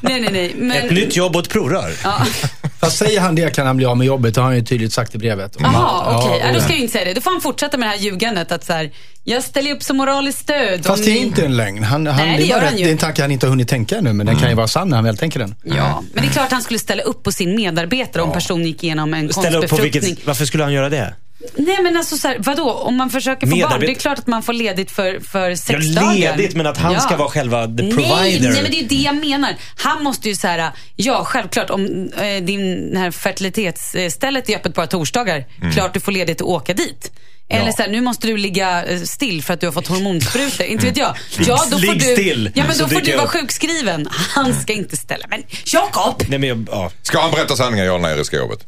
nej, 0.00 0.20
nej, 0.20 0.28
nej. 0.32 0.54
Men, 0.58 0.76
Ett 0.76 0.90
nytt 0.90 1.16
jobb 1.16 1.36
och 1.36 1.42
ett 1.42 1.48
provrör. 1.50 1.92
Ja. 2.04 2.22
Fast 2.80 2.98
säger 2.98 3.20
han 3.20 3.34
det 3.34 3.54
kan 3.54 3.66
han 3.66 3.76
bli 3.76 3.86
av 3.86 3.96
med 3.96 4.06
jobbet, 4.06 4.34
det 4.34 4.40
har 4.40 4.46
han 4.46 4.56
ju 4.56 4.62
tydligt 4.64 4.92
sagt 4.92 5.14
i 5.14 5.18
brevet. 5.18 5.56
Jaha, 5.58 6.16
okej. 6.18 6.38
Ja, 6.42 6.48
och- 6.48 6.54
då 6.54 6.60
ska 6.60 6.70
jag 6.72 6.80
inte 6.80 6.92
säga 6.92 7.04
det. 7.04 7.14
Då 7.14 7.20
får 7.20 7.30
han 7.30 7.40
fortsätta 7.40 7.76
med 7.76 7.86
det 7.88 7.90
här 7.90 7.98
ljugandet. 7.98 8.52
Att 8.52 8.64
så 8.64 8.72
här, 8.72 8.90
jag 9.24 9.42
ställer 9.44 9.72
upp 9.72 9.82
som 9.82 9.96
moraliskt 9.96 10.38
stöd. 10.38 10.86
Fast 10.86 11.04
det 11.04 11.10
är 11.10 11.14
ni- 11.14 11.18
inte 11.26 11.44
en 11.44 11.56
lögn. 11.56 11.84
Han, 11.84 12.06
han, 12.06 12.16
Nej, 12.16 12.36
det 12.36 12.42
är 12.42 12.46
gör 12.46 12.60
han 12.64 12.76
ju. 12.76 12.84
Det 12.84 12.90
är 12.90 12.92
en 12.92 12.98
tanke 12.98 13.22
han 13.22 13.30
inte 13.30 13.46
har 13.46 13.50
hunnit 13.50 13.68
tänka 13.68 13.96
ännu, 13.96 14.12
men 14.12 14.26
den 14.26 14.36
kan 14.38 14.48
ju 14.48 14.54
vara 14.54 14.68
sann 14.68 14.88
när 14.88 14.96
han 14.96 15.04
väl 15.04 15.16
tänker 15.16 15.38
den. 15.40 15.54
Ja, 15.64 16.02
men 16.14 16.22
det 16.24 16.28
är 16.28 16.32
klart 16.32 16.52
han 16.52 16.62
skulle 16.62 16.78
ställa 16.78 17.02
upp 17.02 17.22
på 17.22 17.32
sin 17.32 17.56
medarbetare 17.56 18.22
om 18.22 18.32
personen 18.32 18.66
gick 18.66 18.84
igenom 18.84 19.14
en 19.14 19.32
Ställa 19.32 19.60
konstbefruktning. 19.68 20.02
vilket, 20.10 20.26
varför 20.26 20.44
skulle 20.44 20.62
han 20.62 20.72
göra 20.72 20.88
det? 20.88 21.14
Nej 21.56 21.82
men 21.82 21.96
alltså 21.96 22.16
så 22.16 22.28
här, 22.28 22.36
vadå? 22.40 22.70
Om 22.70 22.96
man 22.96 23.10
försöker 23.10 23.46
få 23.46 23.56
barn, 23.56 23.80
det 23.80 23.90
är 23.90 23.94
klart 23.94 24.18
att 24.18 24.26
man 24.26 24.42
får 24.42 24.52
ledigt 24.52 24.90
för, 24.90 25.20
för 25.20 25.50
Ja, 25.50 25.56
sexdagar. 25.56 26.14
ledigt, 26.14 26.54
men 26.56 26.66
att 26.66 26.78
han 26.78 27.00
ska 27.00 27.16
vara 27.16 27.28
själva 27.28 27.66
the 27.66 27.70
Nej, 27.72 27.92
provider. 27.92 28.50
nej, 28.52 28.62
men 28.62 28.70
det 28.70 28.80
är 28.80 28.88
det 28.88 28.94
jag 28.94 29.16
menar. 29.16 29.54
Han 29.76 30.02
måste 30.04 30.28
ju 30.28 30.34
säga, 30.36 30.72
ja 30.96 31.24
självklart 31.24 31.70
om 31.70 32.10
eh, 32.20 32.44
din 32.44 32.90
det 32.92 32.98
här 32.98 33.10
fertilitetsstället 33.10 34.48
är 34.48 34.56
öppet 34.56 34.74
bara 34.74 34.86
torsdagar, 34.86 35.44
klart 35.74 35.94
du 35.94 36.00
får 36.00 36.12
ledigt 36.12 36.40
och 36.40 36.50
åka 36.50 36.74
dit. 36.74 37.12
Eller 37.48 37.60
Mm. 37.60 37.66
Ja. 37.66 37.72
så 37.76 37.82
här, 37.82 37.90
nu 37.90 38.00
måste 38.00 38.26
du 38.26 38.36
ligga 38.36 38.84
eh, 38.84 39.00
still 39.02 39.42
för 39.42 39.54
att 39.54 39.60
du 39.60 39.66
har 39.66 39.72
fått 39.72 39.86
hormonsprutor. 39.86 40.66
Inte 40.66 40.86
vet 40.86 40.96
jag. 40.96 41.16
Ja, 41.38 41.64
då 41.70 41.78
får 41.78 41.86
Ligg 41.86 41.98
du, 42.00 42.04
still, 42.12 42.50
Ja, 42.54 42.64
men 42.66 42.74
så 42.74 42.82
då 42.82 42.88
får 42.88 43.00
du 43.00 43.16
vara 43.16 43.26
sjukskriven. 43.28 44.08
Han 44.10 44.54
ska 44.60 44.72
inte 44.72 44.96
ställa. 44.96 45.26
Men 45.30 45.42
Jakob! 45.72 46.22
Nej, 46.28 46.38
men 46.38 46.48
jag, 46.48 46.68
ja. 46.70 46.90
Ska 47.02 47.20
han 47.20 47.30
berätta 47.30 47.56
sanningen, 47.56 47.86
ja 47.86 47.94
eller 47.94 48.08
nej, 48.08 48.16
riska 48.16 48.36
jobbet? 48.36 48.58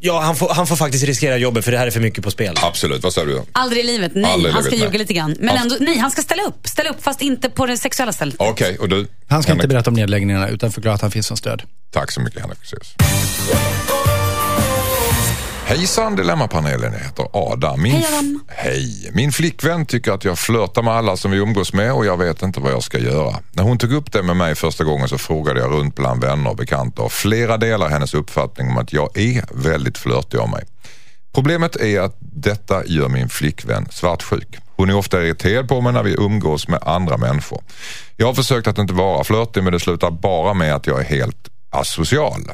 Ja, 0.00 0.20
han 0.20 0.36
får, 0.36 0.48
han 0.48 0.66
får 0.66 0.76
faktiskt 0.76 1.04
riskera 1.04 1.36
jobbet 1.36 1.64
för 1.64 1.72
det 1.72 1.78
här 1.78 1.86
är 1.86 1.90
för 1.90 2.00
mycket 2.00 2.24
på 2.24 2.30
spel. 2.30 2.54
Absolut, 2.62 3.02
vad 3.02 3.12
säger 3.12 3.26
du? 3.28 3.42
Aldrig 3.52 3.84
i 3.84 3.86
livet. 3.86 4.12
Nej, 4.14 4.32
Aldrig 4.32 4.54
han 4.54 4.62
ska 4.62 4.70
livet, 4.70 4.80
ljuga 4.82 4.90
nej. 4.90 4.98
lite 4.98 5.14
grann. 5.14 5.36
Men 5.40 5.56
ändå, 5.56 5.76
nej, 5.80 5.98
han 5.98 6.10
ska 6.10 6.22
ställa 6.22 6.42
upp. 6.42 6.66
Ställa 6.68 6.90
upp 6.90 7.02
fast 7.02 7.22
inte 7.22 7.48
på 7.50 7.66
det 7.66 7.76
sexuella 7.76 8.12
stället. 8.12 8.34
Okej, 8.38 8.78
och 8.78 8.88
du? 8.88 9.06
Han 9.28 9.42
ska 9.42 9.52
inte 9.52 9.62
Henrik? 9.62 9.68
berätta 9.68 9.90
om 9.90 9.94
nedläggningarna 9.94 10.48
utan 10.48 10.72
förklara 10.72 10.94
att 10.94 11.02
han 11.02 11.10
finns 11.10 11.26
som 11.26 11.36
stöd. 11.36 11.62
Tack 11.92 12.12
så 12.12 12.20
mycket 12.20 12.40
Henrik 12.40 12.58
Fexeus. 12.58 12.94
Hejsan 15.68 16.16
Dilemmapanelen, 16.16 16.92
jag 16.92 17.00
heter 17.00 17.26
Adam. 17.32 17.82
Min, 17.82 17.92
Hej, 17.92 18.06
Adam. 18.12 18.40
Hej! 18.48 19.10
Min 19.12 19.32
flickvän 19.32 19.86
tycker 19.86 20.12
att 20.12 20.24
jag 20.24 20.38
flörtar 20.38 20.82
med 20.82 20.94
alla 20.94 21.16
som 21.16 21.30
vi 21.30 21.36
umgås 21.36 21.72
med 21.72 21.92
och 21.92 22.06
jag 22.06 22.16
vet 22.16 22.42
inte 22.42 22.60
vad 22.60 22.72
jag 22.72 22.82
ska 22.82 22.98
göra. 22.98 23.36
När 23.52 23.62
hon 23.62 23.78
tog 23.78 23.92
upp 23.92 24.12
det 24.12 24.22
med 24.22 24.36
mig 24.36 24.54
första 24.54 24.84
gången 24.84 25.08
så 25.08 25.18
frågade 25.18 25.60
jag 25.60 25.72
runt 25.72 25.94
bland 25.94 26.24
vänner 26.24 26.50
och 26.50 26.56
bekanta 26.56 27.02
och 27.02 27.12
flera 27.12 27.56
delar 27.56 27.88
hennes 27.88 28.14
uppfattning 28.14 28.68
om 28.68 28.78
att 28.78 28.92
jag 28.92 29.18
är 29.18 29.44
väldigt 29.50 29.98
flörtig 29.98 30.38
av 30.38 30.48
mig. 30.48 30.64
Problemet 31.34 31.76
är 31.76 32.00
att 32.00 32.16
detta 32.20 32.86
gör 32.86 33.08
min 33.08 33.28
flickvän 33.28 33.88
svartsjuk. 33.90 34.58
Hon 34.76 34.90
är 34.90 34.96
ofta 34.96 35.22
irriterad 35.22 35.68
på 35.68 35.80
mig 35.80 35.92
när 35.92 36.02
vi 36.02 36.14
umgås 36.18 36.68
med 36.68 36.78
andra 36.82 37.16
människor. 37.16 37.62
Jag 38.16 38.26
har 38.26 38.34
försökt 38.34 38.66
att 38.66 38.78
inte 38.78 38.94
vara 38.94 39.24
flörtig 39.24 39.62
men 39.62 39.72
det 39.72 39.80
slutar 39.80 40.10
bara 40.10 40.54
med 40.54 40.74
att 40.74 40.86
jag 40.86 41.00
är 41.00 41.04
helt 41.04 41.48
asocial. 41.70 42.50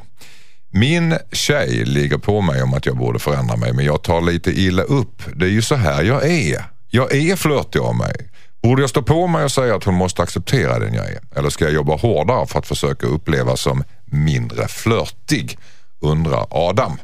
Min 0.75 1.19
tjej 1.33 1.85
ligger 1.85 2.19
på 2.19 2.41
mig 2.41 2.63
om 2.63 2.75
att 2.75 2.87
jag 2.87 2.97
borde 2.97 3.19
förändra 3.19 3.57
mig 3.57 3.73
men 3.73 3.85
jag 3.85 4.03
tar 4.03 4.21
lite 4.21 4.51
illa 4.51 4.83
upp. 4.83 5.23
Det 5.37 5.45
är 5.45 5.51
ju 5.51 5.63
så 5.63 5.75
här 5.75 6.03
jag 6.03 6.31
är. 6.31 6.65
Jag 6.91 7.15
är 7.15 7.37
flörtig 7.37 7.79
av 7.79 7.97
mig. 7.97 8.15
Borde 8.63 8.83
jag 8.83 8.91
stå 8.91 9.03
på 9.03 9.27
mig 9.27 9.45
och 9.45 9.53
säga 9.53 9.77
att 9.77 9.85
hon 9.85 9.95
måste 9.95 10.23
acceptera 10.23 10.79
den 10.79 10.95
jag 10.95 11.11
är? 11.11 11.21
Eller 11.37 11.51
ska 11.51 11.65
jag 11.65 11.75
jobba 11.75 11.97
hårdare 11.97 12.47
för 12.47 12.59
att 12.59 12.67
försöka 12.67 13.07
uppleva 13.07 13.57
som 13.57 13.85
mindre 14.05 14.69
flörtig? 14.69 15.59
Undrar 16.01 16.47
Adam. 16.51 16.99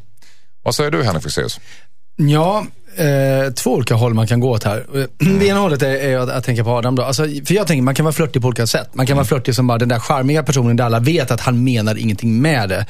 Vad 0.62 0.74
säger 0.74 0.90
du 0.90 1.02
Henrik 1.04 1.22
Fexeus? 1.22 1.60
Ja, 2.16 2.66
eh, 2.98 3.52
två 3.52 3.74
olika 3.74 3.94
håll 3.94 4.14
man 4.14 4.26
kan 4.26 4.40
gå 4.40 4.50
åt 4.50 4.64
här. 4.64 4.84
Eh, 4.94 5.04
Det 5.40 5.46
ena 5.46 5.60
hållet 5.60 5.82
är, 5.82 5.88
är 5.88 6.18
att, 6.18 6.30
att 6.30 6.44
tänka 6.44 6.64
på 6.64 6.70
Adam 6.70 6.94
då. 6.94 7.02
Alltså, 7.02 7.22
för 7.22 7.54
jag 7.54 7.66
tänker 7.66 7.82
man 7.82 7.94
kan 7.94 8.04
vara 8.04 8.12
flörtig 8.12 8.42
på 8.42 8.48
olika 8.48 8.66
sätt. 8.66 8.88
Man 8.92 9.06
kan 9.06 9.16
vara 9.16 9.26
flörtig 9.26 9.54
som 9.54 9.66
bara 9.66 9.78
den 9.78 9.88
där 9.88 9.98
charmiga 9.98 10.42
personen 10.42 10.76
där 10.76 10.84
alla 10.84 11.00
vet 11.00 11.30
att 11.30 11.40
han 11.40 11.64
menar 11.64 11.98
ingenting 11.98 12.42
med 12.42 12.68
det. 12.68 12.86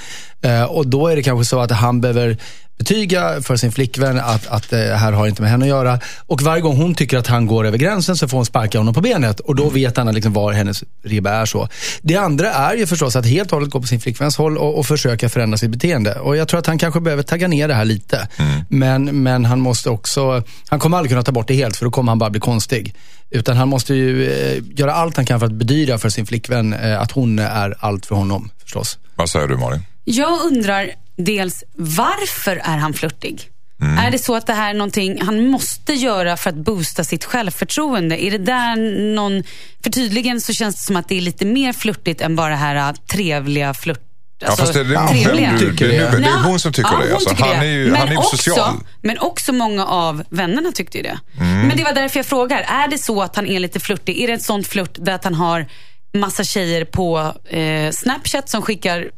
Eh, 0.48 0.64
och 0.64 0.86
då 0.86 1.08
är 1.08 1.16
det 1.16 1.22
kanske 1.22 1.44
så 1.44 1.60
att 1.60 1.70
han 1.70 2.00
behöver 2.00 2.36
betyga 2.78 3.42
för 3.42 3.56
sin 3.56 3.72
flickvän 3.72 4.20
att, 4.20 4.46
att 4.46 4.70
det 4.70 4.96
här 4.96 5.12
har 5.12 5.26
inte 5.26 5.42
med 5.42 5.50
henne 5.50 5.64
att 5.64 5.68
göra. 5.68 6.00
Och 6.26 6.42
varje 6.42 6.62
gång 6.62 6.76
hon 6.76 6.94
tycker 6.94 7.18
att 7.18 7.26
han 7.26 7.46
går 7.46 7.66
över 7.66 7.78
gränsen 7.78 8.16
så 8.16 8.28
får 8.28 8.38
hon 8.38 8.46
sparka 8.46 8.78
honom 8.78 8.94
på 8.94 9.00
benet. 9.00 9.40
Och 9.40 9.56
då 9.56 9.68
vet 9.68 9.96
han 9.96 10.14
liksom 10.14 10.32
var 10.32 10.52
hennes 10.52 10.84
ribba 11.04 11.30
är 11.30 11.46
så. 11.46 11.68
Det 12.02 12.16
andra 12.16 12.52
är 12.52 12.74
ju 12.74 12.86
förstås 12.86 13.16
att 13.16 13.26
helt 13.26 13.52
och 13.52 13.56
hållet 13.56 13.70
gå 13.70 13.80
på 13.80 13.86
sin 13.86 14.00
flickväns 14.00 14.36
håll 14.36 14.58
och, 14.58 14.78
och 14.78 14.86
försöka 14.86 15.28
förändra 15.28 15.58
sitt 15.58 15.70
beteende. 15.70 16.14
Och 16.14 16.36
jag 16.36 16.48
tror 16.48 16.60
att 16.60 16.66
han 16.66 16.78
kanske 16.78 17.00
behöver 17.00 17.22
tagga 17.22 17.48
ner 17.48 17.68
det 17.68 17.74
här 17.74 17.84
lite. 17.84 18.28
Men, 18.68 19.22
men 19.22 19.44
han 19.44 19.60
måste 19.60 19.90
också, 19.90 20.42
han 20.68 20.78
kommer 20.78 20.96
aldrig 20.96 21.10
kunna 21.10 21.22
ta 21.22 21.32
bort 21.32 21.48
det 21.48 21.54
helt 21.54 21.76
för 21.76 21.84
då 21.84 21.90
kommer 21.90 22.10
han 22.10 22.18
bara 22.18 22.30
bli 22.30 22.40
konstig. 22.40 22.94
Utan 23.30 23.56
han 23.56 23.68
måste 23.68 23.94
ju 23.94 24.32
eh, 24.32 24.62
göra 24.74 24.92
allt 24.92 25.16
han 25.16 25.26
kan 25.26 25.40
för 25.40 25.46
att 25.46 25.52
bedyra 25.52 25.98
för 25.98 26.08
sin 26.08 26.26
flickvän 26.26 26.72
eh, 26.72 27.00
att 27.00 27.12
hon 27.12 27.38
är 27.38 27.74
allt 27.80 28.06
för 28.06 28.14
honom 28.14 28.50
förstås. 28.62 28.98
Vad 29.16 29.30
säger 29.30 29.48
du 29.48 29.56
Malin? 29.56 29.80
Jag 30.04 30.40
undrar 30.40 30.90
dels 31.18 31.64
varför 31.76 32.56
är 32.56 32.76
han 32.76 32.94
flörtig? 32.94 33.50
Mm. 33.82 33.98
Är 33.98 34.10
det 34.10 34.18
så 34.18 34.34
att 34.34 34.46
det 34.46 34.52
här 34.52 34.70
är 34.70 34.74
någonting 34.74 35.20
han 35.22 35.46
måste 35.46 35.92
göra 35.92 36.36
för 36.36 36.50
att 36.50 36.56
boosta 36.56 37.04
sitt 37.04 37.24
självförtroende? 37.24 38.24
Är 38.24 38.30
det 38.30 38.38
där 38.38 38.76
någon... 39.14 39.42
För 39.82 39.90
tydligen 39.90 40.40
så 40.40 40.52
känns 40.52 40.76
det 40.76 40.82
som 40.82 40.96
att 40.96 41.08
det 41.08 41.16
är 41.16 41.20
lite 41.20 41.44
mer 41.44 41.72
flörtigt 41.72 42.20
än 42.20 42.36
bara 42.36 42.48
det 42.48 42.56
här 42.56 42.76
äh, 42.76 42.92
trevliga 43.12 43.74
flört... 43.74 44.00
Ja, 44.40 44.56
fast 44.56 44.72
det, 44.74 44.84
det, 44.84 44.98
Alltså, 44.98 45.24
trevliga. 45.24 45.50
vem 45.50 45.58
du, 45.58 45.72
det, 45.72 45.96
är 45.96 46.18
det 46.20 46.26
är 46.28 46.42
hon 46.42 46.60
som 46.60 46.72
tycker 46.72 46.90
ja, 46.92 46.98
det. 46.98 47.04
hon 47.04 47.14
Alltså, 47.14 47.30
tycker 47.30 47.44
han 47.44 47.60
det. 47.60 47.66
är 47.66 47.70
ju, 47.70 47.84
men 47.90 47.96
han 47.96 48.08
är 48.08 48.12
ju 48.12 48.18
också, 48.18 48.36
social. 48.36 48.74
Men 49.02 49.18
också 49.18 49.52
många 49.52 49.86
av 49.86 50.22
vännerna 50.30 50.72
tyckte 50.72 50.98
ju 50.98 51.02
det. 51.02 51.18
Mm. 51.40 51.66
Men 51.68 51.76
det 51.76 51.84
var 51.84 51.92
därför 51.92 52.18
jag 52.18 52.26
frågar. 52.26 52.58
Är 52.58 52.88
det 52.88 52.98
så 52.98 53.22
att 53.22 53.36
han 53.36 53.46
är 53.46 53.60
lite 53.60 53.80
flörtig? 53.80 54.20
Är 54.20 54.26
det 54.26 54.32
ett 54.32 54.42
sånt 54.42 54.66
flört 54.66 54.96
där 54.98 55.12
att 55.12 55.24
han 55.24 55.34
har 55.34 55.66
massa 56.14 56.44
tjejer 56.44 56.84
på 56.84 57.34
eh, 57.48 57.90
Snapchat 57.90 58.48
som 58.48 58.62
skickar 58.62 59.10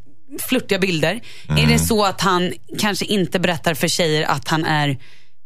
flörtiga 0.49 0.79
bilder? 0.79 1.21
Är 1.49 1.53
Mm. 1.59 1.69
det 1.69 1.79
så 1.79 2.05
att 2.05 2.21
han 2.21 2.53
kanske 2.79 3.05
inte 3.05 3.39
berättar 3.41 3.75
för 3.75 3.89
tjejer 3.89 4.23
att 4.27 4.49
han 4.49 4.65
är 4.65 4.99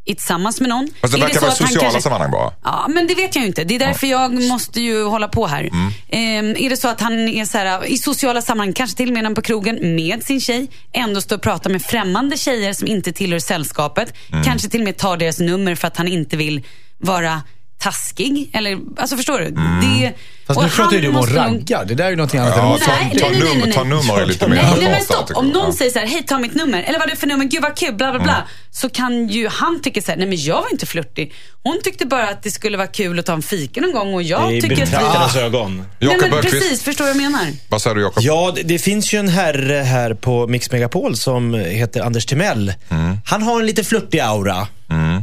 i 0.06 0.14
tillsammans 0.14 0.60
med 0.60 0.68
någon? 0.68 0.88
Fast 1.00 1.12
det 1.14 1.18
Är 1.18 1.22
verkar 1.22 1.40
vara 1.40 1.50
sociala 1.52 1.80
kanske- 1.80 2.00
sammanhang 2.02 2.30
bara. 2.30 2.52
Ja, 2.64 2.86
men 2.88 3.06
det 3.06 3.14
vet 3.14 3.34
jag 3.34 3.42
ju 3.42 3.48
inte. 3.48 3.64
Det 3.64 3.74
är 3.74 3.78
därför 3.78 4.06
jag 4.06 4.42
måste 4.42 4.80
ju 4.80 5.04
hålla 5.04 5.28
på 5.28 5.46
här. 5.46 5.64
Mm. 5.72 5.92
Ehm, 6.08 6.56
är 6.64 6.70
det 6.70 6.76
så 6.76 6.88
att 6.88 7.00
han 7.00 7.28
är 7.28 7.44
så 7.44 7.58
här, 7.58 7.86
i 7.86 7.98
sociala 7.98 8.42
sammanhang, 8.42 8.72
kanske 8.72 8.96
till 8.96 9.08
och 9.08 9.14
med 9.14 9.24
är 9.26 9.34
på 9.34 9.42
krogen 9.42 9.94
med 9.96 10.22
sin 10.24 10.40
tjej, 10.40 10.66
ändå 10.92 11.20
står 11.20 11.36
och 11.36 11.42
pratar 11.42 11.70
med 11.70 11.82
främmande 11.82 12.36
tjejer 12.36 12.72
som 12.72 12.88
inte 12.88 13.12
tillhör 13.12 13.38
sällskapet. 13.38 14.14
Mm. 14.32 14.44
Kanske 14.44 14.68
till 14.68 14.80
och 14.80 14.84
med 14.84 14.96
tar 14.96 15.16
deras 15.16 15.38
nummer 15.38 15.74
för 15.74 15.88
att 15.88 15.96
han 15.96 16.08
inte 16.08 16.36
vill 16.36 16.62
vara 16.98 17.42
taskig. 17.78 18.50
Eller, 18.52 18.78
alltså 18.96 19.16
förstår 19.16 19.38
du? 19.38 19.46
Mm. 19.46 19.80
Det, 19.80 20.12
Fast 20.46 20.56
och 20.58 20.64
nu 20.64 20.70
pratar 20.70 20.96
ju 20.96 21.00
du 21.02 21.08
om 21.08 21.16
att 21.16 21.20
måste 21.20 21.34
nog- 21.34 21.54
ragga. 21.54 21.84
Det 21.84 21.94
där 21.94 22.04
är 22.04 22.10
ju 22.10 22.16
någonting 22.16 22.40
annat 22.40 22.54
Ja, 22.56 22.72
än 22.74 22.80
ta, 22.80 22.92
Nej, 22.92 23.18
ta, 23.18 23.28
nej, 23.28 23.38
nej, 23.40 23.48
num, 23.48 23.58
nej, 23.58 23.62
nej. 23.64 23.72
ta 23.74 23.84
nummer 23.84 24.20
är 24.20 24.26
lite 24.26 24.48
mer 24.48 24.56
Nej, 24.56 24.74
nej 24.80 24.88
men 24.90 25.02
stopp. 25.02 25.30
Om 25.34 25.48
någon 25.48 25.66
Ja. 25.66 25.72
säger 25.72 25.90
så 25.90 25.98
här, 25.98 26.06
hej 26.06 26.22
ta 26.26 26.38
mitt 26.38 26.54
nummer. 26.54 26.82
Eller 26.82 26.98
vad 26.98 27.08
är 27.08 27.10
det 27.14 27.20
för 27.20 27.26
nummer? 27.26 27.44
Gud 27.44 27.62
vad 27.62 27.76
kul, 27.76 27.94
bla 27.94 28.10
bla 28.12 28.20
bla. 28.20 28.32
Mm. 28.34 28.46
Så 28.70 28.88
kan 28.88 29.28
ju 29.28 29.48
han 29.48 29.80
tycka 29.82 30.02
så 30.02 30.10
här, 30.10 30.18
nej 30.18 30.26
men 30.28 30.40
jag 30.42 30.54
var 30.62 30.72
inte 30.72 30.86
flörtig. 30.86 31.34
Hon 31.62 31.80
tyckte 31.84 32.06
bara 32.06 32.28
att 32.28 32.42
det 32.42 32.50
skulle 32.50 32.76
vara 32.76 32.86
kul 32.86 33.18
att 33.18 33.26
ta 33.26 33.32
en 33.32 33.42
fika 33.42 33.80
någon 33.80 33.92
gång 33.92 34.14
och 34.14 34.22
jag 34.22 34.48
tycker 34.50 34.66
att 34.72 34.72
vi... 34.72 34.76
betraktarnas 34.84 35.36
ögon. 35.36 35.84
Nej 35.98 36.16
men 36.20 36.30
Bergqvist, 36.30 36.54
precis, 36.60 36.82
förstår 36.82 37.06
jag 37.08 37.16
menar? 37.16 37.40
vad 37.68 37.82
säger 37.82 37.96
du 37.96 38.02
Jakob? 38.02 38.22
Ja, 38.22 38.52
det, 38.54 38.62
det 38.62 38.78
finns 38.78 39.14
ju 39.14 39.18
en 39.18 39.28
herre 39.28 39.74
här 39.74 40.14
på 40.14 40.46
Mix 40.46 40.70
Megapol 40.72 41.16
som 41.16 41.54
heter 41.54 42.00
Anders 42.00 42.26
Timell. 42.26 42.72
Han 43.24 43.42
har 43.42 43.60
en 43.60 43.66
lite 43.66 43.84
flörtig 43.84 44.20
aura, 44.20 44.66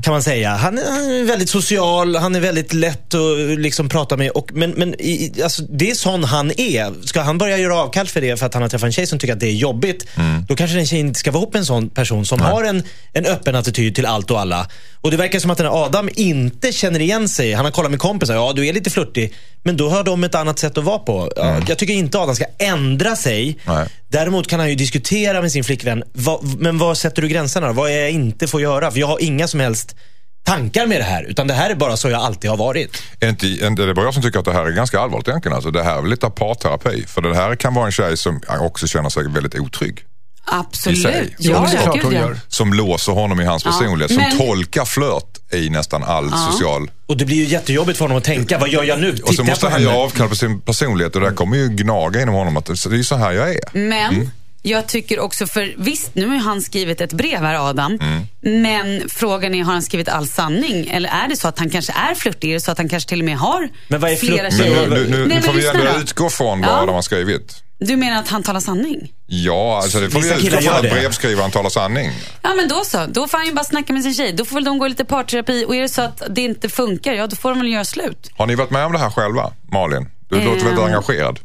kan 0.03 0.14
man 0.14 0.24
säga. 0.24 0.49
Han, 0.55 0.78
är- 0.78 0.91
han 0.91 1.12
är 1.12 1.24
väldigt 1.24 1.49
social, 1.49 2.16
han 2.16 2.36
är 2.36 2.39
väldigt 2.39 2.74
lätt 2.74 3.14
att 3.14 3.59
liksom 3.59 3.89
prata 3.89 4.18
med. 4.18 4.32
Och, 4.32 4.49
men 4.53 4.72
men 4.72 4.95
i, 5.01 5.32
alltså, 5.43 5.62
det 5.64 5.91
är 5.91 5.95
sån 5.95 6.24
han 6.24 6.51
är. 6.59 7.07
Ska 7.07 7.22
han 7.22 7.38
börja 7.38 7.57
göra 7.57 7.76
avkall 7.76 8.07
för 8.07 8.22
det 8.22 8.38
för 8.38 8.45
att 8.45 8.53
han 8.53 8.62
har 8.64 8.70
träffat 8.70 8.86
en 8.86 8.91
tjej 8.91 9.07
som 9.07 9.20
tycker 9.20 9.34
att 9.34 9.39
det 9.39 9.47
är 9.47 9.53
jobbigt, 9.53 10.05
då 10.47 10.55
kanske 10.55 10.78
den 10.78 10.86
tjejen 10.86 11.07
inte 11.07 11.20
ska 11.20 11.32
vara 11.32 11.41
ihop 11.43 11.53
med 11.53 11.59
en 11.59 11.66
sån 11.66 11.89
person 11.89 12.26
som 12.26 12.39
har 12.41 12.64
en, 12.64 12.84
en 13.14 13.26
öppen 13.26 13.55
attityd 13.55 13.95
till 13.95 14.05
allt 14.05 14.32
och 14.32 14.39
alla. 14.39 14.68
Och 15.01 15.12
det 15.12 15.18
verkar 15.18 15.39
som 15.39 15.51
att 15.51 15.57
den 15.57 15.68
här 15.68 15.86
Adam 15.86 16.09
inte 16.16 16.72
känner 16.72 16.99
igen 16.99 17.30
sig. 17.30 17.53
Han 17.53 17.66
har 17.66 17.72
kollat 17.72 17.91
med 17.91 17.99
kompisar, 17.99 18.34
ja 18.36 18.53
du 18.55 18.68
är 18.68 18.74
lite 18.74 18.89
flörtig, 18.89 19.34
men 19.64 19.78
då 19.78 19.89
har 19.89 20.03
de 20.03 20.24
ett 20.24 20.36
annat 20.36 20.59
sätt 20.59 20.78
att 20.78 20.84
vara 20.84 20.99
på. 20.99 21.32
Ja, 21.36 21.55
Jag 21.68 21.78
tycker 21.78 21.93
inte 21.93 22.20
Adam 22.20 22.36
ska 22.36 22.45
ändra 22.59 23.16
sig. 23.16 23.57
Nej. 23.66 23.88
Däremot 24.12 24.47
kan 24.47 24.59
han 24.59 24.70
ju 24.70 24.76
diskutera 24.76 25.41
med 25.41 25.51
sin 25.51 25.64
flickvän. 25.64 26.03
Vad, 26.14 26.59
men 26.59 26.78
var 26.78 26.95
sätter 26.95 27.22
du 27.22 27.28
gränserna? 27.28 27.72
Vad 27.72 27.91
är 27.91 27.99
jag 27.99 28.12
inte 28.12 28.47
får 28.47 28.62
göra? 28.62 28.91
För 28.91 28.99
jag 28.99 29.07
har 29.07 29.24
inga 29.24 29.47
som 29.47 29.59
helst 29.59 29.95
tankar 30.43 30.88
med 30.88 30.99
det 30.99 31.03
här. 31.03 31.24
Utan 31.24 31.47
det 31.47 31.53
här 31.53 31.70
är 31.70 31.76
bara 31.76 31.97
så 31.97 32.09
jag 32.09 32.22
alltid 32.22 32.49
har 32.49 32.57
varit. 32.57 33.03
Är 33.20 33.30
inte, 33.30 33.47
är 33.47 33.68
inte 33.68 33.93
bara 33.93 34.05
jag 34.05 34.14
som 34.14 34.24
tycker 34.24 34.39
att 34.39 34.45
det 34.45 34.53
här 34.53 34.66
är 34.66 34.72
ganska 34.72 34.99
allvarligt 34.99 35.28
egentligen? 35.28 35.55
Alltså, 35.55 35.72
det 35.72 35.84
här 35.84 35.97
är 35.97 36.01
väl 36.01 36.09
lite 36.09 36.30
parterapi. 36.30 37.05
För 37.07 37.22
det 37.22 37.36
här 37.36 37.55
kan 37.55 37.74
vara 37.74 37.86
en 37.86 37.91
tjej 37.91 38.18
som 38.18 38.41
också 38.59 38.88
känner 38.88 39.09
sig 39.09 39.30
väldigt 39.30 39.55
otrygg. 39.59 40.03
I 40.47 40.53
Absolut. 40.53 41.01
sig. 41.01 41.35
Jo, 41.39 41.51
Ja, 41.73 41.97
ja. 42.03 42.11
gör. 42.13 42.39
Som 42.47 42.73
låser 42.73 43.11
honom 43.11 43.41
i 43.41 43.45
hans 43.45 43.65
Ja, 43.65 43.71
personlighet. 43.71 44.11
Som 44.11 44.23
men- 44.23 44.37
tolkar 44.37 44.85
flört 44.85 45.53
i 45.53 45.69
nästan 45.69 46.03
all 46.03 46.31
social... 46.51 46.91
Och 47.07 47.17
det 47.17 47.25
blir 47.25 47.37
ju 47.37 47.43
jättejobbigt 47.45 47.97
för 47.97 48.05
honom 48.05 48.17
att 48.17 48.23
tänka, 48.23 48.57
vad 48.57 48.69
gör 48.69 48.83
jag 48.83 48.99
nu? 48.99 49.11
Och 49.11 49.17
så 49.17 49.25
Tittar 49.27 49.43
måste 49.43 49.69
han 49.69 49.83
göra 49.83 49.95
avkall 49.97 50.29
på 50.29 50.35
sin 50.35 50.61
personlighet 50.61 51.15
och 51.15 51.21
det 51.21 51.27
här 51.27 51.35
kommer 51.35 51.57
ju 51.57 51.67
gnaga 51.69 52.21
inom 52.21 52.35
honom. 52.35 52.57
Att 52.57 52.65
det 52.65 52.71
är 52.71 53.03
så 53.03 53.15
här 53.15 53.31
jag 53.31 53.49
är. 53.49 53.59
Men 53.73 54.13
Mm. 54.15 54.29
jag 54.61 54.87
tycker 54.87 55.19
också, 55.19 55.47
för 55.47 55.73
visst 55.77 56.15
nu 56.15 56.27
har 56.27 56.33
ju 56.35 56.41
han 56.41 56.61
skrivit 56.61 57.01
ett 57.01 57.13
brev 57.13 57.39
här 57.39 57.69
Adam. 57.69 57.97
Mm. 58.01 58.27
Men 58.63 59.09
frågan 59.09 59.55
är, 59.55 59.63
har 59.63 59.73
han 59.73 59.81
skrivit 59.81 60.09
all 60.09 60.27
sanning? 60.27 60.87
Eller 60.87 61.09
är 61.09 61.27
det 61.29 61.35
så 61.37 61.47
att 61.47 61.59
han 61.59 61.69
kanske 61.69 61.93
är 62.09 62.15
flörtig? 62.15 62.49
Är 62.49 62.53
det 62.53 62.61
så 62.61 62.71
att 62.71 62.77
han 62.77 62.89
kanske 62.89 63.09
till 63.09 63.19
och 63.19 63.25
med 63.25 63.37
har 63.37 63.69
Men 63.87 63.99
vad 63.99 64.11
är 64.11 64.15
flera 64.15 64.51
tjejer? 64.51 64.87
nu, 64.89 64.95
nu, 65.09 65.09
nu, 65.17 65.25
nu 65.35 65.41
får 65.41 65.53
vi 65.53 65.67
ändå 65.67 65.83
då. 65.93 65.99
utgå 65.99 66.29
från 66.29 66.61
vad 66.61 66.69
Ja. 66.69 66.85
de 66.85 66.95
har 66.95 67.01
skrivit. 67.01 67.63
Du 67.86 67.95
menar 67.97 68.19
att 68.19 68.27
han 68.27 68.43
talar 68.43 68.59
sanning? 68.59 69.11
Ja, 69.25 69.77
alltså 69.84 69.99
det 69.99 70.09
får 70.09 70.19
Vissa 70.21 70.36
vi 70.59 70.65
gör 70.65 70.73
att 70.75 70.82
brevskrivaren 70.82 71.51
talar 71.51 71.69
sanning. 71.69 72.11
Ja 72.41 72.53
men 72.55 72.67
då 72.67 72.84
så. 72.84 73.05
Då 73.09 73.27
får 73.27 73.38
han 73.38 73.47
ju 73.47 73.53
bara 73.53 73.63
snacka 73.65 73.93
med 73.93 74.03
sin 74.03 74.13
tjej. 74.13 74.34
Då 74.34 74.45
får 74.45 74.55
väl 74.55 74.63
de 74.63 74.77
gå 74.77 74.86
i 74.86 74.89
lite 74.89 75.05
parterapi. 75.05 75.65
Och 75.67 75.75
är 75.75 75.82
det 75.82 75.89
så 75.89 76.01
att 76.01 76.23
det 76.29 76.41
inte 76.41 76.69
funkar, 76.69 77.13
ja 77.13 77.27
då 77.27 77.36
får 77.36 77.49
de 77.49 77.59
väl 77.59 77.67
göra 77.71 77.86
slut. 77.86 78.32
Har 78.38 78.47
ni 78.47 78.55
varit 78.55 78.69
med 78.71 78.86
om 78.86 78.91
det 78.91 78.99
här 78.99 79.09
själva, 79.09 79.53
Malin? 79.71 80.09
Du 80.29 80.36
låter 80.36 80.49
väldigt 80.49 80.71
Ehm. 80.79 80.79
engagerad. 80.86 81.39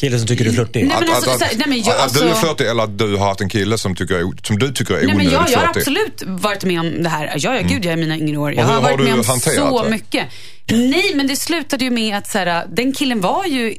Killen 0.00 0.18
som 0.18 0.28
tycker 0.28 0.44
du 0.44 0.50
är 0.50 0.54
flörtig. 0.54 0.86
Nej, 0.86 0.96
men 1.00 1.08
Att- 1.08 1.14
alltså, 1.16 1.30
att, 1.30 1.38
så 1.38 1.44
här, 1.44 1.54
nej, 1.56 1.64
men 1.68 1.82
jag- 1.82 1.88
att, 1.96 2.06
att 2.06 2.14
du 2.14 2.20
är 2.20 2.24
alltså- 2.28 2.40
flörtig 2.40 2.66
eller 2.66 2.82
att 2.82 2.98
du 2.98 3.16
har 3.16 3.26
haft 3.26 3.40
en 3.40 3.48
kille 3.48 3.78
som, 3.78 3.96
tycker, 3.96 4.14
är- 4.14 4.46
som 4.46 4.58
du 4.58 4.72
tycker 4.72 4.94
är 4.94 4.98
Nej, 4.98 5.06
men 5.06 5.14
onödigt 5.16 5.32
jag, 5.32 5.50
jag 5.50 5.58
har 5.58 5.72
flörtig. 5.72 5.80
absolut 5.80 6.22
varit 6.42 6.64
med 6.64 6.80
om 6.80 7.02
det 7.02 7.08
här. 7.08 7.32
Ja, 7.38 7.56
ja 7.56 7.62
gud, 7.68 7.84
jag 7.84 7.92
är 7.92 7.96
i 7.96 8.00
mina 8.00 8.18
yngre 8.18 8.36
år. 8.36 8.52
Jag 8.54 8.64
har 8.64 8.74
har 8.74 8.82
varit 8.82 9.00
med 9.00 9.14
om 9.14 9.24
så 9.24 9.82
det? 9.84 9.90
mycket. 9.90 10.26
Nej, 10.70 11.12
men 11.14 11.26
det 11.26 11.36
slutade 11.36 11.84
ju 11.84 11.90
med 11.90 12.16
att 12.16 12.26
så 12.30 12.38
här, 12.38 12.66
den 12.72 12.92
killen 12.92 13.20
var 13.20 13.44
ju 13.46 13.74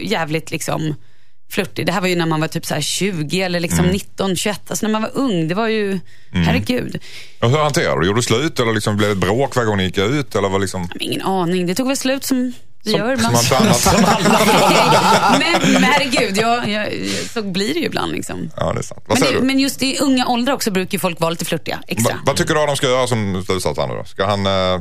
jävligt 0.00 0.50
liksom 0.50 0.94
flörtig. 1.50 1.86
Det 1.86 1.92
här 1.92 2.00
var 2.00 2.08
ju 2.08 2.16
när 2.16 2.26
man 2.26 2.40
var 2.40 2.48
typ 2.48 2.66
så 2.66 2.74
här 2.74 2.80
20 2.80 3.40
eller 3.42 3.60
liksom 3.60 3.78
Mm. 3.78 3.92
19, 3.92 4.36
21. 4.36 4.60
Alltså 4.70 4.86
när 4.86 4.92
man 4.92 5.02
var 5.02 5.10
ung. 5.14 5.48
Det 5.48 5.54
var 5.54 5.68
ju, 5.68 5.98
herregud. 6.32 6.98
Och 7.40 7.50
hur 7.50 7.58
hanterade 7.58 8.00
du 8.00 8.06
Gjorde 8.06 8.18
du 8.18 8.22
slut 8.22 8.60
eller 8.60 8.72
liksom 8.72 8.96
blev 8.96 9.08
det 9.10 9.16
bråk 9.16 9.56
varje 9.56 9.66
gång 9.66 9.76
ni 9.76 9.84
gick 9.84 9.98
ut? 9.98 10.34
Eller 10.34 10.48
var 10.48 10.58
liksom, 10.58 10.88
Ingen 11.00 11.22
aning. 11.22 11.66
Det 11.66 11.74
tog 11.74 11.86
väl 11.88 11.96
slut 11.96 12.24
som 12.24 12.52
det 12.84 12.90
gör. 12.90 13.16
som 13.16 13.32
Man- 13.32 13.34
allt 13.36 13.52
annat? 13.86 15.38
men, 15.38 15.72
men 15.72 15.82
herregud, 15.84 16.36
jag, 16.36 16.68
jag, 16.68 16.88
så 17.34 17.42
blir 17.42 17.74
det 17.74 17.80
ju 17.80 17.86
ibland 17.86 18.12
liksom. 18.12 18.50
ja, 18.56 18.72
det 18.72 18.78
är 18.78 18.82
sant. 18.82 19.04
Vad 19.06 19.20
Men, 19.20 19.28
det, 19.32 19.38
du? 19.40 19.46
men 19.46 19.58
just 19.58 19.82
i 19.82 19.98
unga 19.98 20.26
åldrar 20.26 20.54
också 20.54 20.70
brukar 20.70 20.98
folk 20.98 21.20
vara 21.20 21.30
lite 21.30 21.44
flörtiga. 21.44 21.78
Extra. 21.86 22.14
Va, 22.14 22.20
vad 22.26 22.36
tycker 22.36 22.54
du 22.54 22.60
Adam 22.60 22.76
ska 22.76 22.86
göra 22.86 23.06
som 23.06 23.42
slutsats 23.46 23.78
här 23.78 23.86
nu 23.86 23.94
då? 23.94 24.04
Ska 24.04 24.26
han, 24.26 24.46
eh, 24.46 24.80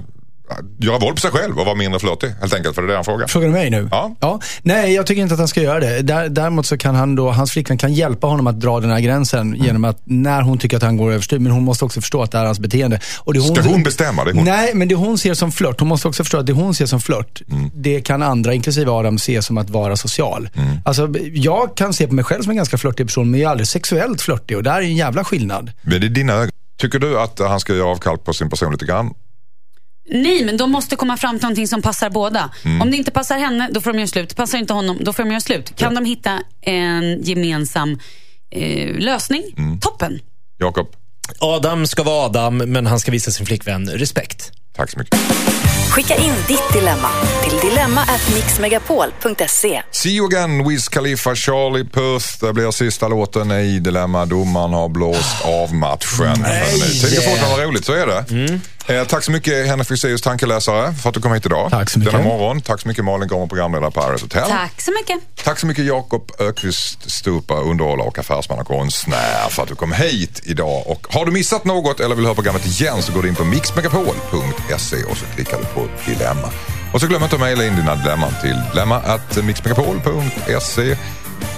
göra 0.79 0.97
våld 0.99 1.15
på 1.15 1.21
sig 1.21 1.31
själv 1.31 1.59
och 1.59 1.65
vara 1.65 1.75
mindre 1.75 1.99
flörtig 1.99 2.27
helt 2.39 2.53
enkelt? 2.53 2.75
För 2.75 2.81
det 2.81 2.85
är 2.85 2.89
det 2.89 2.95
han 2.95 3.05
frågar. 3.05 3.27
Frågar 3.27 3.47
du 3.47 3.53
mig 3.53 3.69
nu? 3.69 3.89
Ja. 3.91 4.39
Nej, 4.61 4.93
jag 4.93 5.05
tycker 5.05 5.21
inte 5.21 5.33
att 5.33 5.39
han 5.39 5.47
ska 5.47 5.61
göra 5.61 5.79
det. 5.79 6.01
Där, 6.01 6.29
däremot 6.29 6.65
så 6.65 6.77
kan 6.77 6.95
han 6.95 7.15
då, 7.15 7.31
hans 7.31 7.51
flickvän 7.51 7.77
kan 7.77 7.93
hjälpa 7.93 8.27
honom 8.27 8.47
att 8.47 8.59
dra 8.59 8.79
den 8.79 8.91
här 8.91 8.99
gränsen 8.99 9.41
Mm. 9.47 9.65
genom 9.65 9.85
att 9.85 10.01
när 10.05 10.41
hon 10.41 10.57
tycker 10.57 10.77
att 10.77 10.83
han 10.83 10.97
går 10.97 11.11
överstyr, 11.11 11.39
men 11.39 11.51
hon 11.51 11.63
måste 11.63 11.85
också 11.85 12.01
förstå 12.01 12.21
att 12.23 12.31
det 12.31 12.37
är 12.37 12.45
hans 12.45 12.59
beteende. 12.59 12.99
Och 13.19 13.33
det 13.33 13.41
Ska 13.41 13.61
hon 13.61 13.83
bestämma? 13.83 14.23
Det 14.25 14.31
hon. 14.33 14.43
Nej, 14.43 14.71
men 14.75 14.87
det 14.87 14.95
hon 14.95 15.17
ser 15.17 15.33
som 15.33 15.51
flört, 15.51 15.79
hon 15.79 15.89
måste 15.89 16.07
också 16.07 16.23
förstå 16.23 16.37
att 16.37 16.45
det 16.45 16.53
hon 16.53 16.73
ser 16.75 16.85
som 16.85 17.01
flört, 17.01 17.41
Mm. 17.51 17.69
det 17.73 18.01
kan 18.01 18.23
andra, 18.23 18.53
inklusive 18.53 18.91
Adam, 18.91 19.17
se 19.19 19.41
som 19.41 19.57
att 19.57 19.69
vara 19.69 19.95
social. 19.95 20.49
Mm. 20.55 20.67
Alltså, 20.85 21.13
jag 21.33 21.77
kan 21.77 21.93
se 21.93 22.07
på 22.07 22.13
mig 22.13 22.25
själv 22.25 22.41
som 22.43 22.49
en 22.49 22.57
ganska 22.57 22.77
flörtig 22.77 23.05
person, 23.07 23.31
men 23.31 23.39
jag 23.39 23.47
är 23.47 23.51
aldrig 23.51 23.67
sexuellt 23.67 24.21
flörtig 24.21 24.57
och 24.57 24.63
där 24.63 24.75
är 24.77 24.81
en 24.81 24.95
jävla 24.95 25.23
skillnad. 25.23 25.71
Men 25.81 26.01
det 26.01 26.07
är 26.07 26.09
dina 26.09 26.33
ögon. 26.33 26.51
Tycker 26.77 26.99
du 26.99 27.19
att 27.19 27.39
han 27.39 27.59
ska 27.59 27.73
göra 27.75 27.87
avkall 27.89 28.17
på 28.17 28.33
sin 28.33 28.49
person 28.49 28.71
lite 28.71 28.85
grann? 28.85 29.09
Nej, 30.09 30.45
men 30.45 30.57
de 30.57 30.71
måste 30.71 30.95
komma 30.95 31.17
fram 31.17 31.37
till 31.39 31.43
någonting 31.43 31.67
som 31.67 31.81
passar 31.81 32.09
båda. 32.09 32.49
Mm. 32.65 32.81
Om 32.81 32.91
det 32.91 32.97
inte 32.97 33.11
passar 33.11 33.37
henne, 33.39 33.69
då 33.71 33.81
får 33.81 33.91
de 33.93 33.99
göra 33.99 34.07
slut. 34.07 34.35
Passar 34.35 34.57
inte 34.57 34.73
honom, 34.73 34.97
då 35.01 35.13
får 35.13 35.23
de 35.23 35.29
göra 35.31 35.41
slut. 35.41 35.73
Kan 35.77 35.95
de 35.95 36.05
hitta 36.05 36.39
en 36.61 37.23
gemensam 37.23 37.99
eh, 38.51 38.95
lösning, 38.95 39.43
Mm. 39.57 39.79
toppen. 39.79 40.19
Jakob, 40.59 40.87
Adam 41.39 41.87
ska 41.87 42.03
vara 42.03 42.25
Adam, 42.25 42.57
men 42.57 42.85
han 42.87 42.99
ska 42.99 43.11
visa 43.11 43.31
sin 43.31 43.45
flickvän 43.45 43.89
respekt. 43.89 44.51
tack 44.75 44.91
så 44.91 44.99
mycket. 44.99 45.19
Skicka 45.89 46.15
in 46.15 46.33
ditt 46.47 46.73
dilemma 46.73 47.09
till 47.43 47.69
dilemma@mixmegapol.se. 47.69 49.81
See 49.91 50.09
you 50.09 50.27
again, 50.27 50.67
Wiz 50.69 50.87
Khalifa, 50.87 51.35
Charlie 51.35 51.83
Puth. 51.85 52.25
Det 52.41 52.53
blir 52.53 52.71
sista 52.71 53.07
låten 53.07 53.51
i 53.51 53.79
Dilemma. 53.79 54.25
Domaren 54.25 54.73
har 54.73 54.89
blåst 54.89 55.45
av 55.45 55.73
matchen. 55.73 56.35
Tiden 56.35 57.15
går 57.15 57.21
fort 57.21 57.41
när 57.41 57.49
det 57.49 57.55
var 57.57 57.63
roligt, 57.65 57.85
så 57.85 57.93
är 57.93 58.07
det. 58.07 58.25
Eh, 58.89 59.03
tack 59.07 59.23
så 59.23 59.31
mycket 59.31 59.67
Henrik 59.67 59.87
Fexeus, 59.87 60.21
tankeläsare, 60.21 60.93
för 60.93 61.09
att 61.09 61.15
du 61.15 61.21
kom 61.21 61.33
hit 61.33 61.45
idag. 61.45 61.71
Tack 61.71 61.89
så 61.89 61.99
mycket. 61.99 62.13
Denna 62.13 62.23
morgon. 62.23 62.61
Tack 62.61 62.81
så 62.81 62.87
mycket 62.87 63.05
Malin 63.05 63.27
Gormer, 63.27 63.47
programledare 63.47 63.91
på 63.91 64.01
Paradise 64.01 64.25
Hotel. 64.25 64.49
Tack 64.49 64.81
så 64.81 64.91
mycket. 64.91 65.19
Tack 65.43 65.59
så 65.59 65.67
mycket 65.67 65.85
Jakob 65.85 66.31
Ökvist 66.39 67.11
Stupa, 67.11 67.53
underhållare 67.53 68.07
och 68.07 68.19
affärsman 68.19 68.59
och 68.59 68.67
konstnär 68.67 69.49
för 69.49 69.63
att 69.63 69.69
du 69.69 69.75
kom 69.75 69.93
hit 69.93 70.41
idag. 70.43 70.87
Och 70.87 71.07
har 71.09 71.25
du 71.25 71.31
missat 71.31 71.65
något 71.65 71.99
eller 71.99 72.15
vill 72.15 72.25
höra 72.25 72.35
programmet 72.35 72.65
igen 72.65 73.01
så 73.01 73.13
går 73.13 73.21
du 73.21 73.27
in 73.27 73.35
på 73.35 73.43
mixmegapol.se 73.43 75.03
och 75.03 75.17
så 75.17 75.25
klickar 75.35 75.57
du 75.57 75.63
på 75.63 75.87
dilemma. 76.05 76.49
Och 76.93 77.01
så 77.01 77.07
glöm 77.07 77.23
inte 77.23 77.35
att 77.35 77.41
mejla 77.41 77.65
in 77.65 77.75
dina 77.75 77.95
dilemman 77.95 78.31
till 78.41 78.61
dilemma.mixmegapol.se. 78.71 80.97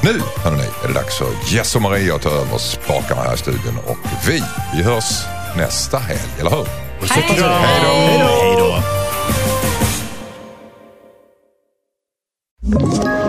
Nu, 0.01 0.21
hörni, 0.43 0.63
är 0.83 0.87
det 0.87 0.93
dags 0.93 1.17
för 1.17 1.27
Jess 1.47 1.75
och 1.75 1.81
Maria 1.81 2.15
att 2.15 2.21
ta 2.21 2.29
över 2.29 2.57
spakarna 2.57 3.21
här 3.21 3.33
i 3.33 3.37
studion 3.37 3.77
och 3.85 3.97
vi, 4.27 4.43
vi 4.75 4.83
hörs 4.83 5.23
nästa 5.57 5.97
helg, 5.97 6.19
eller 6.39 6.49
hur? 6.49 6.88
Hej. 7.01 7.37
Då! 12.61 13.28